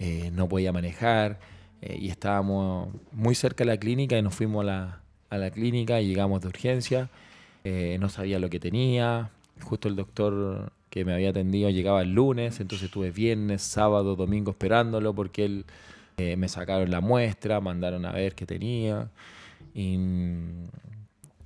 eh, 0.00 0.30
no 0.32 0.48
podía 0.48 0.72
manejar 0.72 1.38
eh, 1.80 1.96
y 2.00 2.08
estábamos 2.10 2.88
muy 3.12 3.34
cerca 3.36 3.62
de 3.64 3.70
la 3.70 3.76
clínica 3.76 4.18
y 4.18 4.22
nos 4.22 4.34
fuimos 4.34 4.66
a 4.66 4.98
la, 5.30 5.50
clínica 5.50 6.00
y 6.00 6.08
llegamos 6.08 6.42
de 6.42 6.48
urgencia, 6.48 7.08
eh, 7.62 7.96
no 8.00 8.08
sabía 8.08 8.40
lo 8.40 8.50
que 8.50 8.58
tenía, 8.58 9.30
justo 9.62 9.88
el 9.88 9.94
doctor 9.94 10.72
que 10.90 11.04
me 11.04 11.12
había 11.14 11.30
atendido 11.30 11.70
llegaba 11.70 12.02
el 12.02 12.12
lunes, 12.12 12.60
entonces 12.60 12.86
estuve 12.86 13.12
viernes, 13.12 13.62
sábado, 13.62 14.16
domingo 14.16 14.50
esperándolo 14.50 15.14
porque 15.14 15.44
él 15.44 15.64
me 16.16 16.48
sacaron 16.48 16.90
la 16.90 17.00
muestra, 17.00 17.60
mandaron 17.60 18.06
a 18.06 18.12
ver 18.12 18.36
qué 18.36 18.46
tenía. 18.46 19.08
Y 19.74 19.98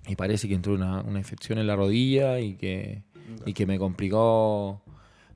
y 0.08 0.16
parece 0.16 0.48
que 0.48 0.54
entró 0.54 0.72
una, 0.72 1.02
una 1.02 1.18
infección 1.18 1.58
en 1.58 1.66
la 1.66 1.76
rodilla 1.76 2.40
y 2.40 2.54
que, 2.54 3.02
y 3.44 3.52
que 3.52 3.66
me 3.66 3.78
complicó, 3.78 4.80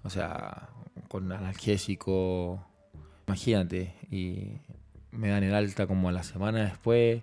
o 0.02 0.10
sea, 0.10 0.70
con 1.08 1.30
analgésico, 1.30 2.64
imagínate, 3.26 3.94
y 4.10 4.52
me 5.10 5.28
dan 5.28 5.44
el 5.44 5.54
alta 5.54 5.86
como 5.86 6.08
a 6.08 6.12
la 6.12 6.22
semana 6.22 6.64
después, 6.64 7.22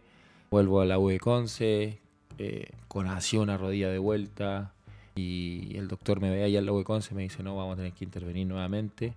vuelvo 0.52 0.80
a 0.80 0.86
la 0.86 1.00
U 1.00 1.10
de 1.10 1.20
Conce, 1.20 2.00
eh, 2.38 2.70
con 2.88 3.08
así 3.08 3.36
una 3.36 3.58
rodilla 3.58 3.90
de 3.90 3.98
vuelta, 3.98 4.74
y 5.16 5.76
el 5.76 5.88
doctor 5.88 6.22
me 6.22 6.30
ve 6.30 6.44
ahí 6.44 6.56
al 6.56 6.68
la 6.68 6.72
U 6.72 6.78
de 6.78 6.84
Conce 6.84 7.16
me 7.16 7.24
dice, 7.24 7.42
no, 7.42 7.56
vamos 7.56 7.74
a 7.74 7.78
tener 7.78 7.94
que 7.94 8.06
intervenir 8.06 8.46
nuevamente, 8.46 9.16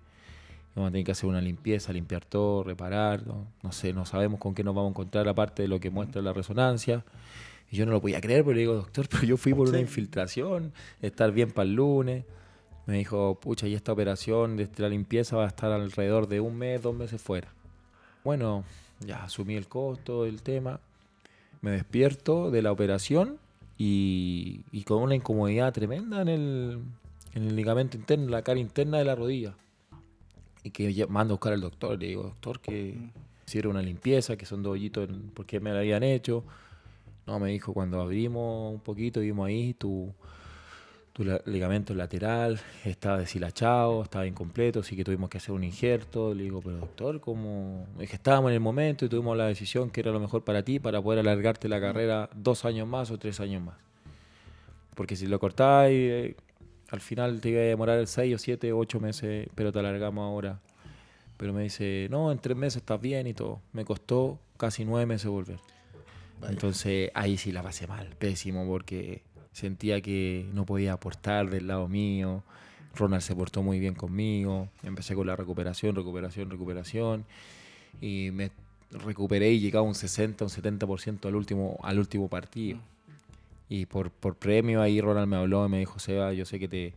vamos 0.73 0.89
a 0.89 0.91
tener 0.91 1.05
que 1.05 1.11
hacer 1.11 1.29
una 1.29 1.39
limpieza, 1.39 1.93
limpiar 1.93 2.25
todo, 2.25 2.63
reparar, 2.63 3.27
no, 3.27 3.45
no 3.61 3.71
sé, 3.71 3.93
no 3.93 4.07
sabemos 4.07 4.39
con 4.39 4.55
qué 4.55 4.63
nos 4.63 4.73
vamos 4.73 4.89
a 4.89 4.93
encontrar 4.93 5.29
aparte 5.29 5.61
de 5.61 5.67
lo 5.67 5.79
que 5.79 5.91
muestra 5.91 6.23
la 6.23 6.33
resonancia. 6.33 7.05
Y 7.73 7.77
yo 7.77 7.87
no 7.87 7.91
lo 7.91 8.01
podía 8.01 8.21
creer, 8.21 8.43
pero 8.43 8.53
le 8.53 8.59
digo, 8.59 8.75
doctor, 8.75 9.07
pero 9.09 9.23
yo 9.23 9.35
fui 9.35 9.55
por 9.55 9.67
una 9.67 9.79
infiltración, 9.79 10.71
estar 11.01 11.31
bien 11.31 11.49
para 11.49 11.67
el 11.67 11.73
lunes. 11.73 12.23
me 12.85 12.99
dijo, 12.99 13.39
pucha, 13.41 13.67
y 13.67 13.73
esta 13.73 13.91
operación 13.91 14.57
de 14.57 14.69
la 14.77 14.89
limpieza 14.89 15.37
va 15.37 15.45
a 15.45 15.47
estar 15.47 15.71
alrededor 15.71 16.27
de 16.27 16.39
un 16.39 16.55
mes, 16.55 16.83
dos 16.83 16.95
meses 16.95 17.19
fuera. 17.19 17.51
Bueno, 18.23 18.63
ya 18.99 19.23
asumí 19.23 19.55
el 19.55 19.67
costo 19.67 20.25
del 20.25 20.43
tema, 20.43 20.81
me 21.61 21.71
despierto 21.71 22.51
de 22.51 22.61
la 22.61 22.71
operación 22.71 23.39
y, 23.75 24.61
y 24.71 24.83
con 24.83 25.01
una 25.01 25.15
incomodidad 25.15 25.73
tremenda 25.73 26.21
en 26.21 26.27
el, 26.27 26.79
en 27.33 27.43
el 27.47 27.55
ligamento 27.55 27.97
interno, 27.97 28.25
en 28.25 28.31
la 28.31 28.43
cara 28.43 28.59
interna 28.59 28.99
de 28.99 29.05
la 29.05 29.15
rodilla. 29.15 29.55
Y 30.61 30.69
que 30.69 31.07
mando 31.07 31.33
a 31.33 31.37
buscar 31.37 31.53
al 31.53 31.61
doctor, 31.61 31.97
le 31.97 32.05
digo, 32.05 32.21
doctor, 32.21 32.59
que 32.59 32.99
hiciera 33.47 33.67
una 33.67 33.81
limpieza, 33.81 34.37
que 34.37 34.45
son 34.45 34.61
dos 34.61 34.73
hoyitos, 34.73 35.09
porque 35.33 35.59
me 35.59 35.71
la 35.71 35.79
habían 35.79 36.03
hecho. 36.03 36.43
No, 37.25 37.39
me 37.39 37.51
dijo, 37.51 37.73
cuando 37.73 38.01
abrimos 38.01 38.73
un 38.73 38.79
poquito, 38.81 39.21
vimos 39.21 39.47
ahí 39.47 39.73
tu, 39.73 40.13
tu 41.13 41.23
ligamento 41.45 41.93
lateral, 41.93 42.59
estaba 42.83 43.19
deshilachado, 43.19 44.03
estaba 44.03 44.25
incompleto, 44.25 44.81
así 44.81 44.95
que 44.95 45.03
tuvimos 45.03 45.29
que 45.29 45.37
hacer 45.37 45.51
un 45.51 45.63
injerto. 45.63 46.33
Le 46.33 46.43
digo, 46.43 46.61
pero 46.61 46.77
doctor, 46.77 47.21
¿cómo? 47.21 47.85
Es 47.99 48.09
que 48.09 48.15
estábamos 48.15 48.49
en 48.49 48.55
el 48.55 48.59
momento 48.59 49.05
y 49.05 49.09
tuvimos 49.09 49.37
la 49.37 49.45
decisión 49.45 49.89
que 49.89 50.01
era 50.01 50.11
lo 50.11 50.19
mejor 50.19 50.43
para 50.43 50.63
ti, 50.63 50.79
para 50.79 51.01
poder 51.01 51.19
alargarte 51.19 51.69
la 51.69 51.79
carrera 51.79 52.29
dos 52.35 52.65
años 52.65 52.87
más 52.87 53.11
o 53.11 53.17
tres 53.17 53.39
años 53.39 53.63
más. 53.63 53.77
Porque 54.95 55.15
si 55.15 55.27
lo 55.27 55.39
cortáis, 55.39 55.95
eh, 55.95 56.35
al 56.89 56.99
final 56.99 57.39
te 57.41 57.49
iba 57.49 57.61
a 57.61 57.63
demorar 57.63 58.05
seis 58.07 58.35
o 58.35 58.37
siete 58.37 58.73
o 58.73 58.79
ocho 58.79 58.99
meses, 58.99 59.47
pero 59.55 59.71
te 59.71 59.79
alargamos 59.79 60.23
ahora. 60.23 60.59
Pero 61.37 61.53
me 61.53 61.63
dice, 61.63 62.07
no, 62.11 62.31
en 62.31 62.39
tres 62.39 62.57
meses 62.57 62.77
estás 62.77 62.99
bien 62.99 63.27
y 63.27 63.33
todo. 63.33 63.61
Me 63.71 63.85
costó 63.85 64.39
casi 64.57 64.83
nueve 64.85 65.05
meses 65.05 65.29
volver. 65.29 65.59
Entonces 66.47 67.11
ahí 67.13 67.37
sí 67.37 67.51
la 67.51 67.63
pasé 67.63 67.87
mal, 67.87 68.15
pésimo, 68.17 68.65
porque 68.67 69.21
sentía 69.51 70.01
que 70.01 70.49
no 70.53 70.65
podía 70.65 70.93
aportar 70.93 71.49
del 71.49 71.67
lado 71.67 71.87
mío. 71.87 72.43
Ronald 72.95 73.21
se 73.21 73.35
portó 73.35 73.63
muy 73.63 73.79
bien 73.79 73.95
conmigo. 73.95 74.69
Empecé 74.83 75.15
con 75.15 75.27
la 75.27 75.35
recuperación, 75.35 75.95
recuperación, 75.95 76.49
recuperación. 76.49 77.25
Y 78.01 78.31
me 78.31 78.51
recuperé 78.91 79.51
y 79.51 79.59
llegaba 79.59 79.85
un 79.85 79.95
60, 79.95 80.45
un 80.45 80.51
70% 80.51 81.25
al 81.25 81.35
último, 81.35 81.79
al 81.81 81.99
último 81.99 82.27
partido. 82.27 82.79
Y 83.69 83.85
por, 83.85 84.11
por 84.11 84.35
premio 84.35 84.81
ahí 84.81 85.01
Ronald 85.01 85.27
me 85.27 85.37
habló 85.37 85.65
y 85.65 85.69
me 85.69 85.79
dijo, 85.79 85.99
Seba, 85.99 86.33
yo 86.33 86.45
sé 86.45 86.59
que 86.59 86.67
te, 86.67 86.93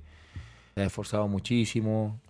has 0.74 0.86
esforzado 0.86 1.28
muchísimo 1.28 2.20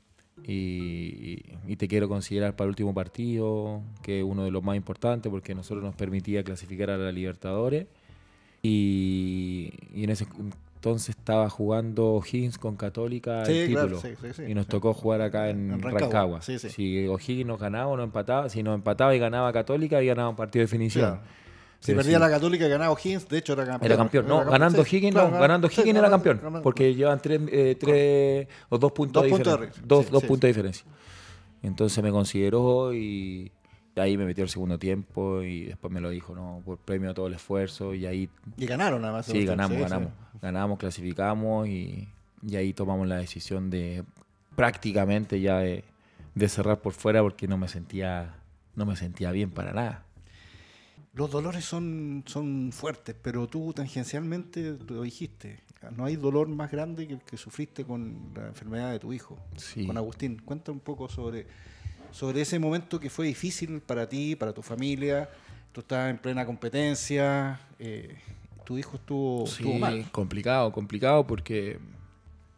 y, 0.44 1.76
te 1.76 1.88
quiero 1.88 2.08
considerar 2.08 2.56
para 2.56 2.66
el 2.66 2.70
último 2.70 2.94
partido, 2.94 3.82
que 4.02 4.20
es 4.20 4.24
uno 4.24 4.44
de 4.44 4.50
los 4.50 4.62
más 4.62 4.76
importantes 4.76 5.30
porque 5.30 5.54
nosotros 5.54 5.84
nos 5.84 5.94
permitía 5.94 6.42
clasificar 6.44 6.90
a 6.90 6.96
la 6.96 7.12
Libertadores. 7.12 7.86
Y, 8.62 9.72
en 9.94 10.10
ese 10.10 10.26
entonces 10.76 11.16
estaba 11.16 11.50
jugando 11.50 12.22
Higgins 12.24 12.58
con 12.58 12.76
Católica 12.76 13.42
el 13.42 13.68
título. 13.68 14.00
y 14.46 14.54
nos 14.54 14.66
tocó 14.66 14.94
jugar 14.94 15.20
acá 15.22 15.50
en, 15.50 15.80
Rancagua. 15.80 16.42
Si 16.42 17.08
O'Higgins 17.08 17.46
nos 17.46 17.58
ganaba 17.58 17.88
o 17.88 17.96
no 17.96 18.04
empataba, 18.04 18.48
si 18.48 18.62
nos 18.62 18.74
empataba 18.74 19.14
y 19.14 19.18
ganaba 19.18 19.52
Católica, 19.52 20.02
y 20.02 20.06
ganaba 20.06 20.28
un 20.28 20.36
partido 20.36 20.60
de 20.60 20.66
definición. 20.66 21.20
Si 21.86 21.94
perdía 21.94 22.18
la 22.18 22.28
Católica 22.28 22.66
ganaba 22.66 22.92
O'Higgins, 22.92 23.28
de 23.28 23.38
hecho 23.38 23.52
era 23.52 23.64
campeón. 23.64 23.86
Era 23.86 23.96
campeón. 23.96 24.26
No, 24.26 24.44
ganando 24.44 24.82
Higgins, 24.82 25.14
no, 25.14 25.30
ganando 25.30 25.68
Higgins 25.68 25.96
era 25.96 26.10
campeón. 26.10 26.60
Porque 26.62 26.94
llevan 26.94 27.20
tres, 27.20 27.40
eh, 27.48 27.76
tres 27.78 28.48
o 28.68 28.76
dos 28.76 28.90
puntos 28.92 29.22
de 29.22 29.28
diferencia. 29.28 29.82
Dos, 29.84 30.10
dos 30.10 30.24
puntos 30.24 30.42
de 30.42 30.48
diferencia. 30.48 30.84
Entonces 31.62 32.02
me 32.02 32.10
consideró 32.10 32.92
y 32.92 33.52
ahí 33.94 34.16
me 34.16 34.24
metió 34.24 34.42
el 34.42 34.50
segundo 34.50 34.78
tiempo 34.78 35.42
y 35.42 35.66
después 35.66 35.92
me 35.92 36.00
lo 36.00 36.10
dijo, 36.10 36.34
¿no? 36.34 36.60
Por 36.64 36.78
premio 36.78 37.10
a 37.10 37.14
todo 37.14 37.28
el 37.28 37.34
esfuerzo 37.34 37.94
y 37.94 38.06
ahí... 38.06 38.28
Y 38.56 38.66
ganaron 38.66 39.00
nada 39.00 39.14
más. 39.14 39.26
Sí, 39.26 39.44
ganamos, 39.44 39.78
ganamos. 39.78 40.10
Ganamos, 40.42 40.78
clasificamos 40.78 41.68
y, 41.68 42.08
y, 42.46 42.56
ahí 42.56 42.72
tomamos 42.72 43.06
la 43.06 43.16
decisión 43.16 43.70
de 43.70 44.04
prácticamente 44.54 45.40
ya 45.40 45.58
de, 45.58 45.84
de 46.34 46.48
cerrar 46.48 46.80
por 46.80 46.92
fuera 46.92 47.22
porque 47.22 47.48
no 47.48 47.56
me 47.56 47.68
sentía, 47.68 48.34
no 48.74 48.84
me 48.86 48.96
sentía 48.96 49.30
bien 49.30 49.50
para 49.50 49.72
nada 49.72 50.05
los 51.16 51.30
dolores 51.30 51.64
son, 51.64 52.24
son 52.26 52.70
fuertes, 52.72 53.16
pero 53.20 53.46
tú 53.46 53.72
tangencialmente 53.72 54.76
lo 54.86 55.02
dijiste. 55.02 55.60
No 55.96 56.04
hay 56.04 56.16
dolor 56.16 56.46
más 56.48 56.70
grande 56.70 57.06
que 57.06 57.14
el 57.14 57.22
que 57.22 57.38
sufriste 57.38 57.84
con 57.84 58.32
la 58.34 58.48
enfermedad 58.48 58.92
de 58.92 58.98
tu 58.98 59.14
hijo, 59.14 59.38
con 59.86 59.96
Agustín. 59.96 60.42
Cuenta 60.44 60.72
un 60.72 60.80
poco 60.80 61.08
sobre, 61.08 61.46
sobre 62.10 62.42
ese 62.42 62.58
momento 62.58 63.00
que 63.00 63.08
fue 63.08 63.26
difícil 63.26 63.80
para 63.80 64.06
ti, 64.06 64.36
para 64.36 64.52
tu 64.52 64.60
familia. 64.60 65.30
Tú 65.72 65.80
estabas 65.80 66.10
en 66.10 66.18
plena 66.18 66.44
competencia, 66.44 67.60
eh, 67.78 68.18
tu 68.64 68.76
hijo 68.76 68.96
estuvo, 68.96 69.46
sí, 69.46 69.64
complicado, 70.12 70.70
complicado 70.70 71.26
porque 71.26 71.78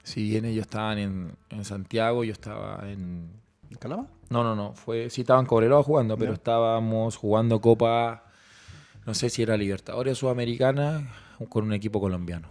si 0.03 0.31
bien 0.31 0.45
ellos 0.47 0.63
estaban 0.63 0.99
en, 0.99 1.33
en 1.51 1.65
Santiago, 1.65 2.25
yo 2.25 2.33
estaba 2.33 2.91
en... 2.91 3.31
¿En 3.71 3.77
Calama? 3.77 4.09
No, 4.31 4.43
no, 4.43 4.57
no. 4.57 4.73
Fue, 4.73 5.11
sí 5.11 5.21
estaban 5.21 5.47
Cobreloa 5.47 5.83
jugando, 5.85 6.17
pero 6.17 6.33
estábamos 6.33 7.17
jugando 7.17 7.61
Copa 7.61 8.25
no 9.09 9.15
sé 9.15 9.31
si 9.31 9.41
era 9.41 9.57
Libertadores 9.57 10.19
Sudamericana 10.19 11.09
con 11.49 11.65
un 11.65 11.73
equipo 11.73 11.99
colombiano. 11.99 12.47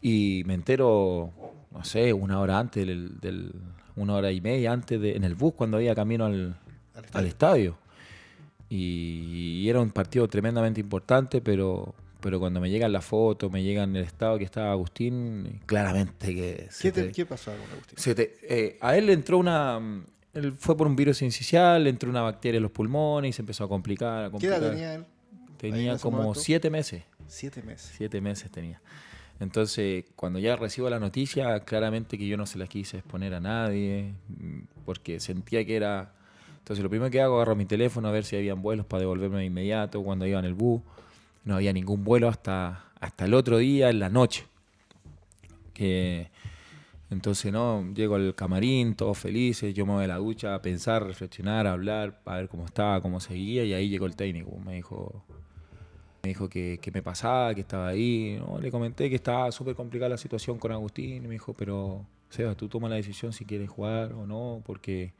Y 0.00 0.44
me 0.46 0.54
entero, 0.54 1.32
no 1.72 1.82
sé, 1.82 2.12
una 2.12 2.38
hora 2.38 2.60
antes, 2.60 2.86
del, 2.86 3.52
una 3.96 4.14
hora 4.14 4.30
y 4.30 4.40
media 4.40 4.72
antes, 4.72 5.00
de, 5.00 5.16
en 5.16 5.24
el 5.24 5.34
bus, 5.34 5.54
cuando 5.54 5.78
había 5.78 5.92
camino 5.96 6.26
al, 6.26 6.54
estadio. 7.26 7.76
Y, 8.68 9.68
era 9.68 9.80
un 9.80 9.90
partido 9.90 10.28
tremendamente 10.28 10.80
importante, 10.80 11.40
pero, 11.40 11.96
pero 12.20 12.38
cuando 12.38 12.60
me 12.60 12.70
llegan 12.70 12.92
las 12.92 13.04
fotos, 13.04 13.50
me 13.50 13.64
llegan 13.64 13.96
el 13.96 14.04
estado 14.04 14.38
que 14.38 14.44
estaba 14.44 14.70
Agustín, 14.70 15.62
claramente 15.66 16.32
que... 16.32 16.68
¿Qué, 17.12 17.26
pasó 17.26 17.50
con 17.50 17.70
Agustín? 17.72 18.14
Eh, 18.18 18.78
a 18.80 18.96
él 18.96 19.06
le 19.06 19.14
entró 19.14 19.38
una, 19.38 19.80
él 20.34 20.52
fue 20.52 20.76
por 20.76 20.86
un 20.86 20.96
virus 20.96 21.22
incisional, 21.22 21.86
entró 21.86 22.08
una 22.08 22.22
bacteria 22.22 22.56
en 22.56 22.62
los 22.62 22.72
pulmones 22.72 23.30
y 23.30 23.32
se 23.32 23.42
empezó 23.42 23.64
a 23.64 23.68
complicar. 23.68 24.30
¿Qué 24.38 24.46
edad 24.46 24.70
tenía 24.70 24.94
él? 24.94 25.04
Tenía 25.58 25.98
como 25.98 26.34
siete 26.34 26.70
meses. 26.70 27.04
Siete 27.26 27.62
meses. 27.62 27.92
Siete 27.96 28.20
meses 28.20 28.50
tenía. 28.50 28.80
Entonces, 29.40 30.04
cuando 30.16 30.38
ya 30.38 30.56
recibo 30.56 30.88
la 30.88 30.98
noticia, 30.98 31.60
claramente 31.60 32.16
que 32.16 32.26
yo 32.26 32.36
no 32.36 32.46
se 32.46 32.58
la 32.58 32.66
quise 32.66 32.98
exponer 32.98 33.34
a 33.34 33.40
nadie, 33.40 34.14
porque 34.84 35.20
sentía 35.20 35.64
que 35.64 35.76
era... 35.76 36.14
Entonces, 36.58 36.82
lo 36.82 36.88
primero 36.88 37.10
que 37.10 37.20
hago, 37.20 37.36
agarro 37.36 37.56
mi 37.56 37.64
teléfono 37.64 38.08
a 38.08 38.12
ver 38.12 38.24
si 38.24 38.36
habían 38.36 38.62
vuelos 38.62 38.86
para 38.86 39.00
devolverme 39.00 39.38
de 39.38 39.46
inmediato 39.46 40.02
cuando 40.02 40.26
iba 40.26 40.38
en 40.38 40.44
el 40.44 40.54
bus. 40.54 40.80
No 41.44 41.56
había 41.56 41.72
ningún 41.72 42.04
vuelo 42.04 42.28
hasta, 42.28 42.84
hasta 43.00 43.24
el 43.24 43.34
otro 43.34 43.58
día, 43.58 43.90
en 43.90 43.98
la 43.98 44.08
noche. 44.08 44.46
Que 45.74 46.30
entonces, 47.12 47.52
no, 47.52 47.92
llego 47.94 48.14
al 48.14 48.34
camarín, 48.34 48.94
todos 48.94 49.18
felices, 49.18 49.74
yo 49.74 49.84
me 49.84 49.92
voy 49.92 50.04
a 50.04 50.08
la 50.08 50.16
ducha 50.16 50.54
a 50.54 50.62
pensar, 50.62 51.04
reflexionar, 51.06 51.66
a 51.66 51.72
hablar, 51.72 52.20
a 52.24 52.36
ver 52.36 52.48
cómo 52.48 52.64
estaba, 52.64 53.00
cómo 53.02 53.20
seguía, 53.20 53.64
y 53.64 53.74
ahí 53.74 53.88
llegó 53.90 54.06
el 54.06 54.16
técnico. 54.16 54.58
Me 54.64 54.76
dijo, 54.76 55.22
me 56.22 56.30
dijo 56.30 56.48
que, 56.48 56.80
me 56.92 57.02
pasaba, 57.02 57.54
que 57.54 57.60
estaba 57.60 57.88
ahí. 57.88 58.38
¿no? 58.40 58.58
Le 58.58 58.70
comenté 58.70 59.10
que 59.10 59.16
estaba 59.16 59.52
súper 59.52 59.74
complicada 59.74 60.08
la 60.08 60.16
situación 60.16 60.58
con 60.58 60.72
Agustín, 60.72 61.16
y 61.16 61.28
me 61.28 61.34
dijo, 61.34 61.52
pero 61.52 62.06
Seba, 62.30 62.54
tú 62.54 62.68
tomas 62.68 62.90
la 62.90 62.96
decisión 62.96 63.32
si 63.32 63.44
quieres 63.44 63.68
jugar 63.68 64.14
o 64.14 64.26
no, 64.26 64.62
porque 64.64 65.12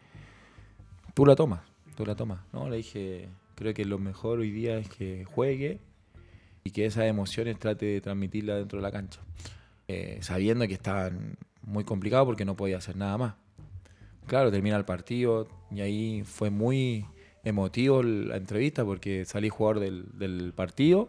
tú 1.13 1.27
la 1.27 1.37
tomas, 1.37 1.61
tú 1.95 2.07
la 2.07 2.15
tomas. 2.17 2.41
¿no? 2.53 2.71
Le 2.71 2.79
dije, 2.79 3.29
creo 3.55 3.75
que 3.75 3.85
lo 3.85 3.99
mejor 3.99 4.39
hoy 4.39 4.51
día 4.51 4.79
es 4.79 4.89
que 4.89 5.27
juegue 5.27 5.79
y 6.65 6.71
que 6.71 6.87
esas 6.87 7.05
emociones 7.05 7.59
trate 7.59 7.85
de 7.85 8.01
transmitirla 8.01 8.57
dentro 8.57 8.79
de 8.79 8.83
la 8.83 8.91
cancha. 8.91 9.21
Eh, 9.89 10.19
sabiendo 10.23 10.67
que 10.67 10.75
estaban 10.75 11.37
muy 11.63 11.85
complicado 11.85 12.27
porque 12.27 12.45
no 12.45 12.57
podía 12.57 12.79
hacer 12.79 12.97
nada 12.97 13.19
más. 13.19 13.35
Claro, 14.27 14.51
termina 14.51 14.77
el 14.77 14.85
partido 14.85 15.49
y 15.71 15.81
ahí 15.81 16.23
fue 16.25 16.51
muy 16.51 17.07
emotivo 17.45 18.03
la 18.03 18.37
entrevista 18.37 18.85
porque 18.85 19.25
salí 19.25 19.49
jugador 19.49 19.81
del, 19.81 20.07
del 20.19 20.53
partido 20.53 21.09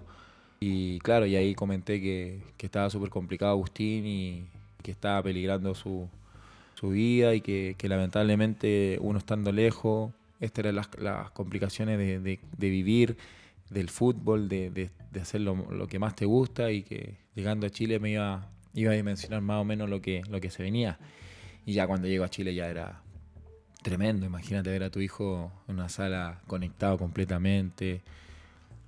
y 0.59 0.99
claro, 0.99 1.25
y 1.25 1.35
ahí 1.35 1.55
comenté 1.55 1.99
que, 2.01 2.41
que 2.55 2.67
estaba 2.67 2.89
súper 2.89 3.09
complicado 3.09 3.51
Agustín 3.51 4.05
y 4.05 4.45
que 4.81 4.91
estaba 4.91 5.21
peligrando 5.21 5.75
su, 5.75 6.07
su 6.75 6.89
vida 6.89 7.35
y 7.35 7.41
que, 7.41 7.75
que, 7.77 7.89
lamentablemente 7.89 8.97
uno 9.01 9.19
estando 9.19 9.51
lejos, 9.51 10.13
estas 10.39 10.59
eran 10.65 10.75
las, 10.75 10.89
las 10.97 11.31
complicaciones 11.31 11.97
de, 11.97 12.19
de, 12.19 12.39
de, 12.57 12.69
vivir 12.69 13.17
del 13.69 13.89
fútbol, 13.89 14.47
de, 14.47 14.69
de 14.69 15.19
hacer 15.21 15.41
lo, 15.41 15.55
lo, 15.69 15.87
que 15.87 15.99
más 15.99 16.15
te 16.15 16.25
gusta 16.25 16.71
y 16.71 16.83
que 16.83 17.17
llegando 17.35 17.67
a 17.67 17.69
Chile 17.69 17.99
me 17.99 18.11
iba 18.11 18.47
iba 18.73 18.91
a 18.91 18.95
dimensionar 18.95 19.41
más 19.41 19.61
o 19.61 19.63
menos 19.63 19.89
lo 19.89 20.01
que, 20.01 20.21
lo 20.29 20.41
que 20.41 20.49
se 20.49 20.63
venía. 20.63 20.97
Y 21.65 21.73
ya 21.73 21.87
cuando 21.87 22.07
llego 22.07 22.23
a 22.23 22.29
Chile 22.29 22.53
ya 22.53 22.67
era 22.67 23.01
tremendo. 23.81 24.25
Imagínate 24.25 24.69
ver 24.69 24.83
a 24.83 24.89
tu 24.89 24.99
hijo 24.99 25.51
en 25.67 25.75
una 25.75 25.89
sala 25.89 26.41
conectado 26.47 26.97
completamente, 26.97 28.01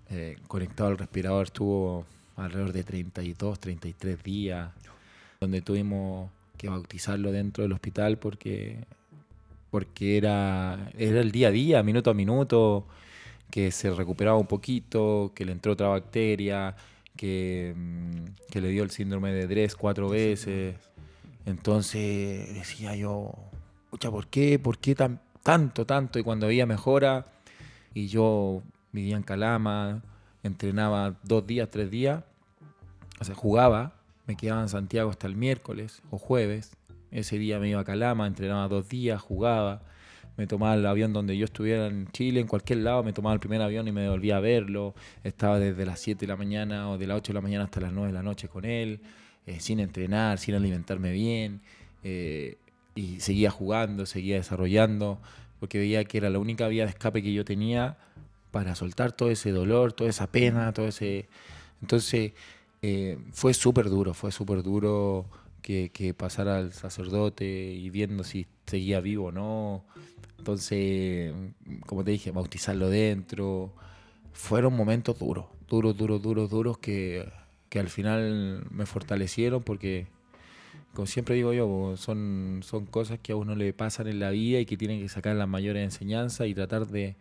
eh, 0.10 0.38
conectado 0.48 0.90
al 0.90 0.98
respirador. 0.98 1.46
Estuvo 1.46 2.06
alrededor 2.38 2.74
de 2.74 2.84
32, 2.84 3.60
33 3.60 4.24
días, 4.24 4.72
donde 5.40 5.62
tuvimos 5.62 6.30
que 6.58 6.70
bautizarlo 6.70 7.32
dentro 7.32 7.64
del 7.64 7.74
hospital 7.74 8.18
porque, 8.18 8.80
porque 9.70 10.18
era, 10.18 10.92
era 10.98 11.22
el 11.22 11.32
día 11.32 11.50
a 11.50 11.52
día, 11.52 11.84
minuto 11.84 12.10
a 12.10 12.14
minuto, 12.14 12.88
que 13.52 13.72
se 13.72 13.92
recuperaba 13.92 14.38
un 14.38 14.48
poquito, 14.48 15.32
que 15.36 15.46
le 15.46 15.52
entró 15.52 15.74
otra 15.74 15.90
bacteria, 15.90 16.76
que, 17.16 17.74
mm, 17.76 18.52
que, 18.52 18.62
le 18.62 18.70
dio 18.70 18.84
el 18.84 18.92
síndrome 18.92 19.32
de 19.32 19.48
Dres 19.48 19.76
cuatro 19.76 20.10
veces. 20.10 20.76
Entonces 21.46 22.54
decía 22.54 22.96
yo, 22.96 23.34
escucha, 23.86 24.12
¿por 24.12 24.28
qué? 24.28 24.60
¿Por 24.60 24.80
qué 24.80 24.96
tan, 24.96 25.22
tanto, 25.44 25.86
tanto? 25.86 26.20
Y 26.20 26.24
cuando 26.24 26.48
había 26.48 26.66
mejora, 26.66 27.28
y 27.94 28.08
yo 28.08 28.62
vivía 28.92 29.16
en 29.16 29.24
Calama, 29.24 30.04
entrenaba 30.44 31.16
dos 31.24 31.46
días, 31.48 31.70
tres 31.70 31.90
días, 31.90 32.24
o 33.20 33.24
sea, 33.24 33.36
jugaba, 33.36 33.94
me 34.28 34.36
quedaba 34.36 34.62
en 34.62 34.70
Santiago 34.70 35.10
hasta 35.10 35.28
el 35.28 35.36
miércoles 35.36 36.02
o 36.12 36.18
jueves. 36.18 36.76
Ese 37.12 37.38
día 37.38 37.60
me 37.60 37.70
iba 37.70 37.80
a 37.80 37.86
Calama, 37.86 38.28
entrenaba 38.28 38.68
dos 38.68 38.90
días, 38.90 39.22
jugaba, 39.22 39.84
me 40.38 40.48
tomaba 40.48 40.76
el 40.76 40.86
avión 40.86 41.14
donde 41.14 41.38
yo 41.38 41.46
estuviera 41.46 41.88
en 41.88 42.08
Chile, 42.12 42.40
en 42.40 42.48
cualquier 42.48 42.80
lado, 42.80 43.04
me 43.04 43.14
tomaba 43.14 43.34
el 43.34 43.40
primer 43.40 43.62
avión 43.62 43.88
y 43.88 43.92
me 43.92 44.10
volvía 44.10 44.38
a 44.38 44.40
verlo. 44.40 44.94
Estaba 45.24 45.60
desde 45.60 45.86
las 45.86 46.00
7 46.00 46.22
de 46.22 46.28
la 46.28 46.36
mañana 46.36 46.90
o 46.90 46.98
de 46.98 47.08
las 47.08 47.18
8 47.18 47.32
de 47.32 47.34
la 47.36 47.42
mañana 47.42 47.64
hasta 47.66 47.80
las 47.80 47.94
9 47.94 48.08
de 48.08 48.14
la 48.14 48.24
noche 48.24 48.48
con 48.48 48.66
él. 48.66 49.00
Eh, 49.48 49.60
sin 49.60 49.80
entrenar, 49.80 50.40
sin 50.40 50.56
alimentarme 50.56 51.12
bien, 51.12 51.62
eh, 52.04 52.58
y 52.96 53.20
seguía 53.20 53.52
jugando, 53.52 54.08
seguía 54.08 54.38
desarrollando, 54.38 55.20
porque 55.60 55.78
veía 55.78 56.04
que 56.06 56.18
era 56.18 56.32
la 56.32 56.40
única 56.40 56.68
vía 56.68 56.86
de 56.86 56.90
escape 56.90 57.22
que 57.22 57.32
yo 57.32 57.46
tenía 57.46 57.98
para 58.50 58.74
soltar 58.74 59.12
todo 59.12 59.30
ese 59.30 59.52
dolor, 59.52 59.94
toda 59.94 60.10
esa 60.10 60.32
pena, 60.32 60.74
todo 60.74 60.88
ese... 60.88 61.28
Entonces 61.82 62.34
eh, 62.82 63.20
fue 63.34 63.54
súper 63.54 63.90
duro, 63.90 64.16
fue 64.16 64.32
súper 64.32 64.64
duro 64.64 65.28
que, 65.62 65.92
que 65.94 66.16
pasara 66.16 66.58
al 66.58 66.74
sacerdote 66.74 67.46
y 67.46 67.90
viendo 67.92 68.24
si 68.24 68.48
seguía 68.66 69.00
vivo 69.00 69.28
o 69.28 69.32
no. 69.32 69.86
Entonces, 70.38 71.34
como 71.86 72.04
te 72.04 72.12
dije, 72.12 72.32
bautizarlo 72.32 72.90
dentro. 72.90 73.74
Fueron 74.34 74.76
momentos 74.76 75.18
duros, 75.18 75.46
duros, 75.68 75.98
duros, 75.98 76.22
duros, 76.22 76.50
duros 76.50 76.78
que 76.78 77.26
que 77.76 77.80
al 77.80 77.90
final 77.90 78.66
me 78.72 78.86
fortalecieron 78.86 79.62
porque, 79.62 80.08
como 80.94 81.08
siempre 81.08 81.36
digo 81.36 81.52
yo, 81.52 81.98
son, 81.98 82.62
son 82.64 82.86
cosas 82.86 83.20
que 83.22 83.34
a 83.34 83.36
uno 83.36 83.54
le 83.54 83.74
pasan 83.74 84.08
en 84.08 84.22
la 84.22 84.30
vida 84.30 84.62
y 84.62 84.66
que 84.66 84.78
tienen 84.78 85.02
que 85.02 85.10
sacar 85.10 85.36
las 85.36 85.50
mayores 85.50 85.84
enseñanzas 85.84 86.48
y 86.48 86.54
tratar 86.54 86.88
de, 86.88 87.18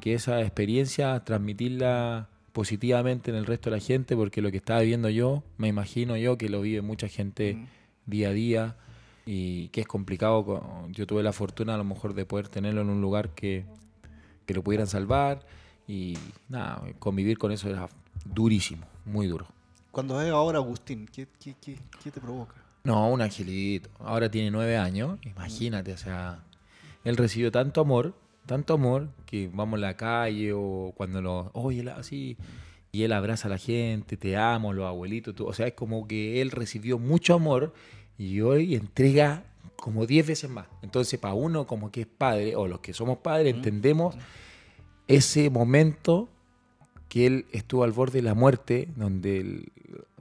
que 0.00 0.14
esa 0.14 0.40
experiencia 0.40 1.18
transmitirla 1.24 2.28
positivamente 2.52 3.32
en 3.32 3.36
el 3.36 3.44
resto 3.44 3.70
de 3.70 3.76
la 3.78 3.82
gente, 3.82 4.14
porque 4.14 4.40
lo 4.40 4.52
que 4.52 4.58
estaba 4.58 4.82
viviendo 4.82 5.08
yo, 5.08 5.42
me 5.56 5.66
imagino 5.66 6.16
yo 6.16 6.38
que 6.38 6.48
lo 6.48 6.60
vive 6.60 6.80
mucha 6.80 7.08
gente 7.08 7.66
día 8.06 8.28
a 8.28 8.32
día 8.32 8.76
y 9.24 9.68
que 9.68 9.82
es 9.82 9.86
complicado. 9.86 10.62
Yo 10.90 11.06
tuve 11.06 11.22
la 11.22 11.32
fortuna 11.32 11.74
a 11.74 11.78
lo 11.78 11.84
mejor 11.84 12.14
de 12.14 12.24
poder 12.24 12.48
tenerlo 12.48 12.80
en 12.80 12.90
un 12.90 13.00
lugar 13.00 13.30
que, 13.30 13.64
que 14.46 14.54
lo 14.54 14.62
pudieran 14.62 14.86
salvar 14.86 15.46
y 15.86 16.16
nada, 16.48 16.82
convivir 16.98 17.38
con 17.38 17.52
eso 17.52 17.68
era 17.68 17.88
durísimo, 18.24 18.86
muy 19.04 19.26
duro. 19.26 19.46
Cuando 19.90 20.16
ves 20.16 20.30
ahora 20.30 20.58
Agustín, 20.58 21.06
¿qué, 21.12 21.26
qué, 21.38 21.54
qué, 21.60 21.78
qué 22.02 22.10
te 22.10 22.20
provoca? 22.20 22.54
No, 22.84 23.08
un 23.10 23.20
angelito. 23.20 23.90
Ahora 24.00 24.30
tiene 24.30 24.50
nueve 24.50 24.76
años, 24.76 25.18
imagínate, 25.22 25.92
o 25.92 25.96
sea, 25.96 26.42
él 27.04 27.16
recibió 27.16 27.52
tanto 27.52 27.80
amor, 27.80 28.14
tanto 28.46 28.74
amor, 28.74 29.10
que 29.26 29.50
vamos 29.52 29.78
a 29.78 29.80
la 29.80 29.96
calle 29.96 30.52
o 30.52 30.92
cuando 30.96 31.20
lo, 31.20 31.50
oye, 31.52 31.88
así, 31.90 32.36
y 32.90 33.04
él 33.04 33.12
abraza 33.12 33.48
a 33.48 33.50
la 33.50 33.58
gente, 33.58 34.16
te 34.16 34.36
amo, 34.36 34.72
los 34.72 34.86
abuelitos, 34.86 35.34
o 35.40 35.52
sea, 35.52 35.66
es 35.66 35.74
como 35.74 36.08
que 36.08 36.42
él 36.42 36.50
recibió 36.50 36.98
mucho 36.98 37.34
amor 37.34 37.72
y 38.22 38.40
hoy 38.40 38.76
entrega 38.76 39.42
como 39.74 40.06
diez 40.06 40.24
veces 40.24 40.48
más. 40.48 40.66
Entonces, 40.82 41.18
para 41.18 41.34
uno 41.34 41.66
como 41.66 41.90
que 41.90 42.02
es 42.02 42.06
padre, 42.06 42.54
o 42.54 42.68
los 42.68 42.78
que 42.78 42.92
somos 42.92 43.18
padres, 43.18 43.52
entendemos 43.52 44.14
ese 45.08 45.50
momento 45.50 46.28
que 47.08 47.26
él 47.26 47.46
estuvo 47.50 47.82
al 47.82 47.90
borde 47.90 48.20
de 48.20 48.22
la 48.22 48.34
muerte, 48.34 48.88
donde, 48.94 49.68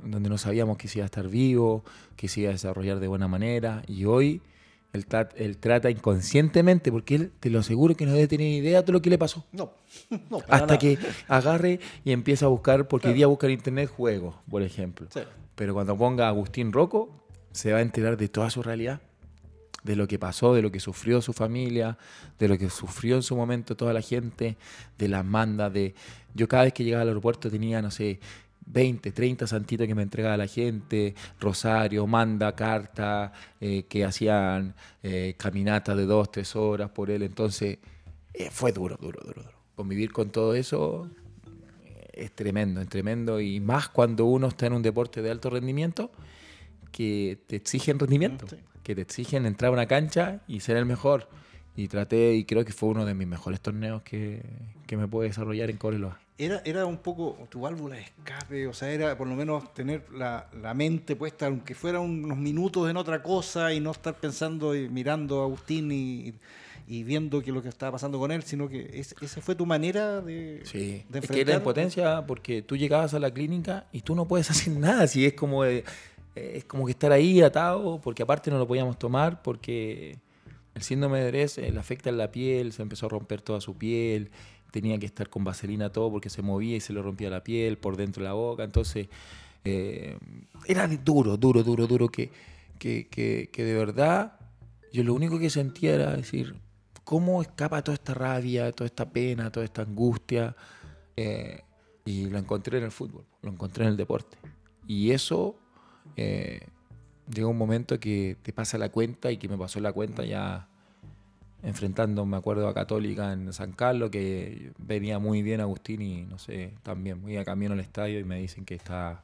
donde 0.04 0.30
no 0.30 0.40
sabíamos 0.40 0.78
que 0.78 0.88
se 0.88 0.98
iba 0.98 1.06
a 1.06 1.06
estar 1.06 1.28
vivo, 1.28 1.86
que 2.16 2.28
se 2.28 2.42
iba 2.42 2.50
a 2.50 2.54
desarrollar 2.54 3.00
de 3.00 3.08
buena 3.08 3.28
manera, 3.28 3.84
y 3.88 4.06
hoy 4.06 4.42
él, 4.94 5.58
trata 5.58 5.92
inconscientemente, 5.92 6.92
porque 6.92 7.16
él, 7.16 7.32
te 7.40 7.52
lo 7.52 7.60
aseguro 7.60 7.96
que 7.96 8.08
no 8.08 8.14
debe 8.14 8.28
tener 8.28 8.48
idea 8.48 8.80
de 8.80 8.84
todo 8.84 8.94
lo 8.94 9.02
que 9.04 9.12
le 9.12 9.20
pasó. 9.20 9.46
No, 9.52 9.74
no 10.32 10.40
Hasta 10.50 10.80
que 10.80 10.98
agarre 11.28 11.80
y 12.04 12.14
empieza 12.14 12.48
a 12.48 12.50
buscar, 12.50 12.88
porque 12.88 13.10
hoy 13.10 13.14
día 13.14 13.28
busca 13.28 13.46
en 13.46 13.54
internet 13.54 13.92
juegos, 13.92 14.36
por 14.50 14.64
ejemplo. 14.64 15.08
Pero 15.54 15.76
cuando 15.76 15.96
ponga 15.96 16.28
Agustín 16.28 16.74
Rocco, 16.74 17.21
se 17.52 17.72
va 17.72 17.80
a 17.80 17.82
enterar 17.82 18.18
de 18.18 18.30
toda 18.30 18.50
su 18.50 18.64
realidad 18.64 19.02
de 19.84 19.96
lo 19.96 20.08
que 20.08 20.20
pasó, 20.20 20.54
de 20.54 20.62
lo 20.62 20.72
que 20.72 20.80
sufrió 20.80 21.22
su 21.22 21.34
familia, 21.34 21.98
de 22.38 22.48
lo 22.48 22.58
que 22.58 22.70
sufrió 22.70 23.16
en 23.16 23.24
su 23.24 23.36
momento 23.36 23.76
toda 23.76 23.94
la 23.94 24.02
gente, 24.02 24.58
de 24.98 25.08
las 25.08 25.26
mandas, 25.26 25.74
de... 25.74 25.96
Yo 26.34 26.48
cada 26.48 26.64
vez 26.64 26.74
que 26.74 26.84
llegaba 26.84 27.02
al 27.02 27.10
aeropuerto 27.10 27.50
tenía, 27.50 27.82
no 27.82 27.92
sé, 27.92 28.20
20, 28.66 29.12
30 29.12 29.48
santitos 29.48 29.88
que 29.88 29.96
me 29.96 30.04
entregaba 30.04 30.38
la 30.38 30.48
gente, 30.48 31.16
rosario, 31.40 32.08
manda, 32.08 32.56
carta, 32.56 33.34
eh, 33.60 33.84
que 33.84 34.06
hacían 34.06 34.76
eh, 35.04 35.36
caminatas 35.38 35.98
de 35.98 36.06
dos, 36.06 36.32
tres 36.32 36.56
horas 36.56 36.90
por 36.92 37.10
él. 37.10 37.24
Entonces, 37.24 37.80
eh, 38.34 38.50
fue 38.52 38.72
duro, 38.72 38.98
duro, 39.02 39.20
duro, 39.26 39.44
duro. 39.44 39.62
Convivir 39.76 40.14
con 40.14 40.30
todo 40.30 40.54
eso 40.54 41.10
es 42.14 42.32
tremendo, 42.34 42.82
es 42.82 42.88
tremendo. 42.88 43.42
Y 43.42 43.60
más 43.60 43.90
cuando 43.90 44.26
uno 44.26 44.48
está 44.48 44.68
en 44.68 44.74
un 44.74 44.84
deporte 44.84 45.22
de 45.22 45.32
alto 45.32 45.50
rendimiento, 45.50 46.12
que 46.92 47.40
te 47.48 47.56
exigen 47.56 48.00
rendimiento 48.00 48.48
que 48.84 48.96
te 48.96 49.02
exigen 49.02 49.46
entrar 49.46 49.70
a 49.70 49.74
una 49.74 49.88
cancha 49.88 50.42
y 50.48 50.60
ser 50.62 50.78
el 50.78 50.86
mejor. 50.86 51.30
Y 51.76 51.88
traté, 51.88 52.34
y 52.34 52.44
creo 52.44 52.66
que 52.66 52.74
fue 52.74 52.90
uno 52.90 53.06
de 53.06 53.14
mis 53.14 53.28
mejores 53.28 53.62
torneos 53.62 54.02
que, 54.02 54.42
que 54.88 54.98
me 54.98 55.08
pude 55.08 55.28
desarrollar 55.28 55.70
en 55.70 55.78
Cobreloa. 55.78 56.20
Era, 56.38 56.62
era 56.66 56.86
un 56.86 56.98
poco 56.98 57.48
tu 57.50 57.62
válvula 57.62 57.96
de 57.96 58.02
escape, 58.02 58.68
o 58.68 58.74
sea, 58.74 58.92
era 58.92 59.18
por 59.18 59.28
lo 59.28 59.36
menos 59.36 59.74
tener 59.74 60.06
la, 60.12 60.50
la 60.60 60.74
mente 60.74 61.16
puesta, 61.16 61.46
aunque 61.46 61.76
fuera 61.76 62.00
unos 62.00 62.38
minutos 62.38 62.90
en 62.90 62.98
otra 62.98 63.22
cosa 63.22 63.74
y 63.74 63.80
no 63.80 63.92
estar 63.92 64.16
pensando 64.16 64.76
y 64.76 64.90
mirando 64.90 65.42
a 65.42 65.44
Agustín 65.44 65.92
y, 65.92 66.34
y 66.88 67.04
viendo 67.04 67.42
que 67.42 67.52
lo 67.52 67.62
que 67.62 67.70
estaba 67.70 67.94
pasando 67.94 68.20
con 68.20 68.32
él, 68.32 68.44
sino 68.44 68.68
que 68.68 69.00
esa 69.00 69.40
fue 69.42 69.56
tu 69.56 69.66
manera 69.66 70.20
de, 70.20 70.62
sí. 70.66 71.06
de 71.08 71.20
Es 71.20 71.28
que 71.30 71.42
era 71.42 71.56
impotencia 71.56 72.26
porque 72.26 72.62
tú 72.64 72.76
llegabas 72.76 73.14
a 73.14 73.20
la 73.20 73.32
clínica 73.32 73.88
y 73.92 74.02
tú 74.02 74.16
no 74.16 74.28
puedes 74.28 74.50
hacer 74.52 74.74
nada, 74.74 75.08
si 75.08 75.26
es 75.26 75.34
como 75.34 75.64
de, 75.64 75.86
es 76.36 76.66
como 76.66 76.86
que 76.86 76.92
estar 76.92 77.12
ahí 77.12 77.42
atado, 77.42 78.00
porque 78.02 78.24
aparte 78.24 78.52
no 78.52 78.58
lo 78.58 78.68
podíamos 78.68 78.98
tomar, 78.98 79.42
porque 79.42 80.18
el 80.74 80.82
síndrome 80.82 81.20
de 81.20 81.28
Dres 81.28 81.58
le 81.58 81.78
afecta 81.80 82.10
en 82.10 82.18
la 82.18 82.32
piel, 82.32 82.72
se 82.72 82.82
empezó 82.82 83.08
a 83.08 83.10
romper 83.10 83.42
toda 83.42 83.60
su 83.60 83.78
piel, 83.78 84.32
tenía 84.72 84.98
que 84.98 85.06
estar 85.06 85.30
con 85.30 85.44
vaselina 85.44 85.92
todo 85.92 86.10
porque 86.10 86.30
se 86.30 86.42
movía 86.42 86.78
y 86.78 86.80
se 86.80 86.94
le 86.94 87.02
rompía 87.02 87.30
la 87.30 87.44
piel 87.44 87.78
por 87.78 87.98
dentro 87.98 88.24
de 88.24 88.30
la 88.30 88.34
boca, 88.34 88.64
entonces 88.64 89.10
eh, 89.66 90.18
era 90.66 90.88
duro, 90.88 91.38
duro, 91.38 91.64
duro, 91.64 91.88
duro, 91.88 92.10
que, 92.10 92.32
que, 92.80 93.08
que, 93.52 93.64
de 93.64 93.74
verdad 93.74 94.40
yo 94.92 95.04
lo 95.04 95.14
único 95.14 95.38
que 95.38 95.50
sentía 95.50 95.96
era 95.96 96.16
decir, 96.16 96.56
¿cómo 97.04 97.42
escapa 97.42 97.84
toda 97.84 97.96
esta 97.96 98.14
rabia, 98.14 98.72
toda 98.72 98.88
esta 98.88 99.10
pena, 99.10 99.52
toda 99.52 99.66
esta 99.66 99.84
angustia? 99.84 100.56
Eh, 101.16 101.62
y 102.06 102.26
lo 102.26 102.40
encontré 102.40 102.80
en 102.80 102.86
el 102.86 102.92
fútbol, 102.92 103.26
lo 103.42 103.52
encontré 103.52 103.84
en 103.84 103.92
el 103.92 103.98
deporte. 103.98 104.38
Y 104.88 105.12
eso 105.12 105.60
eh, 106.16 106.62
llega 107.34 107.48
un 107.48 107.58
momento 107.58 108.00
que 108.00 108.38
te 108.42 108.54
pasa 108.54 108.78
la 108.78 108.90
cuenta 108.90 109.32
y 109.32 109.38
que 109.38 109.48
me 109.48 109.58
pasó 109.58 109.80
la 109.80 109.94
cuenta 109.94 110.26
ya 110.26 110.68
enfrentando, 111.64 112.26
me 112.26 112.38
acuerdo, 112.38 112.68
a 112.68 112.74
Católica 112.74 113.34
en 113.34 113.54
San 113.54 113.72
Carlos, 113.74 114.10
que 114.10 114.72
venía 114.80 115.20
muy 115.20 115.42
bien 115.44 115.62
Agustín 115.62 116.02
y 116.02 116.24
no 116.24 116.40
sé, 116.40 116.74
también 116.84 117.22
muy 117.22 117.38
a 117.38 117.46
camino 117.46 117.74
al 117.74 117.80
estadio 117.80 118.20
y 118.20 118.24
me 118.24 118.40
dicen 118.40 118.66
que 118.66 118.76
está 118.76 119.24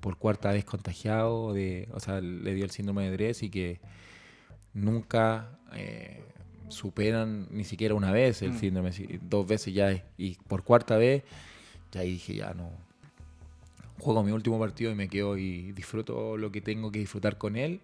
por 0.00 0.18
cuarta 0.18 0.52
vez 0.52 0.66
contagiado, 0.66 1.54
de, 1.54 1.88
o 1.92 2.00
sea, 2.00 2.20
le 2.20 2.54
dio 2.54 2.64
el 2.64 2.70
síndrome 2.70 3.04
de 3.04 3.12
Dres 3.12 3.42
y 3.42 3.48
que 3.48 3.80
nunca 4.74 5.58
eh, 5.72 6.22
superan 6.68 7.46
ni 7.50 7.64
siquiera 7.64 7.94
una 7.94 8.12
vez 8.12 8.42
el 8.42 8.52
mm. 8.52 8.58
síndrome, 8.58 8.90
dos 9.22 9.46
veces 9.46 9.72
ya, 9.72 10.04
y 10.18 10.34
por 10.46 10.62
cuarta 10.62 10.98
vez, 10.98 11.22
ya 11.90 12.02
dije, 12.02 12.34
ya 12.34 12.52
no, 12.52 12.70
juego 13.98 14.22
mi 14.22 14.32
último 14.32 14.58
partido 14.58 14.90
y 14.90 14.94
me 14.94 15.08
quedo 15.08 15.36
y 15.38 15.72
disfruto 15.72 16.36
lo 16.36 16.50
que 16.50 16.60
tengo 16.60 16.90
que 16.90 16.98
disfrutar 16.98 17.38
con 17.38 17.56
él. 17.56 17.80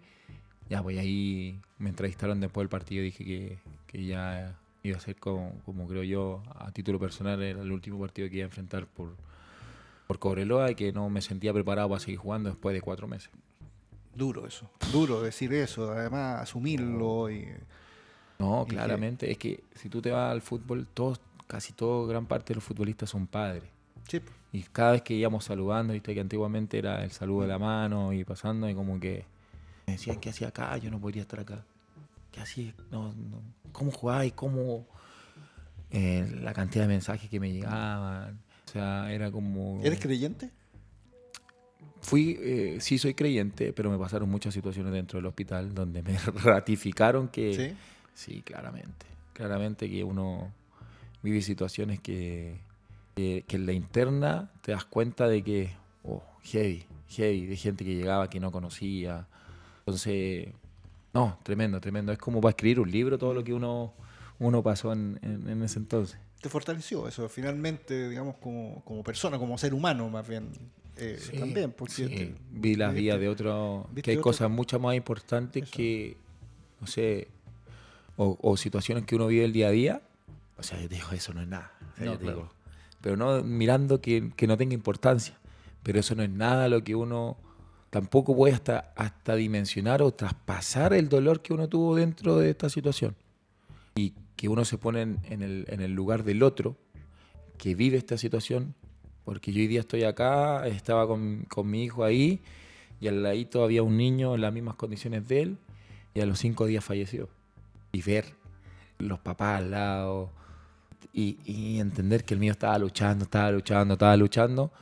Ya, 0.69 0.83
pues 0.83 0.99
ahí 0.99 1.61
me 1.79 1.91
entrevistaron 1.91 2.41
después 2.41 2.63
del 2.63 2.69
partido 2.69 3.03
y 3.03 3.07
dije 3.07 3.25
que, 3.25 3.59
que 3.87 4.05
ya 4.05 4.57
iba 4.83 4.97
a 4.97 5.01
ser 5.01 5.17
como, 5.17 5.53
como, 5.65 5.87
creo 5.87 6.03
yo, 6.03 6.43
a 6.55 6.71
título 6.73 6.99
personal, 6.99 7.43
era 7.43 7.61
el 7.61 7.73
último 7.73 7.99
partido 7.99 8.29
que 8.29 8.37
iba 8.37 8.45
a 8.45 8.47
enfrentar 8.47 8.87
por, 8.87 9.17
por 10.07 10.19
Cobreloa 10.19 10.71
y 10.71 10.75
que 10.75 10.93
no 10.93 11.11
me 11.11 11.23
sentía 11.23 11.53
preparado 11.53 11.89
para 11.89 12.01
seguir 12.01 12.19
jugando 12.19 12.51
después 12.51 12.75
de 12.75 12.81
cuatro 12.81 13.07
meses. 13.09 13.31
Duro 14.15 14.47
eso, 14.47 14.71
duro 14.93 15.23
decir 15.23 15.53
eso, 15.53 15.93
además 15.93 16.43
asumirlo 16.43 17.31
y... 17.31 17.49
No, 18.39 18.65
claramente, 18.67 19.31
es 19.31 19.37
que 19.37 19.63
si 19.75 19.91
tú 19.91 20.01
te 20.01 20.11
vas 20.11 20.33
al 20.33 20.41
fútbol, 20.41 20.87
todos, 20.95 21.21
casi 21.47 21.75
todo, 21.75 22.07
gran 22.07 22.25
parte 22.25 22.53
de 22.53 22.55
los 22.55 22.65
futbolistas 22.65 23.11
son 23.11 23.27
padres. 23.27 23.65
Sí. 24.11 24.21
Y 24.53 24.63
cada 24.65 24.93
vez 24.93 25.03
que 25.03 25.15
íbamos 25.15 25.45
saludando, 25.45 25.93
viste 25.93 26.13
que 26.13 26.21
antiguamente 26.21 26.79
era 26.79 27.05
el 27.05 27.13
saludo 27.13 27.43
de 27.43 27.49
la 27.49 27.59
mano 27.59 28.13
y 28.13 28.25
pasando, 28.25 28.69
y 28.69 28.75
como 28.75 28.99
que 28.99 29.25
me 29.87 29.93
decían, 29.93 30.19
¿qué 30.19 30.31
hacía 30.31 30.49
acá? 30.49 30.77
Yo 30.79 30.91
no 30.91 31.01
podría 31.01 31.23
estar 31.23 31.39
acá. 31.41 31.65
¿Qué 32.33 32.41
hacía? 32.41 32.75
No, 32.91 33.13
no. 33.13 33.43
¿Cómo 33.73 33.91
jugáis? 33.91 34.33
¿Cómo...? 34.33 34.87
Eh, 35.93 36.39
la 36.43 36.53
cantidad 36.53 36.85
de 36.85 36.89
mensajes 36.89 37.29
que 37.29 37.41
me 37.41 37.53
llegaban. 37.53 38.39
O 38.69 38.71
sea, 38.71 39.13
era 39.13 39.31
como... 39.31 39.81
¿Eres 39.83 39.99
creyente? 39.99 40.51
fui, 42.01 42.39
eh, 42.41 42.79
sí 42.81 42.99
soy 42.99 43.15
creyente, 43.15 43.73
pero 43.73 43.91
me 43.91 43.99
pasaron 43.99 44.29
muchas 44.29 44.55
situaciones 44.55 44.93
dentro 44.93 45.19
del 45.19 45.27
hospital 45.27 45.75
donde 45.75 46.03
me 46.03 46.17
ratificaron 46.45 47.29
que... 47.29 47.55
¿Sí? 47.55 47.77
Sí, 48.15 48.43
claramente. 48.43 49.07
Claramente 49.33 49.89
que 49.89 50.03
uno 50.05 50.53
vive 51.23 51.43
situaciones 51.43 52.01
que, 52.01 52.59
que, 53.15 53.45
que 53.47 53.57
en 53.57 53.67
la 53.67 53.73
interna 53.73 54.51
te 54.63 54.73
das 54.73 54.85
cuenta 54.85 55.29
de 55.29 55.43
que, 55.43 55.71
oh, 56.05 56.23
heavy, 56.43 56.85
heavy, 57.09 57.47
de 57.47 57.57
gente 57.57 57.85
que 57.85 57.95
llegaba 57.95 58.31
que 58.31 58.41
no 58.41 58.51
conocía. 58.53 59.27
Entonces, 59.81 60.49
no, 61.13 61.39
tremendo, 61.43 61.81
tremendo. 61.81 62.13
Es 62.13 62.19
como 62.19 62.41
para 62.41 62.51
escribir 62.51 62.81
un 62.81 62.91
libro 62.91 63.19
todo 63.19 63.35
lo 63.35 63.43
que 63.45 63.53
uno, 63.53 63.93
uno 64.39 64.63
pasó 64.63 64.93
en, 64.93 65.19
en- 65.23 65.49
en 65.49 65.63
ese 65.63 65.79
entonces. 65.79 66.19
Te 66.41 66.49
fortaleció 66.49 67.07
eso, 67.09 67.29
finalmente, 67.29 68.09
digamos, 68.09 68.37
como, 68.37 68.83
como 68.85 69.03
persona, 69.03 69.39
como 69.39 69.59
ser 69.59 69.75
humano, 69.75 70.09
más 70.09 70.27
bien. 70.27 70.49
eh, 70.97 71.19
Sí, 71.21 71.37
también, 71.39 71.73
porque 71.73 71.93
sí. 71.95 72.07
te- 72.09 72.35
vi 72.51 72.75
las 72.77 72.95
vidas 72.95 73.19
de 73.21 73.29
otro, 73.29 73.89
que 74.03 74.11
hay 74.13 74.17
otro- 74.17 74.23
cosas 74.31 74.51
mucho 74.51 74.79
más 74.79 74.95
importantes 74.97 75.65
Eso. 75.65 75.73
que, 75.73 76.17
no 76.81 76.87
sé, 76.87 77.29
o, 78.17 78.39
o 78.41 78.57
situaciones 78.57 79.05
que 79.05 79.17
uno 79.17 79.27
vive 79.27 79.45
el 79.45 79.53
día 79.53 79.69
a 79.69 79.71
día. 79.71 80.03
O 80.59 80.63
sea, 80.63 80.81
yo 80.81 80.89
te 80.89 80.95
digo, 80.97 81.09
eso 81.13 81.33
no 81.35 81.41
es 81.43 81.49
nada. 81.49 81.73
O 81.93 81.97
sea, 81.97 82.05
No, 82.07 82.13
yo 82.13 82.19
te 82.19 82.25
claro. 82.25 82.39
digo, 82.39 82.53
pero 83.01 83.17
no 83.17 83.43
mirando 83.43 84.01
que, 84.01 84.33
que 84.37 84.47
no 84.47 84.57
tenga 84.57 84.75
importancia. 84.75 85.39
Pero 85.83 86.01
eso 86.01 86.15
no 86.15 86.23
es 86.23 86.31
nada 86.31 86.69
lo 86.69 86.85
que 86.85 86.95
uno 86.95 87.37
tampoco 87.91 88.37
puede 88.37 88.55
hasta, 88.55 88.93
hasta 88.97 89.35
dimensionar 89.35 90.03
o 90.03 90.13
traspasar 90.13 90.93
el 90.93 91.09
dolor 91.09 91.43
que 91.43 91.53
uno 91.53 91.69
tuvo 91.69 91.97
dentro 91.97 92.37
de 92.37 92.51
esta 92.51 92.69
situación. 92.69 93.17
Y 93.97 94.15
que 94.37 94.49
uno 94.49 94.65
se 94.65 94.79
pone 94.79 95.03
en, 95.03 95.19
en 95.25 95.43
el, 95.43 95.65
en 95.69 95.81
el 95.81 95.93
lugar 95.93 96.25
del 96.25 96.43
otro 96.43 96.77
que 97.59 97.75
vive 97.75 97.99
esta 97.99 98.17
situación, 98.17 98.75
porque 99.25 99.53
yo 99.53 99.61
hoy 99.61 99.67
día 99.67 99.81
estoy 99.81 100.05
acá, 100.05 100.67
estaba 100.67 101.07
con, 101.07 101.45
con 101.49 101.69
mi 101.69 101.85
hijo 101.85 102.05
ahí, 102.05 102.41
y 103.01 103.09
al 103.09 103.23
ladito 103.23 103.63
había 103.63 103.83
un 103.83 103.97
niño 103.97 104.35
en 104.35 104.41
las 104.41 104.53
mismas 104.53 104.77
condiciones 104.77 105.29
de 105.29 105.43
él, 105.43 105.59
y 106.15 106.21
a 106.21 106.27
los 106.27 106.39
cinco 106.39 106.67
días 106.67 106.83
falleció. 106.85 107.29
Y 107.93 108.03
ver 108.03 108.35
los 108.99 109.19
papás 109.19 109.59
al 109.59 109.73
lado, 109.73 110.31
y, 111.13 111.39
y 111.45 111.81
entender 111.81 112.25
que 112.25 112.35
el 112.35 112.41
mío 112.41 112.53
estaba 112.53 112.79
luchando, 112.79 113.25
estaba 113.25 113.51
luchando, 113.51 113.95
estaba 113.95 114.17
luchando, 114.17 114.73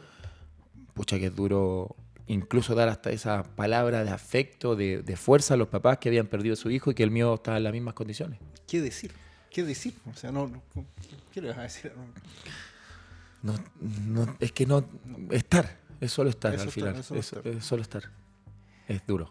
pucha 0.95 1.19
que 1.19 1.27
es 1.27 1.35
duro 1.37 1.97
incluso 2.27 2.75
dar 2.75 2.89
hasta 2.89 3.11
esa 3.11 3.43
palabra 3.43 4.05
de 4.05 4.11
afecto, 4.11 4.77
de, 4.77 5.03
de 5.03 5.17
fuerza 5.17 5.55
a 5.55 5.57
los 5.57 5.69
papás 5.69 5.99
que 5.99 6.09
habían 6.11 6.27
perdido 6.27 6.53
a 6.53 6.57
su 6.57 6.71
hijo 6.71 6.91
y 6.91 6.95
que 6.95 7.03
el 7.03 7.11
mío 7.11 7.35
estaba 7.35 7.57
en 7.57 7.65
las 7.65 7.73
mismas 7.73 7.95
condiciones. 7.95 8.39
¿Qué 8.67 8.83
decir? 8.83 9.13
¿Qué 9.51 9.65
decir? 9.65 9.95
O 10.13 10.15
sea, 10.15 10.31
no, 10.31 10.47
no- 10.49 10.63
¿qué 11.33 11.41
le 11.41 11.49
vas 11.49 11.59
a 11.59 11.63
decir? 11.63 11.91
No, 13.43 13.55
no, 13.81 14.37
es 14.41 14.53
que 14.53 14.67
no. 14.67 14.85
Estar. 15.31 15.79
Es 16.01 16.13
solo 16.13 16.29
estar 16.29 16.55
Es 16.55 16.61
al 16.63 16.71
final. 16.71 16.97
es 16.97 17.07
solo 17.07 17.21
Es, 17.21 17.27
estar. 17.33 17.47
es 17.49 17.65
solo 17.65 17.83
estar. 17.83 18.03
Es 18.87 19.07
duro. 19.07 19.31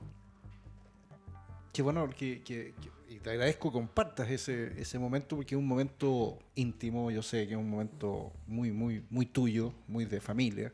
Qué 1.73 1.81
bueno 1.83 2.09
que, 2.09 2.41
que- 2.41 2.73
que- 2.81 2.89
y 3.17 3.19
te 3.19 3.31
agradezco 3.31 3.71
compartas 3.71 4.29
ese, 4.29 4.79
ese 4.79 4.99
momento 4.99 5.35
porque 5.35 5.55
es 5.55 5.59
un 5.59 5.67
momento 5.67 6.37
íntimo, 6.53 7.09
yo 7.09 7.23
sé 7.23 7.47
que 7.47 7.53
es 7.53 7.59
un 7.59 7.69
momento 7.69 8.31
muy, 8.45 8.71
muy, 8.71 9.03
muy 9.09 9.25
tuyo, 9.25 9.73
muy 9.87 10.05
de 10.05 10.21
familia. 10.21 10.71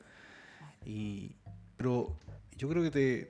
Y, 0.86 1.32
pero 1.78 2.18
yo 2.58 2.68
creo 2.68 2.84
que 2.84 2.92
te, 2.92 3.26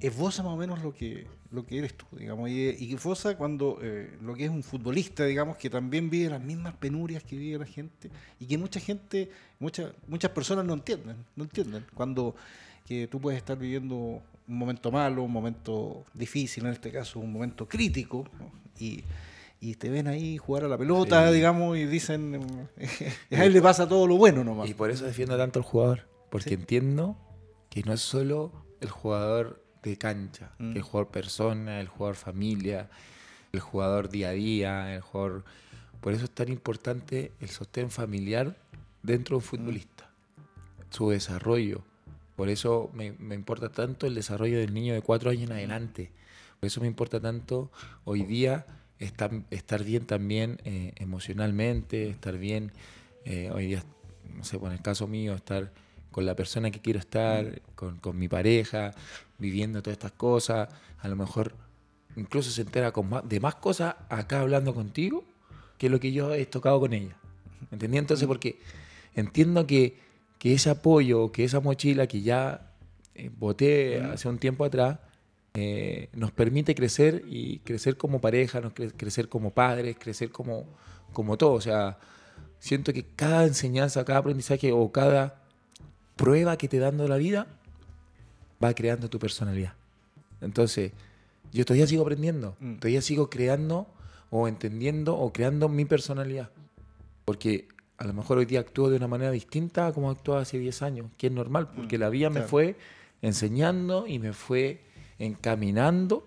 te 0.00 0.10
más 0.18 0.40
o 0.40 0.56
menos 0.56 0.82
lo 0.82 0.92
que, 0.92 1.28
lo 1.52 1.64
que 1.64 1.78
eres 1.78 1.94
tú, 1.94 2.06
digamos, 2.10 2.50
y, 2.50 2.70
y 2.80 2.92
esboza 2.92 3.36
cuando 3.36 3.78
eh, 3.80 4.18
lo 4.20 4.34
que 4.34 4.46
es 4.46 4.50
un 4.50 4.64
futbolista, 4.64 5.24
digamos, 5.24 5.56
que 5.56 5.70
también 5.70 6.10
vive 6.10 6.30
las 6.30 6.42
mismas 6.42 6.74
penurias 6.74 7.22
que 7.22 7.36
vive 7.36 7.58
la 7.58 7.66
gente 7.66 8.10
y 8.40 8.46
que 8.46 8.58
mucha 8.58 8.80
gente, 8.80 9.30
muchas 9.60 9.92
muchas 10.08 10.32
personas 10.32 10.64
no 10.64 10.74
entienden, 10.74 11.16
no 11.36 11.44
entienden. 11.44 11.86
Cuando 11.94 12.34
que 12.86 13.06
tú 13.06 13.20
puedes 13.20 13.38
estar 13.38 13.56
viviendo 13.56 14.20
un 14.50 14.58
momento 14.58 14.90
malo, 14.90 15.22
un 15.22 15.32
momento 15.32 16.04
difícil, 16.12 16.66
en 16.66 16.72
este 16.72 16.90
caso 16.90 17.20
un 17.20 17.32
momento 17.32 17.66
crítico, 17.68 18.28
¿no? 18.38 18.50
y, 18.78 19.04
y 19.60 19.74
te 19.76 19.88
ven 19.90 20.08
ahí 20.08 20.36
jugar 20.38 20.64
a 20.64 20.68
la 20.68 20.76
pelota, 20.76 21.28
Sí. 21.28 21.34
digamos, 21.34 21.76
y 21.78 21.84
dicen, 21.86 22.68
a 23.30 23.44
él 23.44 23.52
le 23.52 23.62
pasa 23.62 23.88
todo 23.88 24.06
lo 24.06 24.16
bueno 24.16 24.42
nomás. 24.44 24.68
Y 24.68 24.74
por 24.74 24.90
eso 24.90 25.04
defiendo 25.04 25.36
tanto 25.36 25.58
al 25.60 25.64
jugador. 25.64 26.08
Porque 26.30 26.48
Sí. 26.50 26.54
entiendo 26.54 27.16
que 27.68 27.82
no 27.82 27.92
es 27.92 28.00
solo 28.00 28.52
el 28.80 28.88
jugador 28.90 29.62
de 29.82 29.96
cancha, 29.96 30.50
Mm. 30.58 30.72
que 30.72 30.78
el 30.78 30.82
jugador 30.82 31.10
persona, 31.12 31.80
el 31.80 31.88
jugador 31.88 32.16
familia, 32.16 32.88
el 33.52 33.60
jugador 33.60 34.08
día 34.10 34.28
a 34.30 34.32
día, 34.32 34.94
el 34.94 35.00
jugador. 35.00 35.44
Por 36.00 36.12
eso 36.14 36.24
es 36.24 36.30
tan 36.30 36.48
importante 36.48 37.32
el 37.40 37.50
sostén 37.50 37.90
familiar 37.90 38.56
dentro 39.02 39.34
de 39.34 39.36
un 39.38 39.42
futbolista, 39.42 40.10
su 40.90 41.10
desarrollo. 41.10 41.82
Por 42.40 42.48
eso 42.48 42.88
me, 42.94 43.12
me 43.18 43.34
importa 43.34 43.68
tanto 43.70 44.06
el 44.06 44.14
desarrollo 44.14 44.58
del 44.58 44.72
niño 44.72 44.94
de 44.94 45.02
cuatro 45.02 45.28
años 45.28 45.42
en 45.42 45.52
adelante. 45.52 46.10
Por 46.58 46.68
eso 46.68 46.80
me 46.80 46.86
importa 46.86 47.20
tanto 47.20 47.70
hoy 48.04 48.22
día 48.22 48.64
estar, 48.98 49.30
estar 49.50 49.84
bien 49.84 50.06
también 50.06 50.58
eh, 50.64 50.94
emocionalmente, 50.96 52.08
estar 52.08 52.38
bien 52.38 52.72
eh, 53.26 53.50
hoy 53.52 53.66
día, 53.66 53.84
no 54.34 54.42
sé, 54.42 54.58
por 54.58 54.72
el 54.72 54.80
caso 54.80 55.06
mío, 55.06 55.34
estar 55.34 55.70
con 56.10 56.24
la 56.24 56.34
persona 56.34 56.70
que 56.70 56.80
quiero 56.80 56.98
estar, 56.98 57.60
con, 57.74 57.98
con 57.98 58.18
mi 58.18 58.26
pareja, 58.26 58.94
viviendo 59.36 59.82
todas 59.82 59.98
estas 59.98 60.12
cosas. 60.12 60.70
A 61.00 61.08
lo 61.08 61.16
mejor 61.16 61.54
incluso 62.16 62.50
se 62.50 62.62
entera 62.62 62.90
con 62.90 63.10
más- 63.10 63.28
de 63.28 63.38
más 63.38 63.56
cosas 63.56 63.96
acá 64.08 64.40
hablando 64.40 64.72
contigo 64.74 65.24
que 65.76 65.90
lo 65.90 66.00
que 66.00 66.10
yo 66.10 66.32
he 66.32 66.46
tocado 66.46 66.80
con 66.80 66.94
ella. 66.94 67.18
¿Entendí? 67.70 67.98
Entonces, 67.98 68.26
porque 68.26 68.58
entiendo 69.14 69.66
que, 69.66 70.08
que 70.40 70.54
ese 70.54 70.70
apoyo, 70.70 71.30
que 71.30 71.44
esa 71.44 71.60
mochila 71.60 72.06
que 72.08 72.22
ya 72.22 72.72
eh, 73.14 73.30
boté 73.38 74.00
hace 74.00 74.26
un 74.28 74.38
tiempo 74.38 74.64
atrás, 74.64 74.98
eh, 75.54 76.08
nos 76.14 76.32
permite 76.32 76.74
crecer 76.74 77.22
y 77.28 77.58
crecer 77.58 77.96
como 77.98 78.20
pareja, 78.20 78.60
nos 78.60 78.72
cre- 78.74 78.92
crecer 78.96 79.28
como 79.28 79.50
padres, 79.50 79.96
crecer 79.98 80.30
como, 80.30 80.64
como 81.12 81.36
todo. 81.36 81.52
O 81.52 81.60
sea, 81.60 81.98
siento 82.58 82.92
que 82.92 83.04
cada 83.04 83.44
enseñanza, 83.46 84.04
cada 84.04 84.20
aprendizaje 84.20 84.72
o 84.72 84.90
cada 84.90 85.42
prueba 86.16 86.56
que 86.56 86.68
te 86.68 86.78
dando 86.78 87.06
la 87.06 87.16
vida 87.18 87.46
va 88.64 88.72
creando 88.74 89.10
tu 89.10 89.18
personalidad. 89.18 89.74
Entonces, 90.40 90.92
yo 91.52 91.64
todavía 91.66 91.86
sigo 91.86 92.02
aprendiendo, 92.02 92.56
Mm. 92.60 92.76
todavía 92.76 93.02
sigo 93.02 93.28
creando 93.28 93.86
o 94.30 94.48
entendiendo 94.48 95.18
o 95.18 95.32
creando 95.32 95.68
mi 95.68 95.84
personalidad. 95.84 96.48
Porque 97.26 97.68
a 98.00 98.04
lo 98.06 98.14
mejor 98.14 98.38
hoy 98.38 98.46
día 98.46 98.60
actúo 98.60 98.88
de 98.88 98.96
una 98.96 99.06
manera 99.08 99.30
distinta 99.30 99.86
a 99.88 99.92
como 99.92 100.10
actuaba 100.10 100.40
hace 100.40 100.58
10 100.58 100.80
años, 100.82 101.06
que 101.18 101.26
es 101.26 101.32
normal, 101.32 101.68
porque 101.76 101.98
Mm, 101.98 102.00
la 102.00 102.08
vida 102.08 102.30
me 102.30 102.40
fue 102.48 102.76
enseñando 103.20 104.06
y 104.06 104.18
me 104.18 104.32
fue 104.32 104.80
encaminando 105.18 106.26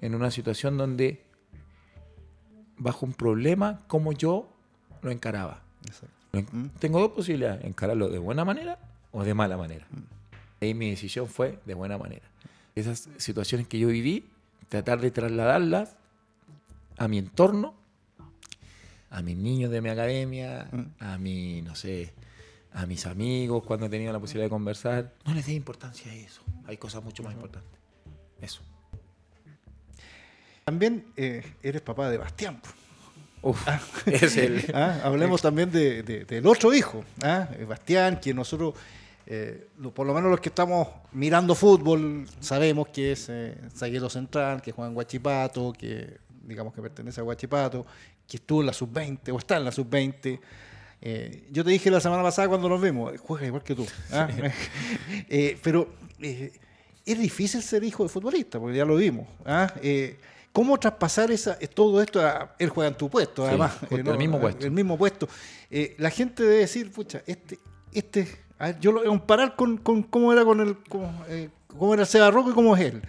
en 0.00 0.16
una 0.16 0.32
situación 0.32 0.76
donde, 0.76 1.22
bajo 2.76 3.06
un 3.06 3.12
problema, 3.14 3.82
como 3.86 4.12
yo 4.12 4.48
lo 5.02 5.12
encaraba. 5.12 5.62
Lo 6.32 6.40
en- 6.40 6.48
Mm. 6.50 6.68
Tengo 6.80 6.98
dos 6.98 7.12
posibilidades, 7.12 7.64
encararlo 7.64 8.08
de 8.08 8.18
buena 8.18 8.44
manera 8.44 8.78
o 9.12 9.22
de 9.22 9.34
mala 9.34 9.56
manera. 9.56 9.86
Ahí 10.60 10.74
mi 10.74 10.90
decisión 10.90 11.28
fue 11.28 11.60
de 11.64 11.74
buena 11.74 11.96
manera. 11.96 12.24
Esas 12.74 13.08
situaciones 13.18 13.68
que 13.68 13.78
yo 13.78 13.86
viví, 13.86 14.26
tratar 14.68 15.00
de 15.00 15.12
trasladarlas 15.12 15.96
a 16.98 17.06
mi 17.06 17.18
entorno, 17.18 17.74
a 19.16 19.22
mis 19.22 19.36
niños 19.36 19.70
de 19.70 19.80
mi 19.80 19.88
academia, 19.90 20.68
Mm. 20.72 20.82
a 20.98 21.18
mi, 21.18 21.62
no 21.62 21.74
sé, 21.74 22.12
a 22.72 22.84
mis 22.86 23.06
amigos 23.06 23.62
cuando 23.64 23.86
he 23.86 23.88
tenido 23.88 24.12
la 24.12 24.18
posibilidad 24.18 24.46
de 24.46 24.50
conversar. 24.50 25.12
No 25.24 25.34
les 25.34 25.46
dé 25.46 25.52
importancia 25.52 26.10
a 26.10 26.14
eso. 26.14 26.42
Hay 26.66 26.76
cosas 26.76 27.02
mucho 27.04 27.22
más 27.22 27.32
importantes. 27.32 27.70
Eso. 28.40 28.60
También 30.64 31.04
eh, 31.16 31.44
eres 31.62 31.82
papá 31.82 32.08
de 32.10 32.18
Bastián. 32.18 32.60
Uf, 33.42 33.66
es 34.06 34.36
el... 34.36 34.64
Ah, 34.74 35.00
Hablemos 35.04 35.42
también 35.42 35.70
de- 35.70 36.02
de- 36.02 36.24
del 36.24 36.46
otro 36.46 36.72
hijo, 36.72 37.04
¿ah? 37.22 37.48
Eh, 37.58 37.64
Bastián, 37.64 38.18
que 38.18 38.32
nosotros, 38.32 38.74
eh, 39.26 39.68
lo- 39.78 39.92
por 39.92 40.06
lo 40.06 40.14
menos 40.14 40.30
los 40.30 40.40
que 40.40 40.48
estamos 40.48 40.88
mirando 41.12 41.54
fútbol, 41.54 42.26
sabemos 42.40 42.88
que 42.88 43.12
es 43.12 43.28
eh, 43.28 43.54
zaguero 43.76 44.08
central, 44.08 44.62
que 44.62 44.72
juega 44.72 44.88
en 44.88 44.94
Guachipato, 44.94 45.72
que 45.72 46.18
digamos 46.46 46.74
que 46.74 46.80
pertenece 46.82 47.20
a 47.20 47.24
Guachipato, 47.24 47.86
que 48.28 48.38
estuvo 48.38 48.60
en 48.60 48.66
la 48.66 48.72
sub-20 48.72 49.32
o 49.32 49.38
está 49.38 49.56
en 49.56 49.64
la 49.64 49.72
sub-20. 49.72 50.40
Eh, 51.06 51.48
yo 51.50 51.62
te 51.62 51.70
dije 51.70 51.90
la 51.90 52.00
semana 52.00 52.22
pasada 52.22 52.48
cuando 52.48 52.68
nos 52.68 52.80
vimos, 52.80 53.12
juega 53.20 53.46
igual 53.46 53.62
que 53.62 53.74
tú. 53.74 53.86
¿ah? 54.12 54.28
Eh, 55.28 55.58
pero 55.62 55.88
eh, 56.20 56.52
es 57.04 57.18
difícil 57.18 57.62
ser 57.62 57.84
hijo 57.84 58.02
de 58.04 58.08
futbolista, 58.08 58.58
porque 58.58 58.76
ya 58.78 58.84
lo 58.84 58.96
vimos. 58.96 59.26
¿ah? 59.44 59.72
¿Cómo 60.52 60.78
traspasar 60.78 61.30
esa, 61.30 61.58
todo 61.74 62.00
esto? 62.00 62.20
A, 62.20 62.54
él 62.58 62.70
juega 62.70 62.88
en 62.88 62.96
tu 62.96 63.10
puesto, 63.10 63.42
Sí, 63.42 63.48
además. 63.48 63.76
el 63.90 64.16
mismo 64.16 64.40
puesto. 64.40 64.64
El 64.64 64.70
mismo 64.70 64.96
puesto. 64.96 65.28
La 65.98 66.10
gente 66.10 66.42
debe 66.42 66.58
decir, 66.58 66.90
pucha, 66.90 67.22
este, 67.26 67.58
este, 67.92 68.26
a 68.58 68.66
ver, 68.66 68.80
yo 68.80 68.92
lo 68.92 69.00
voy 69.00 69.08
a 69.08 69.10
comparar 69.10 69.56
con, 69.56 69.76
con 69.78 70.04
cómo 70.04 70.32
era 70.32 70.44
con 70.44 70.60
el, 70.60 70.78
cómo, 70.88 71.12
cómo 71.66 71.92
era 71.92 72.06
Seba 72.06 72.30
Rocco 72.30 72.50
y 72.50 72.54
cómo 72.54 72.76
es 72.76 72.82
él. 72.82 73.02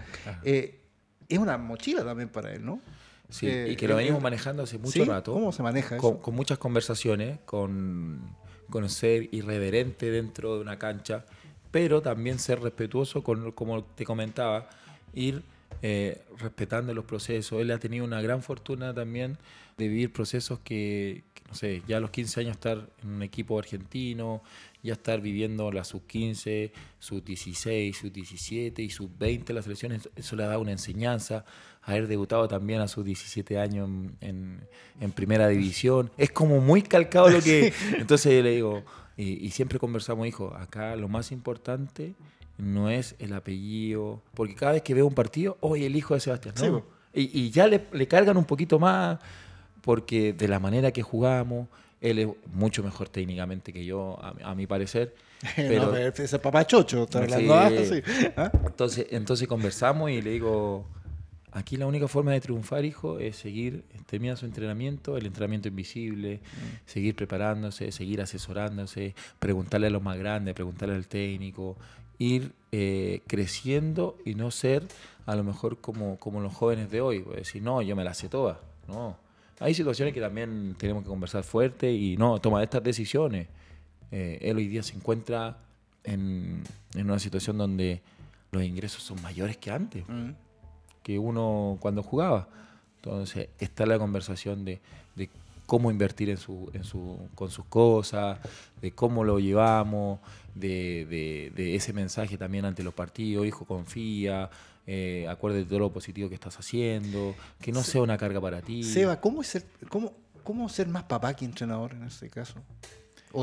Es 1.29 1.39
una 1.39 1.57
mochila 1.57 2.03
también 2.03 2.29
para 2.29 2.51
él, 2.51 2.65
¿no? 2.65 2.81
Sí, 3.29 3.47
Eh, 3.47 3.69
y 3.71 3.75
que 3.75 3.87
lo 3.87 3.93
el- 3.93 3.97
venimos 3.99 4.17
el- 4.19 4.23
manejando 4.23 4.63
hace 4.63 4.77
mucho 4.77 4.91
¿Sí? 4.91 5.03
rato. 5.03 5.33
¿Cómo 5.33 5.51
se 5.51 5.63
maneja 5.63 5.97
con, 5.97 6.13
eso? 6.15 6.21
con 6.21 6.35
muchas 6.35 6.57
conversaciones, 6.57 7.39
con, 7.45 8.21
con 8.69 8.87
ser 8.89 9.29
irreverente 9.33 10.11
dentro 10.11 10.55
de 10.55 10.61
una 10.61 10.77
cancha, 10.77 11.25
pero 11.71 12.01
también 12.01 12.39
ser 12.39 12.61
respetuoso 12.61 13.23
con, 13.23 13.51
como 13.51 13.83
te 13.83 14.05
comentaba, 14.05 14.69
ir 15.13 15.41
eh, 15.81 16.21
respetando 16.37 16.93
los 16.93 17.05
procesos. 17.05 17.61
Él 17.61 17.71
ha 17.71 17.79
tenido 17.79 18.05
una 18.05 18.21
gran 18.21 18.41
fortuna 18.41 18.93
también 18.93 19.37
de 19.77 19.87
vivir 19.89 20.13
procesos 20.13 20.59
que, 20.63 21.23
no 21.49 21.53
sé, 21.55 21.81
ya 21.87 21.97
a 21.97 21.99
los 21.99 22.11
15 22.11 22.39
años 22.39 22.51
estar 22.53 22.87
en 23.03 23.09
un 23.09 23.23
equipo 23.23 23.59
argentino, 23.59 24.41
ya 24.83 24.93
estar 24.93 25.19
viviendo 25.19 25.69
la 25.71 25.83
sub-15, 25.83 26.71
sub-16, 26.99 27.93
sub-17 27.93 28.79
y 28.79 28.89
sub-20 28.89 29.53
las 29.53 29.65
selecciones, 29.65 30.09
eso 30.15 30.35
le 30.35 30.43
ha 30.43 30.47
dado 30.47 30.61
una 30.61 30.71
enseñanza. 30.71 31.43
Haber 31.85 32.07
debutado 32.07 32.47
también 32.47 32.81
a 32.81 32.87
sus 32.87 33.05
17 33.05 33.59
años 33.59 33.87
en, 34.21 34.59
en, 34.99 35.11
primera 35.11 35.47
división. 35.47 36.11
Es 36.17 36.31
como 36.31 36.59
muy 36.59 36.81
calcado 36.81 37.29
lo 37.29 37.41
que... 37.41 37.73
Entonces 37.97 38.43
le 38.43 38.51
digo, 38.51 38.83
y, 39.17 39.49
siempre 39.51 39.79
conversamos, 39.79 40.27
hijo, 40.27 40.53
acá 40.55 40.95
lo 40.95 41.07
más 41.07 41.31
importante 41.31 42.13
no 42.57 42.89
es 42.89 43.15
el 43.19 43.33
apellido, 43.33 44.21
porque 44.33 44.55
cada 44.55 44.73
vez 44.73 44.81
que 44.81 44.93
veo 44.93 45.05
un 45.05 45.13
partido, 45.13 45.57
oye, 45.59 45.85
el 45.85 45.95
hijo 45.95 46.13
de 46.13 46.21
Sebastián, 46.21 46.55
¿no? 46.59 46.83
y, 47.13 47.39
y, 47.39 47.49
ya 47.51 47.67
le, 47.67 47.85
le, 47.91 48.07
cargan 48.07 48.37
un 48.37 48.45
poquito 48.45 48.79
más, 48.79 49.19
porque 49.81 50.33
de 50.33 50.47
la 50.47 50.59
manera 50.59 50.91
que 50.91 51.01
jugamos, 51.01 51.67
él 52.01 52.19
es 52.19 52.27
mucho 52.53 52.83
mejor 52.83 53.09
técnicamente 53.09 53.73
que 53.73 53.85
yo, 53.85 54.19
a, 54.21 54.55
mi 54.55 54.67
parecer. 54.67 55.15
Pero, 55.55 55.91
no, 55.91 55.97
ese 55.97 56.39
papá 56.39 56.65
chocho, 56.65 57.03
está 57.03 57.19
hablando 57.19 57.53
así. 57.55 58.01
¿ah? 58.37 58.51
entonces, 58.65 59.07
entonces 59.11 59.47
conversamos 59.47 60.11
y 60.11 60.21
le 60.21 60.31
digo, 60.31 60.85
aquí 61.55 61.77
la 61.77 61.87
única 61.87 62.07
forma 62.07 62.31
de 62.31 62.41
triunfar, 62.41 62.85
hijo, 62.85 63.17
es 63.17 63.37
seguir, 63.37 63.83
termina 64.05 64.35
su 64.35 64.45
entrenamiento, 64.45 65.17
el 65.17 65.25
entrenamiento 65.25 65.67
invisible, 65.67 66.37
mm. 66.37 66.89
seguir 66.89 67.15
preparándose, 67.15 67.91
seguir 67.91 68.21
asesorándose, 68.21 69.15
preguntarle 69.39 69.87
a 69.87 69.89
los 69.89 70.03
más 70.03 70.17
grandes, 70.17 70.53
preguntarle 70.53 70.95
al 70.95 71.07
técnico, 71.07 71.75
ir 72.19 72.51
eh, 72.71 73.21
creciendo 73.25 74.17
y 74.23 74.35
no 74.35 74.51
ser 74.51 74.83
a 75.25 75.35
lo 75.35 75.43
mejor 75.43 75.81
como, 75.81 76.17
como 76.17 76.39
los 76.39 76.53
jóvenes 76.53 76.91
de 76.91 77.01
hoy, 77.01 77.25
decir, 77.35 77.63
no, 77.63 77.81
yo 77.81 77.95
me 77.95 78.03
la 78.03 78.13
sé 78.13 78.29
toda, 78.29 78.61
no 78.87 79.25
hay 79.59 79.73
situaciones 79.73 80.13
que 80.13 80.19
también 80.19 80.75
tenemos 80.77 81.03
que 81.03 81.09
conversar 81.09 81.43
fuerte 81.43 81.91
y 81.91 82.17
no, 82.17 82.39
tomar 82.39 82.63
estas 82.63 82.83
decisiones. 82.83 83.47
Eh, 84.11 84.39
él 84.41 84.57
hoy 84.57 84.67
día 84.67 84.83
se 84.83 84.95
encuentra 84.95 85.57
en, 86.03 86.63
una 86.95 87.19
situación 87.19 87.57
donde 87.57 88.01
los 88.51 88.63
ingresos 88.63 89.03
son 89.03 89.21
mayores 89.21 89.57
que 89.57 89.71
antes, 89.71 90.03
mm. 90.07 90.29
Que 91.05 91.19
uno 91.19 91.77
cuando 91.79 92.01
jugaba. 92.01 92.47
Entonces 92.95 93.49
está 93.59 93.85
la 93.85 93.99
conversación 93.99 94.65
de, 94.65 94.81
cómo 95.67 95.91
invertir 95.91 96.31
en 96.31 96.37
su, 96.37 96.71
en 96.73 96.83
su, 96.83 97.29
con 97.35 97.51
sus 97.51 97.65
cosas, 97.65 98.39
de 98.81 98.91
cómo 98.91 99.23
lo 99.23 99.39
llevamos, 99.39 100.19
de, 100.55 101.51
de, 101.55 101.75
ese 101.75 101.93
mensaje 101.93 102.37
también 102.37 102.65
ante 102.65 102.81
los 102.81 102.93
partidos, 102.93 103.45
hijo 103.45 103.65
confía, 103.65 104.49
eh, 104.87 105.27
acuérdate 105.29 105.63
de 105.63 105.69
todo 105.69 105.79
lo 105.79 105.93
positivo 105.93 106.27
que 106.27 106.35
estás 106.35 106.57
haciendo, 106.57 107.35
que 107.61 107.71
no 107.71 107.83
sea 107.83 108.01
una 108.01 108.17
carga 108.17 108.41
para 108.41 108.61
ti. 108.61 108.83
Seba, 108.83 109.21
¿cómo 109.21 109.43
ser, 109.43 109.63
cómo, 109.89 110.11
cómo 110.43 110.69
ser 110.69 110.87
más 110.87 111.03
papá 111.03 111.35
que 111.35 111.45
entrenador 111.45 111.93
en 111.93 112.05
este 112.05 112.29
caso? 112.29 112.55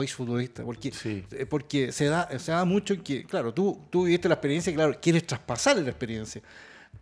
Es 0.02 0.14
futbolista, 0.14 0.64
porque, 0.64 0.92
eh, 1.04 1.46
porque 1.46 1.92
se, 1.92 2.06
da, 2.06 2.28
se 2.38 2.50
da 2.50 2.64
mucho 2.64 3.00
que, 3.04 3.24
claro, 3.24 3.54
tú, 3.54 3.78
tú 3.90 4.04
viviste 4.04 4.26
la 4.26 4.34
experiencia 4.34 4.72
y, 4.72 4.74
claro, 4.74 4.98
quieres 5.00 5.26
traspasar 5.26 5.76
la 5.76 5.90
experiencia, 5.90 6.42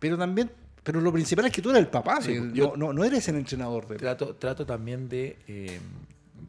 pero 0.01 0.17
también 0.17 0.49
pero 0.83 0.99
lo 0.99 1.13
principal 1.13 1.45
es 1.45 1.51
que 1.51 1.61
tú 1.61 1.69
eres 1.69 1.83
el 1.83 1.89
papá, 1.89 2.19
yo, 2.53 2.73
no, 2.75 2.91
no, 2.91 3.03
eres 3.03 3.27
el 3.27 3.35
entrenador. 3.35 3.87
De... 3.87 3.97
Trato, 3.97 4.35
trato 4.35 4.65
también 4.65 5.07
de, 5.07 5.37
eh, 5.47 5.79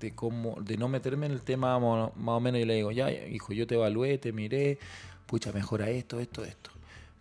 de, 0.00 0.14
cómo, 0.14 0.56
de 0.62 0.78
no 0.78 0.88
meterme 0.88 1.26
en 1.26 1.32
el 1.32 1.42
tema 1.42 1.78
más 1.78 2.10
o 2.16 2.40
menos 2.40 2.60
y 2.60 2.64
le 2.64 2.76
digo, 2.76 2.90
ya, 2.92 3.10
hijo, 3.12 3.52
yo 3.52 3.66
te 3.66 3.74
evalué, 3.74 4.16
te 4.16 4.32
miré, 4.32 4.78
pucha, 5.26 5.52
mejora 5.52 5.90
esto, 5.90 6.18
esto, 6.18 6.44
esto. 6.44 6.70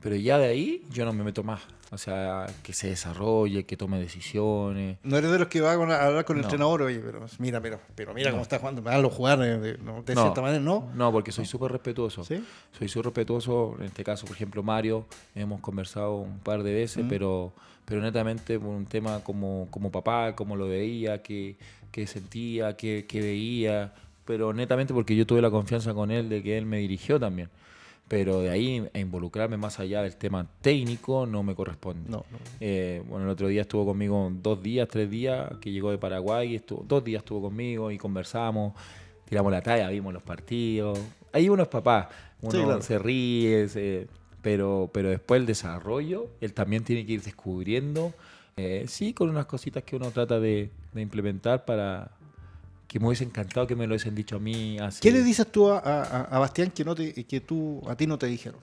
Pero 0.02 0.16
ya 0.16 0.38
de 0.38 0.48
ahí 0.48 0.84
yo 0.90 1.06
no 1.06 1.14
me 1.14 1.24
meto 1.24 1.44
más. 1.44 1.62
O 1.94 1.98
sea, 1.98 2.48
que 2.64 2.72
se 2.72 2.88
desarrolle, 2.88 3.66
que 3.66 3.76
tome 3.76 4.00
decisiones. 4.00 4.98
No 5.04 5.18
eres 5.18 5.30
de 5.30 5.40
los 5.40 5.50
que 5.50 5.60
va 5.60 5.72
a 5.72 5.74
hablar 5.74 6.24
con 6.24 6.38
el 6.38 6.44
entrenador, 6.44 6.84
oye, 6.84 7.00
pero 7.00 7.26
mira, 7.38 7.60
pero, 7.62 7.82
pero 7.96 8.14
mira 8.14 8.32
cómo 8.32 8.44
está 8.44 8.60
jugando, 8.60 8.82
me 8.82 9.10
jugar 9.10 9.40
de, 9.40 9.60
de, 9.60 9.78
cierta 10.06 10.42
manera, 10.42 10.62
¿no? 10.62 10.90
No, 10.96 11.12
porque 11.12 11.34
soy 11.34 11.46
súper 11.46 11.74
respetuoso. 11.74 12.24
¿Sí? 12.24 12.42
Soy 12.78 12.88
súper 12.88 13.08
respetuoso, 13.08 13.76
en 13.80 13.88
este 13.88 14.06
caso, 14.06 14.26
por 14.26 14.38
ejemplo, 14.38 14.64
Mario, 14.64 15.06
hemos 15.36 15.60
conversado 15.60 16.16
un 16.16 16.40
par 16.40 16.64
de 16.64 16.74
veces, 16.74 17.06
pero, 17.10 17.52
pero 17.84 18.00
netamente 18.00 18.58
por 18.58 18.70
un 18.70 18.86
tema 18.86 19.20
como, 19.20 19.68
como 19.70 19.92
papá, 19.92 20.34
cómo 20.34 20.56
lo 20.56 20.70
veía, 20.70 21.22
qué, 21.22 21.58
qué 21.92 22.08
sentía, 22.08 22.78
qué, 22.78 23.06
qué 23.06 23.20
veía, 23.20 23.94
pero 24.24 24.54
netamente 24.54 24.94
porque 24.94 25.14
yo 25.14 25.28
tuve 25.28 25.42
la 25.42 25.52
confianza 25.52 25.94
con 25.94 26.10
él 26.10 26.30
de 26.30 26.42
que 26.42 26.58
él 26.58 26.66
me 26.66 26.78
dirigió 26.78 27.20
también 27.20 27.50
pero 28.12 28.42
de 28.42 28.50
ahí 28.50 28.86
a 28.94 29.00
involucrarme 29.00 29.56
más 29.56 29.80
allá 29.80 30.04
del 30.04 30.18
tema 30.18 30.46
técnico 30.60 31.26
no 31.26 31.44
me 31.44 31.56
corresponde. 31.56 32.12
Eh, 32.60 33.02
bueno, 33.08 33.24
el 33.24 33.32
otro 33.32 33.48
día 33.48 33.62
estuvo 33.62 33.86
conmigo 33.86 34.30
dos 34.34 34.62
días, 34.62 34.90
tres 34.90 35.10
días, 35.10 35.50
que 35.62 35.72
llegó 35.72 35.92
de 35.92 35.98
Paraguay, 35.98 36.56
estuvo, 36.56 36.84
dos 36.86 37.06
días 37.06 37.22
estuvo 37.22 37.44
conmigo 37.44 37.90
y 37.90 37.98
conversamos, 37.98 38.74
tiramos 39.30 39.50
la 39.50 39.62
talla, 39.62 39.88
vimos 39.88 40.14
los 40.14 40.24
partidos. 40.24 41.00
Ahí 41.32 41.48
uno 41.48 41.64
es 41.64 41.70
papá, 41.70 42.10
uno 42.42 42.82
se 42.82 43.00
ríe, 43.00 43.66
pero, 44.42 44.90
pero 44.92 45.08
después 45.08 45.40
el 45.40 45.46
desarrollo, 45.46 46.32
él 46.42 46.52
también 46.52 46.84
tiene 46.84 47.06
que 47.06 47.14
ir 47.14 47.22
descubriendo, 47.22 48.14
eh, 48.58 48.84
sí, 48.90 49.14
con 49.14 49.30
unas 49.30 49.46
cositas 49.46 49.84
que 49.84 49.96
uno 49.96 50.12
trata 50.12 50.38
de 50.38 50.70
implementar 50.96 51.64
para, 51.64 52.12
que 52.92 53.00
me 53.00 53.08
hubiese 53.08 53.24
encantado 53.24 53.66
que 53.66 53.74
me 53.74 53.88
lo 53.88 53.94
hubiesen 53.94 54.14
dicho 54.14 54.36
a 54.36 54.40
mí. 54.40 54.78
Así. 54.78 55.00
¿Qué 55.00 55.12
le 55.12 55.24
dices 55.24 55.50
tú 55.50 55.70
a, 55.70 55.78
a, 56.24 56.40
Bastián 56.40 56.72
que, 56.72 56.84
no 56.84 56.94
te, 56.94 57.14
que 57.24 57.40
tú, 57.40 57.82
a 57.88 57.96
ti 57.96 58.06
no 58.06 58.18
te 58.18 58.26
dijeron? 58.26 58.60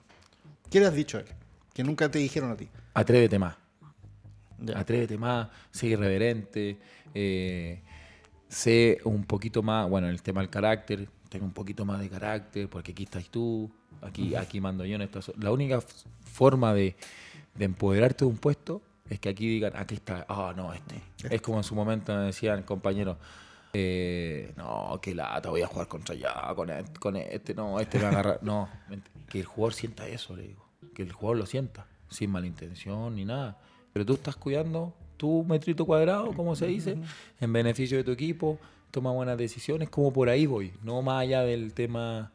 ¿Qué 0.69 0.79
le 0.79 0.85
has 0.85 0.93
dicho 0.93 1.17
a 1.17 1.21
él? 1.21 1.25
Que 1.73 1.83
nunca 1.83 2.11
te 2.11 2.19
dijeron 2.19 2.51
a 2.51 2.55
ti. 2.55 2.69
Atrévete 2.93 3.39
más. 3.39 3.55
Atrévete 4.75 5.17
más, 5.17 5.47
sé 5.71 5.87
irreverente, 5.87 6.77
eh, 7.15 7.81
sé 8.47 8.99
un 9.03 9.23
poquito 9.23 9.63
más, 9.63 9.89
bueno, 9.89 10.07
el 10.07 10.21
tema 10.21 10.41
del 10.41 10.51
carácter, 10.51 11.09
tengo 11.27 11.45
un 11.45 11.53
poquito 11.53 11.83
más 11.83 11.99
de 11.99 12.07
carácter, 12.07 12.69
porque 12.69 12.91
aquí 12.91 13.05
estás 13.05 13.27
tú, 13.29 13.67
aquí, 13.99 14.35
aquí 14.35 14.61
mando 14.61 14.85
yo. 14.85 14.95
En 14.95 15.09
la 15.39 15.51
única 15.51 15.81
forma 16.23 16.75
de, 16.75 16.95
de 17.55 17.65
empoderarte 17.65 18.25
de 18.25 18.29
un 18.29 18.37
puesto 18.37 18.83
es 19.09 19.19
que 19.19 19.29
aquí 19.29 19.47
digan, 19.47 19.73
aquí 19.75 19.95
está, 19.95 20.27
ah, 20.29 20.53
no, 20.55 20.71
este. 20.71 21.01
Es 21.31 21.41
como 21.41 21.57
en 21.57 21.63
su 21.63 21.73
momento 21.73 22.15
me 22.15 22.25
decían, 22.25 22.61
compañeros, 22.61 23.17
eh, 23.73 24.53
no, 24.57 24.99
qué 25.01 25.13
lata, 25.13 25.49
voy 25.49 25.61
a 25.61 25.67
jugar 25.67 25.87
contra 25.87 26.15
ya, 26.15 26.53
con 26.55 26.69
este, 26.69 26.99
con 26.99 27.15
este 27.15 27.53
no, 27.53 27.79
este 27.79 27.99
me 27.99 28.05
agarra. 28.05 28.39
No, 28.41 28.69
que 29.29 29.39
el 29.39 29.45
jugador 29.45 29.73
sienta 29.73 30.07
eso, 30.07 30.35
le 30.35 30.47
digo. 30.47 30.65
Que 30.93 31.03
el 31.03 31.11
jugador 31.11 31.37
lo 31.37 31.45
sienta, 31.45 31.85
sin 32.09 32.31
mala 32.31 32.47
intención 32.47 33.15
ni 33.15 33.25
nada. 33.25 33.57
Pero 33.93 34.05
tú 34.05 34.13
estás 34.13 34.35
cuidando 34.35 34.93
tu 35.17 35.43
metrito 35.43 35.85
cuadrado, 35.85 36.33
como 36.33 36.55
se 36.55 36.67
dice, 36.67 36.97
en 37.39 37.53
beneficio 37.53 37.97
de 37.97 38.03
tu 38.03 38.11
equipo, 38.11 38.57
toma 38.89 39.11
buenas 39.11 39.37
decisiones, 39.37 39.89
como 39.89 40.11
por 40.11 40.29
ahí 40.29 40.45
voy, 40.45 40.71
no 40.83 41.01
más 41.01 41.21
allá 41.21 41.41
del 41.43 41.73
tema 41.73 42.31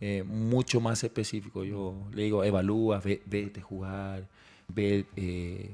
eh, 0.00 0.22
mucho 0.24 0.80
más 0.80 1.02
específico. 1.04 1.64
Yo 1.64 1.94
le 2.12 2.24
digo, 2.24 2.44
evalúa, 2.44 3.00
ve, 3.00 3.22
vete 3.26 3.60
jugar, 3.60 4.26
ve 4.68 5.06
eh, 5.16 5.70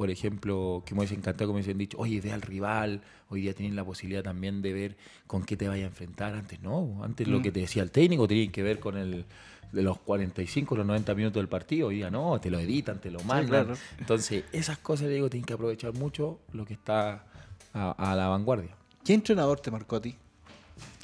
por 0.00 0.08
ejemplo, 0.08 0.82
que 0.86 0.94
me 0.94 1.00
hubiese 1.00 1.14
encantado 1.14 1.48
como 1.48 1.58
me 1.58 1.60
hubiesen 1.60 1.76
dicho, 1.76 1.98
oye, 1.98 2.22
ve 2.22 2.32
al 2.32 2.40
rival, 2.40 3.02
hoy 3.28 3.42
día 3.42 3.52
tienen 3.52 3.76
la 3.76 3.84
posibilidad 3.84 4.22
también 4.22 4.62
de 4.62 4.72
ver 4.72 4.96
con 5.26 5.44
qué 5.44 5.58
te 5.58 5.68
vaya 5.68 5.84
a 5.84 5.88
enfrentar. 5.88 6.32
Antes 6.32 6.62
no, 6.62 7.04
antes 7.04 7.28
lo 7.28 7.38
mm. 7.38 7.42
que 7.42 7.52
te 7.52 7.60
decía 7.60 7.82
el 7.82 7.90
técnico 7.90 8.26
tenía 8.26 8.50
que 8.50 8.62
ver 8.62 8.80
con 8.80 8.96
el 8.96 9.26
de 9.72 9.82
los 9.82 9.98
45, 9.98 10.74
los 10.74 10.86
90 10.86 11.14
minutos 11.14 11.38
del 11.42 11.50
partido, 11.50 11.88
hoy 11.88 11.96
día 11.96 12.10
no, 12.10 12.40
te 12.40 12.48
lo 12.48 12.58
editan, 12.58 12.98
te 12.98 13.10
lo 13.10 13.22
mandan. 13.24 13.74
Entonces, 13.98 14.44
esas 14.52 14.78
cosas, 14.78 15.08
le 15.08 15.16
digo, 15.16 15.28
tienen 15.28 15.44
que 15.44 15.52
aprovechar 15.52 15.92
mucho 15.92 16.38
lo 16.54 16.64
que 16.64 16.72
está 16.72 17.26
a, 17.74 17.90
a 17.90 18.16
la 18.16 18.28
vanguardia. 18.28 18.74
¿Qué 19.04 19.12
entrenador 19.12 19.60
te 19.60 19.70
marcó 19.70 19.96
a 19.96 20.00
ti? 20.00 20.16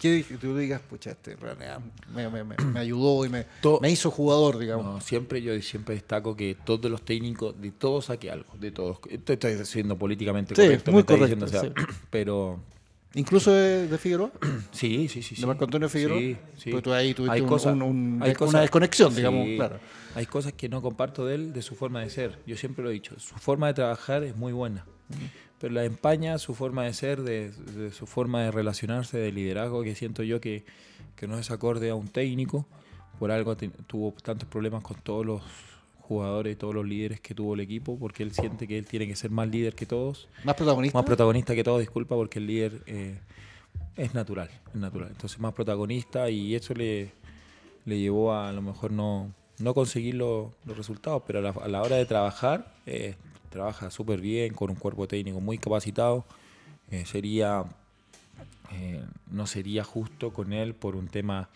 Que 0.01 0.37
tú 0.41 0.57
digas, 0.57 0.81
pucha, 0.81 1.11
este 1.11 1.37
me, 2.14 2.29
me, 2.29 2.45
me, 2.45 2.81
ayudó 2.81 3.24
y 3.24 3.29
me, 3.29 3.47
me, 3.81 3.91
hizo 3.91 4.11
jugador, 4.11 4.59
digamos. 4.59 5.03
siempre 5.05 5.43
yo 5.43 5.61
siempre 5.62 5.95
destaco 5.95 6.37
que 6.37 6.57
todos 6.64 6.91
los 6.91 7.03
técnicos, 7.03 7.61
de 7.61 7.70
todos 7.72 8.07
saqué 8.07 8.31
algo, 8.31 8.53
de 8.59 8.70
todos. 8.70 8.99
Estoy 9.09 9.64
siendo 9.64 9.97
políticamente 9.97 10.55
correcto, 10.55 10.93
muy 10.93 11.05
correcto, 11.05 11.47
pero... 12.11 12.61
¿Incluso 13.14 13.51
de, 13.51 13.97
Figueroa? 13.99 14.31
Sí, 14.72 15.09
sí, 15.09 15.22
sí. 15.22 15.37
¿De 15.37 15.47
Marco 15.47 15.64
Antonio 15.64 15.89
Figueroa? 15.89 16.18
Sí, 16.18 16.37
sí. 16.59 16.70
Pues 16.70 16.83
tú 16.83 16.93
ahí 16.93 17.14
tuviste 17.14 17.35
hay 17.35 17.43
cosas, 17.43 17.74
una 17.74 18.61
desconexión, 18.61 19.14
digamos, 19.14 19.49
claro. 19.57 19.81
Hay 20.14 20.27
cosas 20.27 20.53
que 20.53 20.68
no 20.68 20.83
comparto 20.83 21.24
de 21.24 21.35
él, 21.35 21.53
de 21.53 21.62
su 21.62 21.74
forma 21.74 22.01
de 22.01 22.11
ser. 22.11 22.39
Yo 22.47 22.57
siempre 22.57 22.85
lo 22.85 22.91
he 22.91 22.93
dicho, 22.93 23.18
su 23.18 23.35
forma 23.37 23.68
de 23.68 23.74
trabajar 23.74 24.22
es 24.22 24.37
muy 24.37 24.53
buena 24.53 24.85
pero 25.59 25.74
la 25.74 25.84
empaña 25.84 26.38
su 26.38 26.54
forma 26.54 26.84
de 26.84 26.92
ser, 26.92 27.22
de, 27.22 27.52
su 27.92 28.07
forma 28.07 28.42
de 28.42 28.50
relacionarse, 28.50 29.18
de 29.18 29.32
liderazgo, 29.32 29.82
que 29.82 29.94
siento 29.94 30.22
yo 30.22 30.40
que, 30.40 30.64
no 31.26 31.38
es 31.38 31.50
acorde 31.50 31.90
a 31.90 31.94
un 31.94 32.09
técnico. 32.09 32.66
Por 33.18 33.30
algo 33.30 33.57
tuvo 33.57 34.12
tantos 34.12 34.48
problemas 34.48 34.82
con 34.82 34.98
todos 34.98 35.24
los 35.24 35.42
jugadores, 36.00 36.59
todos 36.59 36.74
los 36.74 36.86
líderes 36.86 37.20
que 37.20 37.34
tuvo 37.34 37.54
el 37.54 37.61
equipo, 37.61 37.98
porque 37.98 38.22
él 38.22 38.32
siente 38.32 38.68
que 38.68 38.76
él 38.78 38.86
tiene 38.86 39.07
que 39.07 39.16
ser 39.16 39.30
más 39.30 39.48
líder 39.48 39.74
que 39.74 39.86
todos. 39.86 40.28
Más 40.44 40.54
protagonista. 40.54 40.98
Más 40.98 41.07
protagonista 41.07 41.54
que 41.54 41.64
todos, 41.64 41.80
disculpa, 41.80 42.14
porque 42.14 42.38
el 42.38 42.46
líder 42.46 42.82
eh, 42.86 43.18
es 43.96 44.14
natural, 44.14 44.50
es 44.68 44.74
natural. 44.74 45.09
Entonces 45.11 45.40
más 45.40 45.54
protagonista 45.54 46.28
y 46.28 46.54
eso 46.54 46.74
le, 46.74 47.12
le 47.86 47.98
llevó 47.98 48.32
a, 48.32 48.50
a 48.50 48.52
lo 48.52 48.61
mejor 48.61 48.92
no, 48.92 49.32
no 49.59 49.74
conseguir 49.74 50.16
los 50.16 50.52
resultados, 50.64 51.22
pero 51.26 51.38
a 51.38 51.68
la, 51.68 51.82
hora 51.82 51.96
de 51.96 52.07
trabajar, 52.07 52.74
eh, 52.86 53.14
trabaja 53.57 53.90
súper 53.90 54.20
bien, 54.20 54.54
con 54.54 54.70
un 54.70 54.76
cuerpo 54.76 55.09
técnico 55.09 55.40
muy 55.40 55.59
capacitado. 55.59 56.24
Eh, 56.90 57.04
sería, 57.07 57.64
eh, 58.72 59.02
no 59.30 59.46
sería 59.46 59.82
justo 59.82 60.32
con 60.32 60.52
él 60.52 60.74
por 60.74 60.96
un 60.96 61.09
tema 61.09 61.48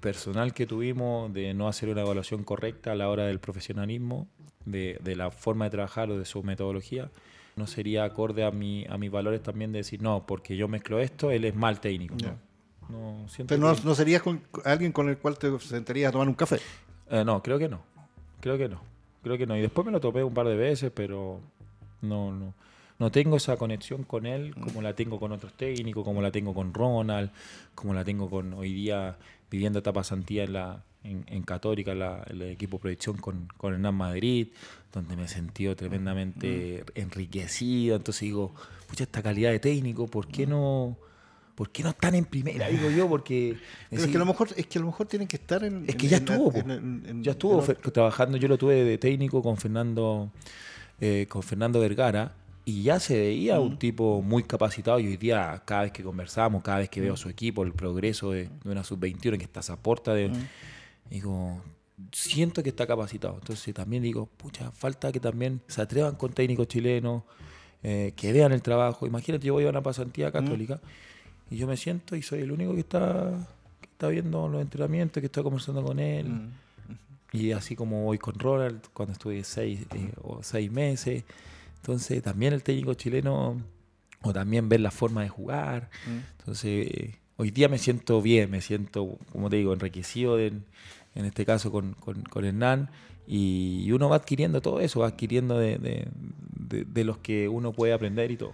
personal 0.00 0.52
que 0.52 0.66
tuvimos 0.66 1.32
de 1.32 1.54
no 1.54 1.68
hacer 1.68 1.90
una 1.90 2.00
evaluación 2.00 2.42
correcta 2.42 2.90
a 2.90 2.96
la 2.96 3.08
hora 3.08 3.26
del 3.26 3.38
profesionalismo, 3.38 4.26
de, 4.64 4.98
la 5.14 5.30
forma 5.30 5.66
de 5.66 5.70
trabajar 5.70 6.10
o 6.10 6.18
de 6.18 6.24
su 6.24 6.42
metodología. 6.42 7.08
No 7.54 7.68
sería 7.68 8.02
acorde 8.02 8.44
a, 8.44 8.50
mi, 8.50 8.84
a 8.88 8.98
mis 8.98 9.12
valores 9.12 9.44
también 9.44 9.70
de 9.70 9.78
decir, 9.78 10.02
no, 10.02 10.26
porque 10.26 10.56
yo 10.56 10.66
mezclo 10.66 10.98
esto, 10.98 11.30
él 11.30 11.44
es 11.44 11.54
mal 11.54 11.78
técnico. 11.78 12.16
No, 12.88 13.26
no, 13.58 13.74
no, 13.84 13.94
serías 13.94 14.22
con 14.22 14.42
alguien 14.64 14.92
con 14.92 15.08
el 15.08 15.18
cual 15.18 15.38
te 15.38 15.56
sentarías 15.60 16.08
a 16.08 16.12
tomar 16.12 16.28
un 16.28 16.34
café. 16.34 16.58
Eh, 17.10 17.24
no, 17.24 17.42
creo 17.42 17.58
que 17.58 17.68
no. 17.68 17.80
Creo 18.40 18.58
que 18.58 18.68
no. 18.68 18.80
Creo 19.22 19.38
que 19.38 19.46
no. 19.46 19.56
Y 19.56 19.60
después 19.60 19.84
me 19.84 19.92
lo 19.92 20.00
topé 20.00 20.22
un 20.24 20.34
par 20.34 20.46
de 20.46 20.56
veces, 20.56 20.90
pero 20.94 21.40
no, 22.02 22.32
no. 22.32 22.54
No 22.98 23.10
tengo 23.10 23.38
esa 23.38 23.56
conexión 23.56 24.04
con 24.04 24.26
él 24.26 24.54
como 24.54 24.82
la 24.82 24.94
tengo 24.94 25.18
con 25.18 25.32
otros 25.32 25.54
técnicos, 25.54 26.04
como 26.04 26.20
la 26.20 26.30
tengo 26.30 26.52
con 26.52 26.74
Ronald, 26.74 27.30
como 27.74 27.94
la 27.94 28.04
tengo 28.04 28.28
con 28.28 28.52
hoy 28.52 28.74
día 28.74 29.16
viviendo 29.50 29.78
etapa 29.78 30.04
santía 30.04 30.44
en 30.44 30.52
la 30.52 30.84
en, 31.02 31.42
Católica, 31.42 31.94
la, 31.94 32.22
el 32.28 32.42
equipo 32.42 32.76
de 32.76 32.82
proyección 32.82 33.16
con, 33.16 33.48
con 33.56 33.72
Hernán 33.72 33.94
Madrid, 33.94 34.48
donde 34.92 35.16
me 35.16 35.24
he 35.24 35.28
sentido 35.28 35.74
tremendamente 35.74 36.84
mm. 36.84 37.00
enriquecido. 37.00 37.96
Entonces 37.96 38.20
digo, 38.20 38.54
pucha, 38.86 39.04
esta 39.04 39.22
calidad 39.22 39.50
de 39.50 39.60
técnico, 39.60 40.06
¿por 40.06 40.28
qué 40.28 40.46
no? 40.46 40.98
¿Por 41.60 41.68
qué 41.68 41.82
no 41.82 41.90
están 41.90 42.14
en 42.14 42.24
primera? 42.24 42.68
Digo 42.68 42.88
yo, 42.88 43.06
porque. 43.06 43.54
es 43.90 44.06
que 44.06 44.16
a 44.16 44.18
lo 44.18 44.24
mejor, 44.24 44.48
es 44.56 44.66
que 44.66 44.78
a 44.78 44.80
lo 44.80 44.86
mejor 44.86 45.06
tienen 45.06 45.28
que 45.28 45.36
estar 45.36 45.62
en. 45.62 45.84
Es 45.86 45.94
que 45.94 46.08
ya 46.08 46.16
estuvo, 46.16 46.50
ya 47.20 47.32
estuvo 47.32 47.60
trabajando, 47.92 48.38
yo 48.38 48.48
lo 48.48 48.56
tuve 48.56 48.82
de 48.82 48.96
técnico 48.96 49.42
con 49.42 49.58
Fernando, 49.58 50.32
eh, 51.02 51.26
con 51.28 51.42
Fernando 51.42 51.78
Vergara, 51.78 52.32
y 52.64 52.84
ya 52.84 52.98
se 52.98 53.18
veía 53.18 53.60
un 53.60 53.74
mm. 53.74 53.78
tipo 53.78 54.22
muy 54.22 54.44
capacitado. 54.44 54.98
Y 55.00 55.08
hoy 55.08 55.18
día, 55.18 55.62
cada 55.66 55.82
vez 55.82 55.92
que 55.92 56.02
conversamos, 56.02 56.62
cada 56.62 56.78
vez 56.78 56.88
que 56.88 57.02
veo 57.02 57.12
a 57.12 57.14
mm. 57.16 57.18
su 57.18 57.28
equipo, 57.28 57.62
el 57.62 57.74
progreso 57.74 58.30
de, 58.30 58.48
una 58.64 58.82
sub-21 58.82 59.36
que 59.36 59.44
está 59.44 59.60
a 59.70 59.76
puerta 59.76 60.14
de. 60.14 60.30
Mm. 60.30 60.48
Digo, 61.10 61.62
siento 62.10 62.62
que 62.62 62.70
está 62.70 62.86
capacitado. 62.86 63.34
Entonces 63.34 63.74
también 63.74 64.02
digo, 64.02 64.30
pucha, 64.38 64.70
falta 64.70 65.12
que 65.12 65.20
también 65.20 65.60
se 65.66 65.82
atrevan 65.82 66.14
con 66.14 66.32
técnicos 66.32 66.68
chilenos, 66.68 67.24
eh, 67.82 68.14
que 68.16 68.32
vean 68.32 68.52
el 68.52 68.62
trabajo. 68.62 69.06
Imagínate, 69.06 69.46
yo 69.46 69.52
voy 69.52 69.66
a 69.66 69.68
una 69.68 69.82
pasantía 69.82 70.32
católica. 70.32 70.80
Y 71.50 71.56
yo 71.56 71.66
me 71.66 71.76
siento 71.76 72.14
y 72.14 72.22
soy 72.22 72.42
el 72.42 72.52
único 72.52 72.74
que 72.74 72.80
está, 72.80 73.48
está 73.82 74.08
viendo 74.08 74.48
los 74.48 74.62
entrenamientos, 74.62 75.20
que 75.20 75.26
está 75.26 75.42
conversando 75.42 75.82
con 75.82 75.98
él. 75.98 76.28
Mm, 76.28 76.50
y 77.32 77.52
así 77.52 77.74
como 77.76 78.04
voy 78.04 78.18
con 78.18 78.38
Ronald 78.38 78.80
cuando 78.92 79.12
estuve 79.12 79.42
seis, 79.44 79.86
eh, 79.94 80.12
o 80.22 80.42
seis 80.42 80.70
meses. 80.70 81.24
Entonces 81.76 82.22
también 82.22 82.52
el 82.52 82.62
técnico 82.62 82.94
chileno, 82.94 83.60
o 84.22 84.32
también 84.32 84.68
ver 84.68 84.80
la 84.80 84.92
forma 84.92 85.22
de 85.22 85.28
jugar. 85.28 85.90
Mm. 86.06 86.38
Entonces 86.38 87.16
hoy 87.36 87.50
día 87.50 87.68
me 87.68 87.78
siento 87.78 88.22
bien, 88.22 88.50
me 88.50 88.60
siento, 88.60 89.18
como 89.32 89.50
te 89.50 89.56
digo, 89.56 89.72
enriquecido 89.72 90.38
en, 90.38 90.64
en 91.14 91.24
este 91.24 91.44
caso 91.44 91.72
con, 91.72 91.94
con, 91.94 92.22
con 92.22 92.44
Hernán. 92.44 92.90
Y 93.26 93.90
uno 93.92 94.08
va 94.08 94.16
adquiriendo 94.16 94.60
todo 94.60 94.80
eso, 94.80 95.00
va 95.00 95.08
adquiriendo 95.08 95.56
de, 95.58 95.78
de, 95.78 96.84
de 96.84 97.04
los 97.04 97.18
que 97.18 97.48
uno 97.48 97.72
puede 97.72 97.92
aprender 97.92 98.30
y 98.30 98.36
todo. 98.36 98.52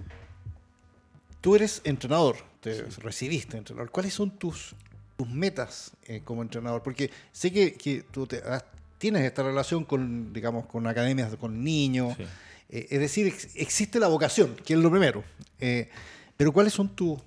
Tú 1.46 1.54
eres 1.54 1.80
entrenador, 1.84 2.38
te 2.58 2.82
recibiste 2.98 3.56
entrenador. 3.56 3.92
¿Cuáles 3.92 4.12
son 4.12 4.36
tus, 4.36 4.74
tus 5.16 5.28
metas 5.28 5.92
eh, 6.08 6.22
como 6.24 6.42
entrenador? 6.42 6.82
Porque 6.82 7.08
sé 7.30 7.52
que, 7.52 8.04
tú 8.10 8.26
tienes 8.98 9.22
esta 9.22 9.44
relación 9.44 9.84
con, 9.84 10.32
digamos, 10.32 10.66
con 10.66 10.88
academias, 10.88 11.36
con 11.36 11.62
niños. 11.62 12.16
Eh, 12.68 12.88
es 12.90 12.98
decir, 12.98 13.32
existe 13.54 14.00
la 14.00 14.08
vocación, 14.08 14.56
que 14.56 14.74
es 14.74 14.80
lo 14.80 14.90
primero. 14.90 15.22
Eh, 15.60 15.88
pero 16.36 16.52
¿cuáles 16.52 16.72
son 16.72 16.88
tus 16.96 17.20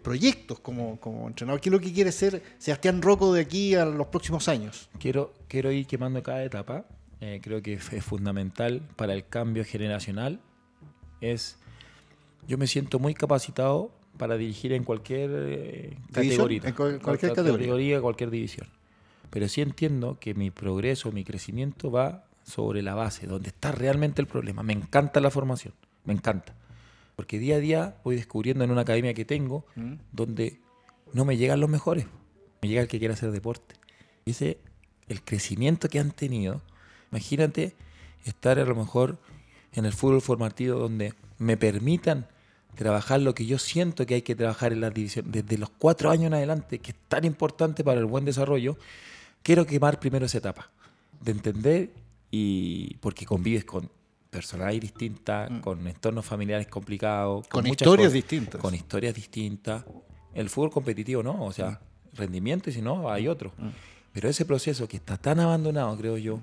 proyectos 0.00 0.60
como, 0.60 1.00
como, 1.00 1.26
entrenador? 1.26 1.60
¿Qué 1.60 1.70
es 1.70 1.72
lo 1.72 1.80
que 1.80 1.92
quiere 1.92 2.12
ser 2.12 2.40
Sebastián 2.58 3.02
Rocco 3.02 3.32
de 3.32 3.40
aquí 3.40 3.74
a 3.74 3.84
los 3.84 4.06
próximos 4.06 4.46
años? 4.46 4.88
Quiero, 5.00 5.34
quiero 5.48 5.72
ir 5.72 5.88
quemando 5.88 6.22
cada 6.22 6.44
etapa. 6.44 6.84
creo 7.18 7.60
que 7.62 7.72
es 7.72 8.04
fundamental 8.04 8.80
para 8.94 9.12
el 9.12 9.26
cambio 9.26 9.64
generacional. 9.64 10.38
Es 11.20 11.56
yo 12.46 12.58
me 12.58 12.66
siento 12.66 12.98
muy 12.98 13.14
capacitado 13.14 13.90
para 14.16 14.36
dirigir 14.36 14.72
en 14.72 14.84
cualquier 14.84 15.30
eh, 15.32 15.96
categoría. 16.12 16.62
En 16.64 16.74
cualquier, 16.74 17.32
categoría. 17.32 18.00
cualquier 18.00 18.30
división. 18.30 18.68
Pero 19.30 19.48
sí 19.48 19.60
entiendo 19.60 20.18
que 20.20 20.34
mi 20.34 20.50
progreso, 20.50 21.10
mi 21.10 21.24
crecimiento 21.24 21.90
va 21.90 22.26
sobre 22.44 22.82
la 22.82 22.94
base, 22.94 23.26
donde 23.26 23.48
está 23.48 23.72
realmente 23.72 24.20
el 24.20 24.28
problema. 24.28 24.62
Me 24.62 24.72
encanta 24.72 25.20
la 25.20 25.30
formación, 25.30 25.74
me 26.04 26.12
encanta. 26.12 26.54
Porque 27.16 27.38
día 27.38 27.56
a 27.56 27.58
día 27.58 27.96
voy 28.04 28.16
descubriendo 28.16 28.64
en 28.64 28.70
una 28.70 28.82
academia 28.82 29.14
que 29.14 29.24
tengo 29.24 29.66
mm. 29.76 29.94
donde 30.12 30.60
no 31.12 31.24
me 31.24 31.36
llegan 31.36 31.60
los 31.60 31.70
mejores, 31.70 32.06
me 32.60 32.68
llega 32.68 32.82
el 32.82 32.88
que 32.88 32.98
quiere 32.98 33.14
hacer 33.14 33.30
deporte. 33.30 33.76
Y 34.24 34.32
ese, 34.32 34.58
el 35.08 35.22
crecimiento 35.22 35.88
que 35.88 35.98
han 35.98 36.10
tenido, 36.10 36.62
imagínate 37.10 37.74
estar 38.24 38.58
a 38.58 38.64
lo 38.64 38.74
mejor 38.74 39.18
en 39.72 39.84
el 39.84 39.92
fútbol 39.92 40.20
formativo 40.20 40.78
donde 40.78 41.14
me 41.38 41.56
permitan 41.56 42.26
trabajar 42.74 43.20
lo 43.20 43.34
que 43.34 43.46
yo 43.46 43.58
siento 43.58 44.06
que 44.06 44.14
hay 44.14 44.22
que 44.22 44.34
trabajar 44.34 44.72
en 44.72 44.80
la 44.80 44.90
división 44.90 45.26
desde 45.30 45.58
los 45.58 45.70
cuatro 45.70 46.10
años 46.10 46.26
en 46.26 46.34
adelante, 46.34 46.78
que 46.78 46.92
es 46.92 46.96
tan 47.08 47.24
importante 47.24 47.84
para 47.84 48.00
el 48.00 48.06
buen 48.06 48.24
desarrollo, 48.24 48.76
quiero 49.42 49.66
quemar 49.66 50.00
primero 50.00 50.26
esa 50.26 50.38
etapa 50.38 50.70
de 51.20 51.32
entender 51.32 51.90
y 52.30 52.96
porque 52.96 53.24
convives 53.24 53.64
con 53.64 53.88
personas 54.30 54.72
distintas, 54.80 55.50
mm. 55.50 55.60
con 55.60 55.86
entornos 55.86 56.24
familiares 56.24 56.66
complicados, 56.66 57.46
con, 57.46 57.66
historias 57.66 58.12
distintas. 58.12 58.60
Con 58.60 58.74
historias 58.74 59.14
distintas. 59.14 59.84
El 60.34 60.50
fútbol 60.50 60.72
competitivo 60.72 61.22
no, 61.22 61.44
o 61.44 61.52
sea, 61.52 61.70
mm. 61.70 62.16
rendimiento 62.16 62.70
y 62.70 62.72
si 62.72 62.82
no, 62.82 63.10
hay 63.10 63.28
otro. 63.28 63.52
Mm. 63.56 63.68
Pero 64.12 64.28
ese 64.28 64.44
proceso 64.44 64.88
que 64.88 64.96
está 64.96 65.16
tan 65.16 65.38
abandonado, 65.38 65.96
creo 65.96 66.18
yo, 66.18 66.40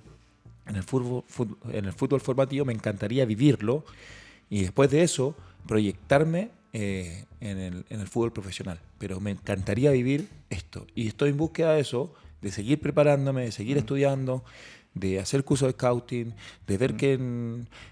en 0.67 0.77
el 0.77 0.83
fútbol, 0.83 1.23
en 1.71 1.85
el 1.85 1.93
fútbol 1.93 2.21
formativo, 2.21 2.63
me 2.63 2.73
encantaría 2.73 3.25
vivirlo 3.25 3.83
y 4.49 4.61
después 4.61 4.89
de 4.91 5.03
eso 5.03 5.35
proyectarme 5.67 6.49
eh, 6.73 7.25
en, 7.39 7.83
el, 7.89 8.07
fútbol 8.07 8.31
profesional. 8.31 8.79
Pero 8.97 9.19
me 9.19 9.31
encantaría 9.31 9.91
vivir 9.91 10.27
esto. 10.49 10.85
Y 10.95 11.07
estoy 11.07 11.31
en 11.31 11.37
búsqueda 11.37 11.73
de 11.73 11.81
eso, 11.81 12.13
de 12.41 12.51
seguir 12.51 12.79
preparándome, 12.79 13.43
de 13.43 13.51
seguir 13.51 13.77
mm. 13.77 13.79
estudiando, 13.79 14.43
de 14.93 15.19
hacer 15.19 15.43
cursos 15.43 15.67
de 15.67 15.73
scouting, 15.73 16.33
de 16.67 16.77
ver 16.77 16.93
mm. 16.93 16.97
que 16.97 17.19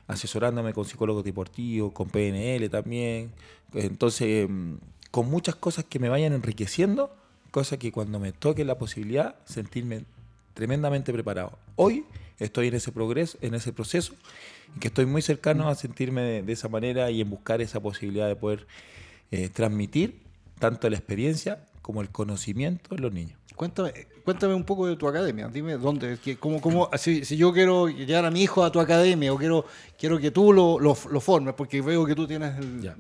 asesorándome 0.08 0.74
con 0.74 0.86
psicólogos 0.86 1.24
deportivos, 1.24 1.92
con 1.94 2.10
PNL 2.10 2.70
también. 2.70 3.32
Entonces, 3.74 4.48
mm, 4.50 4.76
con 5.12 5.30
muchas 5.30 5.56
cosas 5.56 5.86
que 5.86 6.00
me 6.00 6.10
vayan 6.10 6.34
enriqueciendo, 6.34 7.12
cosas 7.52 7.80
que 7.80 7.92
cuando 7.92 8.20
me 8.20 8.32
toque 8.32 8.64
la 8.64 8.78
posibilidad, 8.78 9.36
sentirme 9.46 10.04
tremendamente 10.54 11.12
preparado. 11.12 11.58
Hoy 11.76 12.06
estoy 12.38 12.68
en 12.68 12.76
ese 12.76 12.92
progreso, 12.92 13.38
en 13.42 13.56
ese 13.56 13.74
proceso, 13.74 14.14
que 14.80 14.88
estoy 14.88 15.06
muy 15.06 15.22
cercano 15.22 15.70
a 15.70 15.76
sentirme 15.76 16.42
de, 16.42 16.54
esa 16.54 16.70
manera 16.70 17.12
y 17.12 17.22
en 17.22 17.30
buscar 17.30 17.62
esa 17.62 17.80
posibilidad 17.80 18.28
de 18.28 18.36
poder 18.36 18.68
eh, 19.32 19.50
transmitir 19.50 20.22
tanto 20.60 20.90
la 20.90 20.98
experiencia 20.98 21.66
como 21.82 22.02
el 22.02 22.10
conocimiento 22.10 22.96
en 22.96 23.02
los 23.02 23.14
niños. 23.14 23.40
Cuéntame, 23.56 23.92
cuéntame 24.24 24.54
un 24.54 24.64
poco 24.64 24.88
de 24.88 24.96
tu 24.96 25.08
academia. 25.08 25.50
Dime 25.50 25.74
dónde, 25.74 26.18
cómo, 26.40 26.62
cómo, 26.62 26.90
si, 26.98 27.24
yo 27.24 27.52
quiero 27.52 27.90
llevar 27.90 28.24
a 28.24 28.32
mi 28.32 28.42
hijo 28.42 28.64
a 28.64 28.72
tu 28.72 28.80
academia 28.80 29.34
o 29.34 29.38
quiero, 29.38 29.66
quiero 29.98 30.18
que 30.18 30.32
tú 30.32 30.54
lo, 30.54 30.80
lo, 30.80 30.96
formes, 30.96 31.54
porque 31.56 31.82
veo 31.82 32.06
que 32.06 32.16
tú 32.16 32.26
tienes, 32.26 32.54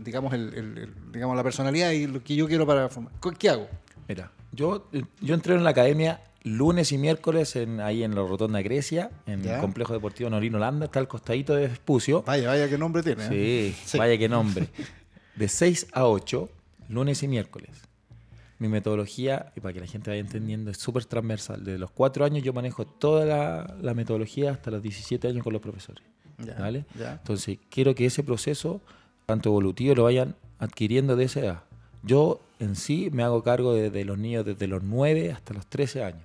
digamos, 0.04 0.34
el, 0.34 0.92
digamos, 1.14 1.38
la 1.38 1.44
personalidad 1.44 1.92
y 1.92 2.08
lo 2.08 2.22
que 2.22 2.36
yo 2.36 2.46
quiero 2.46 2.68
para 2.68 2.90
formar. 2.90 3.14
¿Qué 3.38 3.50
hago? 3.50 3.70
Mira, 4.10 4.32
yo, 4.52 4.90
yo 5.22 5.34
entré 5.34 5.56
en 5.56 5.64
la 5.64 5.70
academia 5.70 6.20
lunes 6.58 6.92
y 6.92 6.98
miércoles 6.98 7.56
en, 7.56 7.80
ahí 7.80 8.04
en 8.04 8.16
la 8.16 8.22
Rotonda 8.22 8.62
Grecia, 8.62 9.12
en 9.26 9.46
el 9.46 9.60
complejo 9.60 9.94
deportivo 9.94 10.30
Norino 10.30 10.58
Holanda, 10.58 10.86
está 10.86 11.00
el 11.00 11.08
costadito 11.08 11.56
de 11.56 11.68
Vespucio. 11.68 12.24
Vaya, 12.24 12.50
vaya 12.50 12.70
qué 12.70 12.78
nombre 12.78 13.04
tiene. 13.04 13.28
¿eh? 13.32 13.76
Sí, 13.86 13.98
vaya 13.98 14.18
qué 14.18 14.30
nombre. 14.30 14.68
De 15.36 15.48
6 15.48 15.88
a 15.94 16.06
8, 16.06 16.50
lunes 16.90 17.24
y 17.24 17.28
miércoles. 17.28 17.70
Mi 18.58 18.68
metodología, 18.68 19.54
y 19.56 19.62
para 19.62 19.74
que 19.74 19.80
la 19.80 19.88
gente 19.88 20.10
vaya 20.10 20.20
entendiendo, 20.20 20.72
es 20.72 20.78
súper 20.78 21.06
transversal. 21.06 21.64
Desde 21.64 21.80
los 21.80 21.92
4 21.92 22.26
años 22.26 22.44
yo 22.44 22.52
manejo 22.52 22.86
toda 22.86 23.26
la, 23.82 23.94
metodología 23.94 24.52
hasta 24.52 24.72
los 24.72 24.82
17 24.82 25.28
años 25.28 25.44
con 25.44 25.54
los 25.54 25.62
profesores. 25.62 26.04
¿vale? 26.58 26.86
Entonces, 26.98 27.58
quiero 27.70 27.96
que 27.96 28.06
ese 28.06 28.24
proceso, 28.24 28.82
tanto 29.26 29.50
evolutivo, 29.50 29.96
lo 29.96 30.04
vayan 30.04 30.36
adquiriendo 30.58 31.16
de 31.16 31.26
esa 31.26 31.40
edad. 31.40 31.64
Yo 32.04 32.42
en 32.60 32.76
sí 32.76 33.10
me 33.12 33.24
hago 33.24 33.42
cargo 33.44 33.74
de, 33.74 34.06
los 34.06 34.18
niños 34.18 34.46
desde 34.46 34.68
los 34.68 34.84
9 34.84 35.32
hasta 35.32 35.54
los 35.54 35.66
13 35.68 36.04
años. 36.04 36.24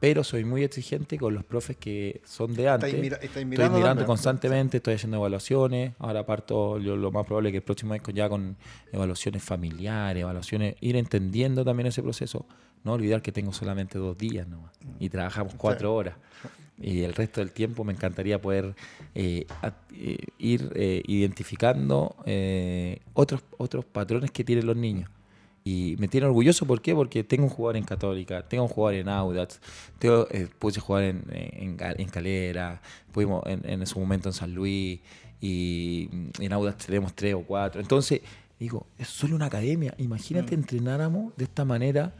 Pero 0.00 0.24
soy 0.24 0.44
muy 0.44 0.64
exigente 0.64 1.18
con 1.18 1.34
los 1.34 1.44
profes 1.44 1.76
que 1.76 2.22
son 2.24 2.54
de 2.54 2.70
antes. 2.70 2.94
estoy 3.20 3.44
mirando 3.44 4.06
constantemente, 4.06 4.78
estoy 4.78 4.94
haciendo 4.94 5.18
evaluaciones. 5.18 5.92
Ahora 5.98 6.24
parto, 6.24 6.78
yo, 6.78 6.96
lo 6.96 7.12
más 7.12 7.26
probable 7.26 7.50
es 7.50 7.52
que 7.52 7.58
el 7.58 7.62
próximo 7.62 7.92
año 7.92 8.02
ya 8.14 8.28
con 8.28 8.56
evaluaciones 8.92 9.42
familiares, 9.42 10.22
evaluaciones, 10.22 10.76
ir 10.80 10.96
entendiendo 10.96 11.64
también 11.64 11.88
ese 11.88 12.02
proceso. 12.02 12.46
No 12.82 12.94
olvidar 12.94 13.20
que 13.20 13.30
tengo 13.30 13.52
solamente 13.52 13.98
dos 13.98 14.16
días 14.16 14.48
nomás 14.48 14.72
y 14.98 15.10
trabajamos 15.10 15.54
cuatro 15.56 15.94
horas. 15.94 16.14
Y 16.80 17.02
el 17.02 17.12
resto 17.12 17.42
del 17.42 17.52
tiempo 17.52 17.84
me 17.84 17.92
encantaría 17.92 18.40
poder 18.40 18.74
eh, 19.14 19.46
eh, 19.92 20.16
ir 20.38 20.72
eh, 20.74 21.02
identificando 21.06 22.16
otros, 23.12 23.42
otros 23.58 23.84
patrones 23.84 24.30
que 24.30 24.44
tienen 24.44 24.64
los 24.64 24.76
niños. 24.76 25.10
Y 25.62 25.96
me 25.98 26.08
tiene 26.08 26.26
orgulloso, 26.26 26.66
¿por 26.66 26.80
qué? 26.80 26.94
Porque 26.94 27.22
tengo 27.22 27.44
un 27.44 27.50
jugador 27.50 27.76
en 27.76 27.84
Católica, 27.84 28.48
tengo 28.48 28.64
un 28.64 28.68
jugador 28.70 29.00
en 29.00 29.08
Audax, 29.08 29.60
tengo, 29.98 30.26
pude 30.58 30.80
jugar 30.80 31.04
en, 31.04 31.24
en, 31.30 32.08
Calera, 32.08 32.80
pudimos 33.12 33.44
en, 33.46 33.68
en, 33.68 33.86
su 33.86 34.00
momento 34.00 34.30
en 34.30 34.32
San 34.32 34.54
Luis, 34.54 35.00
y 35.40 36.08
en 36.38 36.52
Audax 36.52 36.86
tenemos 36.86 37.14
tres 37.14 37.34
o 37.34 37.42
cuatro. 37.42 37.80
Entonces, 37.80 38.20
digo, 38.58 38.86
es 38.98 39.08
solo 39.08 39.36
una 39.36 39.46
academia. 39.46 39.94
Imagínate 39.98 40.56
mm. 40.56 40.60
entrenáramos 40.60 41.36
de 41.36 41.44
esta 41.44 41.64
manera 41.64 42.14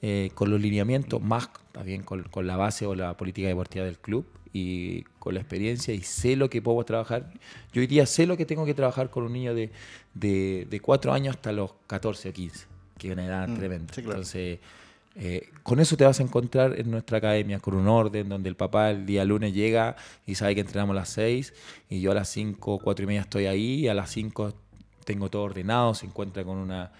eh, 0.00 0.30
con 0.34 0.50
los 0.50 0.60
lineamientos, 0.60 1.22
más 1.22 1.50
también 1.70 2.02
con, 2.02 2.24
con, 2.24 2.46
la 2.46 2.56
base 2.56 2.86
o 2.86 2.94
la 2.94 3.16
política 3.16 3.48
deportiva 3.48 3.84
del 3.84 3.98
club 3.98 4.26
y 4.52 5.02
con 5.18 5.34
la 5.34 5.40
experiencia 5.40 5.94
y 5.94 6.02
sé 6.02 6.36
lo 6.36 6.50
que 6.50 6.60
puedo 6.60 6.82
trabajar. 6.84 7.30
Yo 7.72 7.80
hoy 7.80 7.86
día 7.86 8.06
sé 8.06 8.26
lo 8.26 8.36
que 8.36 8.44
tengo 8.44 8.66
que 8.66 8.74
trabajar 8.74 9.10
con 9.10 9.24
un 9.24 9.32
niño 9.32 9.54
de, 9.54 9.70
de, 10.14 10.80
4 10.80 11.12
años 11.12 11.36
hasta 11.36 11.52
los 11.52 11.74
14 11.86 12.30
o 12.30 12.32
15, 12.32 12.66
que 13.08 13.12
una 13.12 13.26
edad 13.26 13.48
mm, 13.48 13.56
tremenda. 13.56 13.94
Entonces, 13.96 14.58
eh, 15.14 15.48
con 15.62 15.80
eso 15.80 15.96
te 15.96 16.04
vas 16.04 16.20
a 16.20 16.22
encontrar 16.22 16.78
en 16.78 16.90
nuestra 16.90 17.18
academia, 17.18 17.58
con 17.60 17.74
un 17.74 17.88
orden 17.88 18.28
donde 18.28 18.48
el 18.48 18.56
papá 18.56 18.90
el 18.90 19.04
día 19.04 19.24
lunes 19.24 19.52
llega 19.52 19.96
y 20.26 20.34
sabe 20.34 20.54
que 20.54 20.62
entrenamos 20.62 20.94
a 20.94 21.00
las 21.00 21.10
6 21.10 21.52
y 21.90 22.00
yo 22.00 22.12
a 22.12 22.14
las 22.14 22.28
5, 22.28 22.78
4 22.78 23.02
y 23.02 23.06
media 23.06 23.20
estoy 23.22 23.46
ahí, 23.46 23.80
y 23.80 23.88
a 23.88 23.94
las 23.94 24.10
5 24.10 24.54
tengo 25.04 25.28
todo 25.28 25.42
ordenado, 25.42 25.94
se 25.94 26.06
encuentra 26.06 26.44
con 26.44 26.56
una 26.56 26.92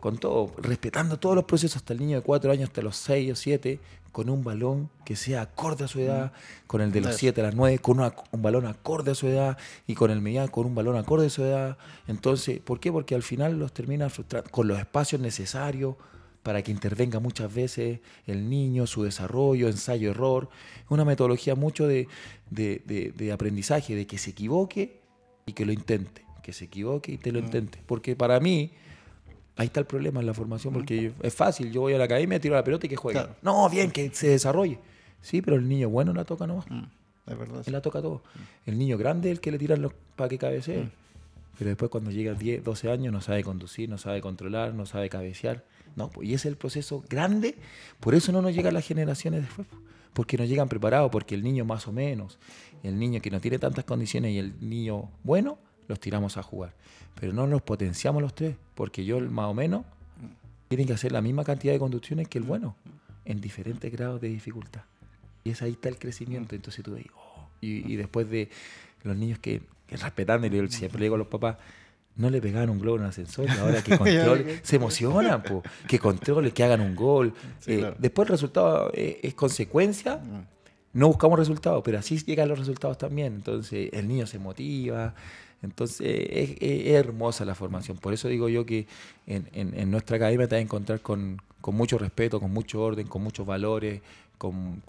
con 0.00 0.18
todo, 0.18 0.52
respetando 0.58 1.16
todos 1.16 1.36
los 1.36 1.44
procesos, 1.44 1.76
hasta 1.76 1.92
el 1.92 2.00
niño 2.00 2.16
de 2.16 2.22
cuatro 2.22 2.50
años, 2.50 2.64
hasta 2.70 2.82
los 2.82 2.96
seis 2.96 3.30
o 3.30 3.36
siete, 3.36 3.78
con 4.12 4.28
un 4.28 4.44
balón 4.44 4.90
que 5.04 5.16
sea 5.16 5.42
acorde 5.42 5.84
a 5.84 5.88
su 5.88 5.98
edad, 5.98 6.32
con 6.66 6.82
el 6.82 6.92
de 6.92 7.00
los 7.00 7.16
siete 7.16 7.40
a 7.40 7.44
las 7.44 7.54
nueve, 7.54 7.78
con 7.78 7.98
un 7.98 8.42
balón 8.42 8.66
acorde 8.66 9.12
a 9.12 9.14
su 9.14 9.26
edad, 9.26 9.58
y 9.86 9.94
con 9.94 10.10
el 10.10 10.20
mediano 10.20 10.50
con 10.50 10.66
un 10.66 10.74
balón 10.74 10.96
acorde 10.96 11.26
a 11.26 11.30
su 11.30 11.42
edad. 11.42 11.78
Entonces, 12.06 12.60
¿por 12.60 12.78
qué? 12.78 12.92
Porque 12.92 13.14
al 13.14 13.22
final 13.22 13.58
los 13.58 13.72
termina 13.72 14.10
frustrando 14.10 14.50
con 14.50 14.68
los 14.68 14.78
espacios 14.78 15.20
necesarios 15.20 15.96
para 16.42 16.62
que 16.62 16.72
intervenga 16.72 17.20
muchas 17.20 17.52
veces 17.54 18.00
el 18.26 18.50
niño, 18.50 18.86
su 18.86 19.02
desarrollo, 19.02 19.68
ensayo-error. 19.68 20.48
Es 20.84 20.90
una 20.90 21.04
metodología 21.04 21.54
mucho 21.54 21.86
de, 21.86 22.08
de 22.50 23.32
aprendizaje, 23.32 23.94
de 23.94 24.06
que 24.06 24.18
se 24.18 24.30
equivoque 24.30 25.00
y 25.46 25.52
que 25.54 25.64
lo 25.64 25.72
intente, 25.72 26.24
que 26.42 26.52
se 26.52 26.66
equivoque 26.66 27.12
y 27.12 27.18
te 27.18 27.32
lo 27.32 27.38
intente. 27.38 27.80
Porque 27.86 28.14
para 28.16 28.40
mí, 28.40 28.72
Ahí 29.56 29.66
está 29.66 29.80
el 29.80 29.86
problema 29.86 30.20
en 30.20 30.26
la 30.26 30.34
formación, 30.34 30.72
porque 30.72 31.12
es 31.20 31.34
fácil. 31.34 31.70
Yo 31.70 31.82
voy 31.82 31.92
a 31.92 31.98
la 31.98 32.04
academia, 32.04 32.40
tiro 32.40 32.54
la 32.54 32.64
pelota 32.64 32.86
y 32.86 32.88
que 32.88 32.96
juegue. 32.96 33.20
No, 33.42 33.68
bien, 33.68 33.90
que 33.90 34.10
se 34.14 34.28
desarrolle. 34.28 34.78
Sí, 35.20 35.42
pero 35.42 35.56
el 35.56 35.68
niño 35.68 35.88
bueno 35.90 36.12
la 36.12 36.24
toca 36.24 36.46
nomás. 36.46 36.68
Mm, 36.70 36.84
es 37.26 37.38
verdad. 37.38 37.62
Él 37.66 37.72
la 37.72 37.82
toca 37.82 38.00
todo. 38.00 38.22
El 38.66 38.78
niño 38.78 38.96
grande 38.96 39.30
es 39.30 39.36
el 39.36 39.40
que 39.40 39.52
le 39.52 39.58
tiran 39.58 39.82
los 39.82 39.92
para 40.16 40.28
que 40.28 40.38
cabecee. 40.38 40.84
Mm. 40.84 40.90
Pero 41.58 41.68
después 41.68 41.90
cuando 41.90 42.10
llega 42.10 42.32
a 42.32 42.34
10, 42.34 42.64
12 42.64 42.90
años 42.90 43.12
no 43.12 43.20
sabe 43.20 43.44
conducir, 43.44 43.88
no 43.88 43.98
sabe 43.98 44.20
controlar, 44.20 44.74
no 44.74 44.86
sabe 44.86 45.08
cabecear. 45.08 45.64
No, 45.96 46.08
pues, 46.08 46.28
y 46.28 46.34
ese 46.34 46.48
es 46.48 46.52
el 46.52 46.56
proceso 46.56 47.04
grande. 47.08 47.56
Por 48.00 48.14
eso 48.14 48.32
no 48.32 48.40
nos 48.40 48.54
llegan 48.54 48.74
las 48.74 48.86
generaciones 48.86 49.42
después. 49.42 49.68
Porque 50.14 50.36
no 50.36 50.44
llegan 50.44 50.68
preparados, 50.68 51.10
porque 51.10 51.34
el 51.34 51.42
niño 51.42 51.64
más 51.64 51.86
o 51.86 51.92
menos, 51.92 52.38
el 52.82 52.98
niño 52.98 53.20
que 53.20 53.30
no 53.30 53.40
tiene 53.40 53.58
tantas 53.58 53.84
condiciones 53.84 54.32
y 54.32 54.38
el 54.38 54.54
niño 54.60 55.10
bueno, 55.22 55.58
los 55.88 56.00
tiramos 56.00 56.36
a 56.36 56.42
jugar. 56.42 56.74
Pero 57.20 57.32
no 57.32 57.46
los 57.46 57.62
potenciamos 57.62 58.22
los 58.22 58.34
tres, 58.34 58.56
porque 58.74 59.04
yo 59.04 59.20
más 59.20 59.46
o 59.46 59.54
menos 59.54 59.84
tienen 60.68 60.86
que 60.86 60.94
hacer 60.94 61.12
la 61.12 61.20
misma 61.20 61.44
cantidad 61.44 61.72
de 61.72 61.78
conducciones 61.78 62.28
que 62.28 62.38
el 62.38 62.44
bueno, 62.44 62.76
en 63.24 63.40
diferentes 63.40 63.92
grados 63.92 64.20
de 64.20 64.28
dificultad. 64.28 64.82
Y 65.44 65.50
es 65.50 65.62
ahí 65.62 65.72
está 65.72 65.88
el 65.88 65.98
crecimiento. 65.98 66.54
Entonces 66.54 66.84
tú 66.84 66.94
ves, 66.94 67.06
oh, 67.14 67.48
y, 67.60 67.96
después 67.96 68.30
de 68.30 68.48
los 69.02 69.16
niños 69.16 69.38
que, 69.38 69.62
que 69.86 69.96
respetando, 69.96 70.46
y 70.46 70.70
siempre 70.70 70.98
le 70.98 71.04
digo 71.06 71.16
a 71.16 71.18
los 71.18 71.26
papás, 71.26 71.56
no 72.16 72.30
le 72.30 72.40
pegaban 72.40 72.70
un 72.70 72.78
globo 72.78 72.96
en 72.96 73.02
el 73.04 73.08
ascensor, 73.08 73.50
ahora 73.50 73.82
que 73.82 73.96
controle, 73.98 74.60
se 74.62 74.76
emocionan, 74.76 75.42
que 75.88 75.98
controle, 75.98 76.52
que 76.52 76.62
hagan 76.62 76.80
un 76.80 76.94
gol. 76.94 77.32
Eh, 77.66 77.94
después 77.98 78.26
el 78.28 78.32
resultado 78.32 78.90
eh, 78.94 79.20
es, 79.22 79.34
consecuencia, 79.34 80.16
mm. 80.16 80.46
No 80.92 81.08
buscamos 81.08 81.38
resultados, 81.38 81.82
pero 81.84 81.98
así 81.98 82.18
llegan 82.18 82.48
los 82.48 82.58
resultados 82.58 82.98
también. 82.98 83.34
Entonces 83.34 83.90
el 83.92 84.08
niño 84.08 84.26
se 84.26 84.38
motiva, 84.38 85.14
entonces 85.62 86.00
es, 86.00 86.56
hermosa 86.60 87.44
la 87.44 87.54
formación. 87.54 87.96
Por 87.96 88.12
eso 88.12 88.28
digo 88.28 88.48
yo 88.48 88.66
que 88.66 88.86
en, 89.26 89.90
nuestra 89.90 90.16
academia 90.16 90.48
te 90.48 90.56
vas 90.56 90.60
a 90.60 90.62
encontrar 90.62 91.00
con, 91.00 91.40
mucho 91.68 91.98
respeto, 91.98 92.40
con 92.40 92.52
mucho 92.52 92.82
orden, 92.82 93.06
con 93.06 93.22
muchos 93.22 93.46
valores, 93.46 94.02
con, 94.38 94.82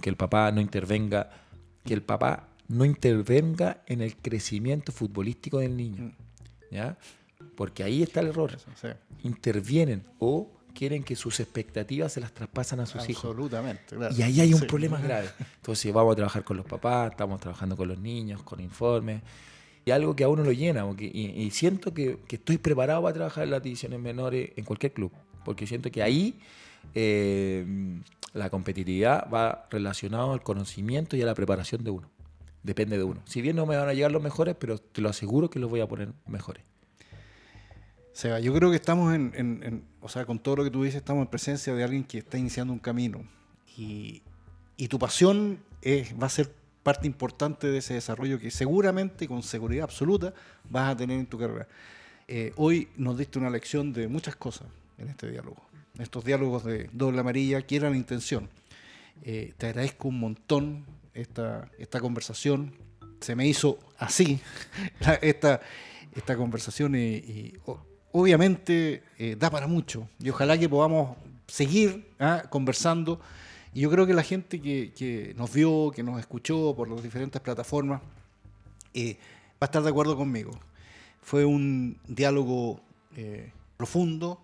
que 0.00 0.10
el 0.10 0.16
papá 0.16 0.50
no 0.50 0.60
intervenga, 0.60 1.30
que 1.84 1.94
el 1.94 2.02
papá 2.02 2.48
no 2.68 2.84
intervenga 2.84 3.82
en 3.86 4.00
el 4.00 4.16
crecimiento 4.16 4.92
futbolístico 4.92 5.58
del 5.58 5.76
niño. 5.76 6.04
Mm. 6.04 6.74
¿ya? 6.74 6.96
Porque 7.54 7.84
ahí 7.84 8.02
está 8.02 8.20
el 8.20 8.28
error. 8.28 8.56
Intervienen 9.22 10.04
o 10.18 10.50
quieren 10.72 11.02
que 11.02 11.16
sus 11.16 11.40
expectativas 11.40 12.12
se 12.12 12.20
las 12.20 12.32
traspasan 12.32 12.80
a 12.80 12.86
sus 12.86 13.08
hijos. 13.08 13.24
Absolutamente, 13.24 13.96
Y 14.16 14.22
ahí 14.22 14.40
hay 14.40 14.54
un 14.54 14.66
problema 14.66 15.00
grave. 15.00 15.28
Entonces 15.56 15.92
vamos 15.92 16.12
a 16.12 16.16
trabajar 16.16 16.44
con 16.44 16.56
los 16.56 16.66
papás, 16.66 17.12
estamos 17.12 17.40
trabajando 17.40 17.76
con 17.76 17.88
los 17.88 17.98
niños, 17.98 18.42
con 18.42 18.60
informes 18.60 19.22
y 19.84 19.90
algo 19.90 20.14
que 20.14 20.24
a 20.24 20.28
uno 20.28 20.44
lo 20.44 20.52
llena. 20.52 20.84
y, 20.98 21.50
siento 21.50 21.92
que, 21.92 22.18
estoy 22.28 22.58
preparado 22.58 23.02
para 23.02 23.14
trabajar 23.14 23.44
en 23.44 23.50
las 23.50 23.62
divisiones 23.62 24.00
menores 24.00 24.50
en 24.56 24.64
cualquier 24.64 24.92
club, 24.92 25.12
porque 25.44 25.66
siento 25.66 25.90
que 25.90 26.02
ahí 26.02 26.38
eh, 26.94 27.64
la 28.32 28.50
competitividad 28.50 29.28
va 29.32 29.66
relacionado 29.70 30.32
al 30.32 30.42
conocimiento 30.42 31.16
y 31.16 31.22
a 31.22 31.26
la 31.26 31.34
preparación 31.34 31.84
de 31.84 31.90
uno. 31.90 32.10
Depende 32.62 32.96
de 32.96 33.04
uno. 33.04 33.20
Si 33.24 33.42
bien 33.42 33.56
no 33.56 33.66
me 33.66 33.76
van 33.76 33.88
a 33.88 33.92
llegar 33.92 34.12
los 34.12 34.22
mejores, 34.22 34.54
pero 34.58 34.78
te 34.78 35.00
lo 35.00 35.08
aseguro 35.08 35.50
que 35.50 35.58
los 35.58 35.68
voy 35.68 35.80
a 35.80 35.88
poner 35.88 36.12
mejores. 36.26 36.62
Seba, 38.12 38.40
yo 38.40 38.52
creo 38.54 38.70
que 38.70 38.76
estamos 38.76 39.14
en, 39.14 39.84
o 40.00 40.08
sea, 40.08 40.26
con 40.26 40.38
todo 40.38 40.56
lo 40.56 40.64
que 40.64 40.70
tú 40.70 40.82
dices, 40.82 40.98
estamos 40.98 41.22
en 41.22 41.28
presencia 41.28 41.74
de 41.74 41.82
alguien 41.82 42.04
que 42.04 42.18
está 42.18 42.38
iniciando 42.38 42.72
un 42.72 42.78
camino. 42.78 43.24
Y, 43.76 44.22
y 44.76 44.88
tu 44.88 44.98
pasión 44.98 45.58
es, 45.80 46.14
va 46.20 46.26
a 46.26 46.30
ser 46.30 46.52
parte 46.82 47.06
importante 47.06 47.68
de 47.68 47.78
ese 47.78 47.94
desarrollo 47.94 48.38
que 48.38 48.50
seguramente, 48.50 49.28
con 49.28 49.42
seguridad 49.42 49.84
absoluta, 49.84 50.34
vas 50.68 50.92
a 50.92 50.96
tener 50.96 51.18
en 51.18 51.26
tu 51.26 51.38
carrera. 51.38 51.68
Eh, 52.28 52.52
hoy 52.56 52.88
nos 52.96 53.18
diste 53.18 53.38
una 53.38 53.50
lección 53.50 53.92
de 53.92 54.08
muchas 54.08 54.36
cosas 54.36 54.68
en 54.98 55.08
este 55.08 55.30
diálogo, 55.30 55.62
estos 55.98 56.24
diálogos 56.24 56.64
de 56.64 56.88
doble 56.92 57.20
amarilla, 57.20 57.62
que 57.62 57.76
eran 57.76 57.94
intención. 57.94 58.48
Eh, 59.22 59.52
te 59.56 59.66
agradezco 59.66 60.08
un 60.08 60.18
montón 60.18 60.84
esta, 61.14 61.70
esta 61.78 62.00
conversación. 62.00 62.74
Se 63.20 63.36
me 63.36 63.46
hizo 63.46 63.78
así 63.98 64.40
esta, 65.22 65.60
esta 66.14 66.36
conversación 66.36 66.94
y, 66.96 67.54
obviamente 68.12 69.02
eh, 69.18 69.36
da 69.38 69.50
para 69.50 69.66
mucho. 69.66 70.08
Y 70.18 70.30
ojalá 70.30 70.56
que 70.58 70.68
podamos 70.68 71.16
seguir 71.46 72.08
¿ah? 72.18 72.44
conversando 72.48 73.20
y 73.74 73.80
yo 73.80 73.90
creo 73.90 74.06
que 74.06 74.14
la 74.14 74.22
gente 74.22 74.60
que, 74.60 75.34
nos 75.36 75.52
vio, 75.52 75.90
que 75.94 76.02
nos 76.02 76.20
escuchó 76.20 76.74
por 76.76 76.88
las 76.88 77.02
diferentes 77.02 77.40
plataformas, 77.40 78.02
eh, 78.92 79.16
va 79.54 79.62
a 79.62 79.64
estar 79.64 79.82
de 79.82 79.88
acuerdo 79.88 80.14
conmigo. 80.14 80.50
Fue 81.22 81.46
un 81.46 81.98
diálogo 82.06 82.80
eh, 83.16 83.50
profundo, 83.76 84.40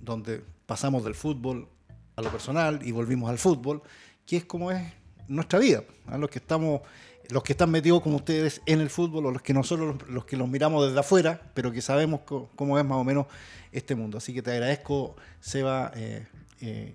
donde 0.00 0.42
pasamos 0.64 1.04
del 1.04 1.14
fútbol 1.14 1.68
a 2.16 2.22
lo 2.22 2.30
personal 2.30 2.80
y 2.82 2.92
volvimos 2.92 3.28
al 3.28 3.36
fútbol, 3.36 3.82
que 4.24 4.38
es 4.38 4.44
como 4.44 4.70
es 4.70 4.80
nuestra 5.28 5.58
vida. 5.58 5.84
Los 6.18 6.30
que 6.30 6.38
estamos, 6.38 6.82
los 7.30 7.42
que 7.42 7.52
están 7.52 7.70
metidos 7.70 8.02
como 8.02 8.16
ustedes 8.16 8.62
en 8.66 8.80
el 8.80 8.90
fútbol, 8.90 9.26
o 9.26 9.30
los 9.30 9.42
que 9.42 9.54
nosotros 9.54 9.96
los, 10.08 10.24
que 10.24 10.36
los 10.36 10.48
miramos 10.48 10.86
desde 10.86 11.00
afuera, 11.00 11.40
pero 11.54 11.72
que 11.72 11.80
sabemos 11.80 12.20
cómo 12.56 12.78
es 12.78 12.84
más 12.84 12.98
o 12.98 13.04
menos 13.04 13.26
este 13.72 13.94
mundo. 13.94 14.18
Así 14.18 14.34
que 14.34 14.42
te 14.42 14.52
agradezco, 14.52 15.16
Seba, 15.40 15.92
eh, 15.94 16.26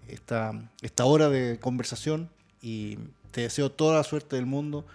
esta, 0.07 0.51
esta 0.81 1.05
hora 1.05 1.29
de 1.29 1.59
conversación 1.59 2.29
y 2.61 2.97
te 3.31 3.41
deseo 3.41 3.71
toda 3.71 3.97
la 3.97 4.03
suerte 4.03 4.35
del 4.35 4.45
mundo 4.45 4.85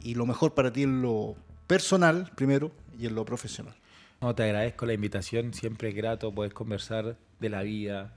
y 0.00 0.14
lo 0.14 0.26
mejor 0.26 0.54
para 0.54 0.72
ti 0.72 0.82
en 0.82 1.02
lo 1.02 1.36
personal 1.66 2.30
primero 2.34 2.72
y 2.98 3.06
en 3.06 3.14
lo 3.14 3.24
profesional. 3.24 3.74
No, 4.20 4.34
te 4.34 4.44
agradezco 4.44 4.86
la 4.86 4.94
invitación, 4.94 5.54
siempre 5.54 5.90
es 5.90 5.94
grato 5.94 6.34
poder 6.34 6.52
conversar 6.52 7.16
de 7.38 7.48
la 7.48 7.62
vida, 7.62 8.14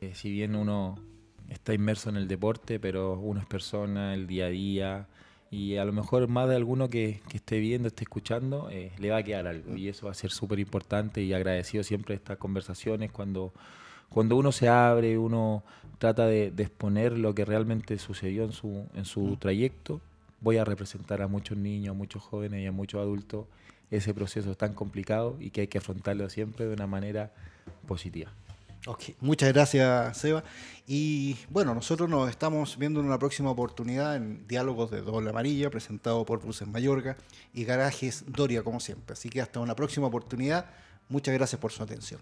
eh, 0.00 0.12
si 0.14 0.30
bien 0.30 0.56
uno 0.56 0.98
está 1.48 1.74
inmerso 1.74 2.08
en 2.08 2.16
el 2.16 2.26
deporte, 2.26 2.80
pero 2.80 3.18
uno 3.18 3.40
es 3.40 3.46
persona, 3.46 4.14
el 4.14 4.26
día 4.26 4.46
a 4.46 4.48
día, 4.48 5.08
y 5.52 5.76
a 5.76 5.84
lo 5.84 5.92
mejor 5.92 6.26
más 6.26 6.48
de 6.48 6.56
alguno 6.56 6.88
que, 6.88 7.20
que 7.28 7.36
esté 7.36 7.60
viendo, 7.60 7.86
esté 7.86 8.02
escuchando, 8.02 8.68
eh, 8.70 8.90
le 8.98 9.10
va 9.10 9.18
a 9.18 9.22
quedar 9.22 9.46
algo, 9.46 9.76
y 9.76 9.88
eso 9.88 10.06
va 10.06 10.12
a 10.12 10.14
ser 10.14 10.32
súper 10.32 10.58
importante 10.58 11.22
y 11.22 11.32
agradecido 11.32 11.84
siempre 11.84 12.16
estas 12.16 12.38
conversaciones 12.38 13.12
cuando 13.12 13.52
cuando 14.12 14.36
uno 14.36 14.52
se 14.52 14.68
abre, 14.68 15.16
uno 15.16 15.62
trata 15.98 16.26
de, 16.26 16.52
exponer 16.58 17.18
lo 17.18 17.34
que 17.34 17.44
realmente 17.44 17.98
sucedió 17.98 18.44
en 18.44 18.52
su, 18.52 18.86
en 18.94 19.04
su 19.04 19.22
mm. 19.22 19.36
trayecto, 19.38 20.00
voy 20.40 20.58
a 20.58 20.64
representar 20.64 21.22
a 21.22 21.28
muchos 21.28 21.56
niños, 21.56 21.94
a 21.94 21.98
muchos 21.98 22.22
jóvenes 22.22 22.62
y 22.62 22.66
a 22.66 22.72
muchos 22.72 23.00
adultos 23.00 23.46
ese 23.90 24.14
proceso 24.14 24.54
tan 24.54 24.74
complicado 24.74 25.36
y 25.40 25.50
que 25.50 25.62
hay 25.62 25.66
que 25.66 25.78
afrontarlo 25.78 26.28
siempre 26.28 26.66
de 26.66 26.74
una 26.74 26.86
manera 26.86 27.32
positiva. 27.86 28.30
Ok, 28.86 29.10
muchas 29.20 29.52
gracias, 29.52 30.16
Seba. 30.18 30.42
Y 30.88 31.36
bueno, 31.50 31.72
nosotros 31.72 32.08
nos 32.08 32.28
estamos 32.28 32.76
viendo 32.76 32.98
en 32.98 33.06
una 33.06 33.18
próxima 33.18 33.48
oportunidad 33.50 34.16
en 34.16 34.46
Diálogos 34.48 34.90
de 34.90 35.02
Doble 35.02 35.30
Amarilla, 35.30 35.70
presentado 35.70 36.26
por 36.26 36.42
Bruces 36.42 36.66
Mayorga 36.66 37.16
y 37.54 37.64
Garajes 37.64 38.24
Doria, 38.26 38.64
como 38.64 38.80
siempre. 38.80 39.12
Así 39.12 39.28
que 39.28 39.40
hasta 39.40 39.60
una 39.60 39.76
próxima 39.76 40.08
oportunidad. 40.08 40.66
Muchas 41.08 41.32
gracias 41.32 41.60
por 41.60 41.70
su 41.70 41.82
atención. 41.82 42.20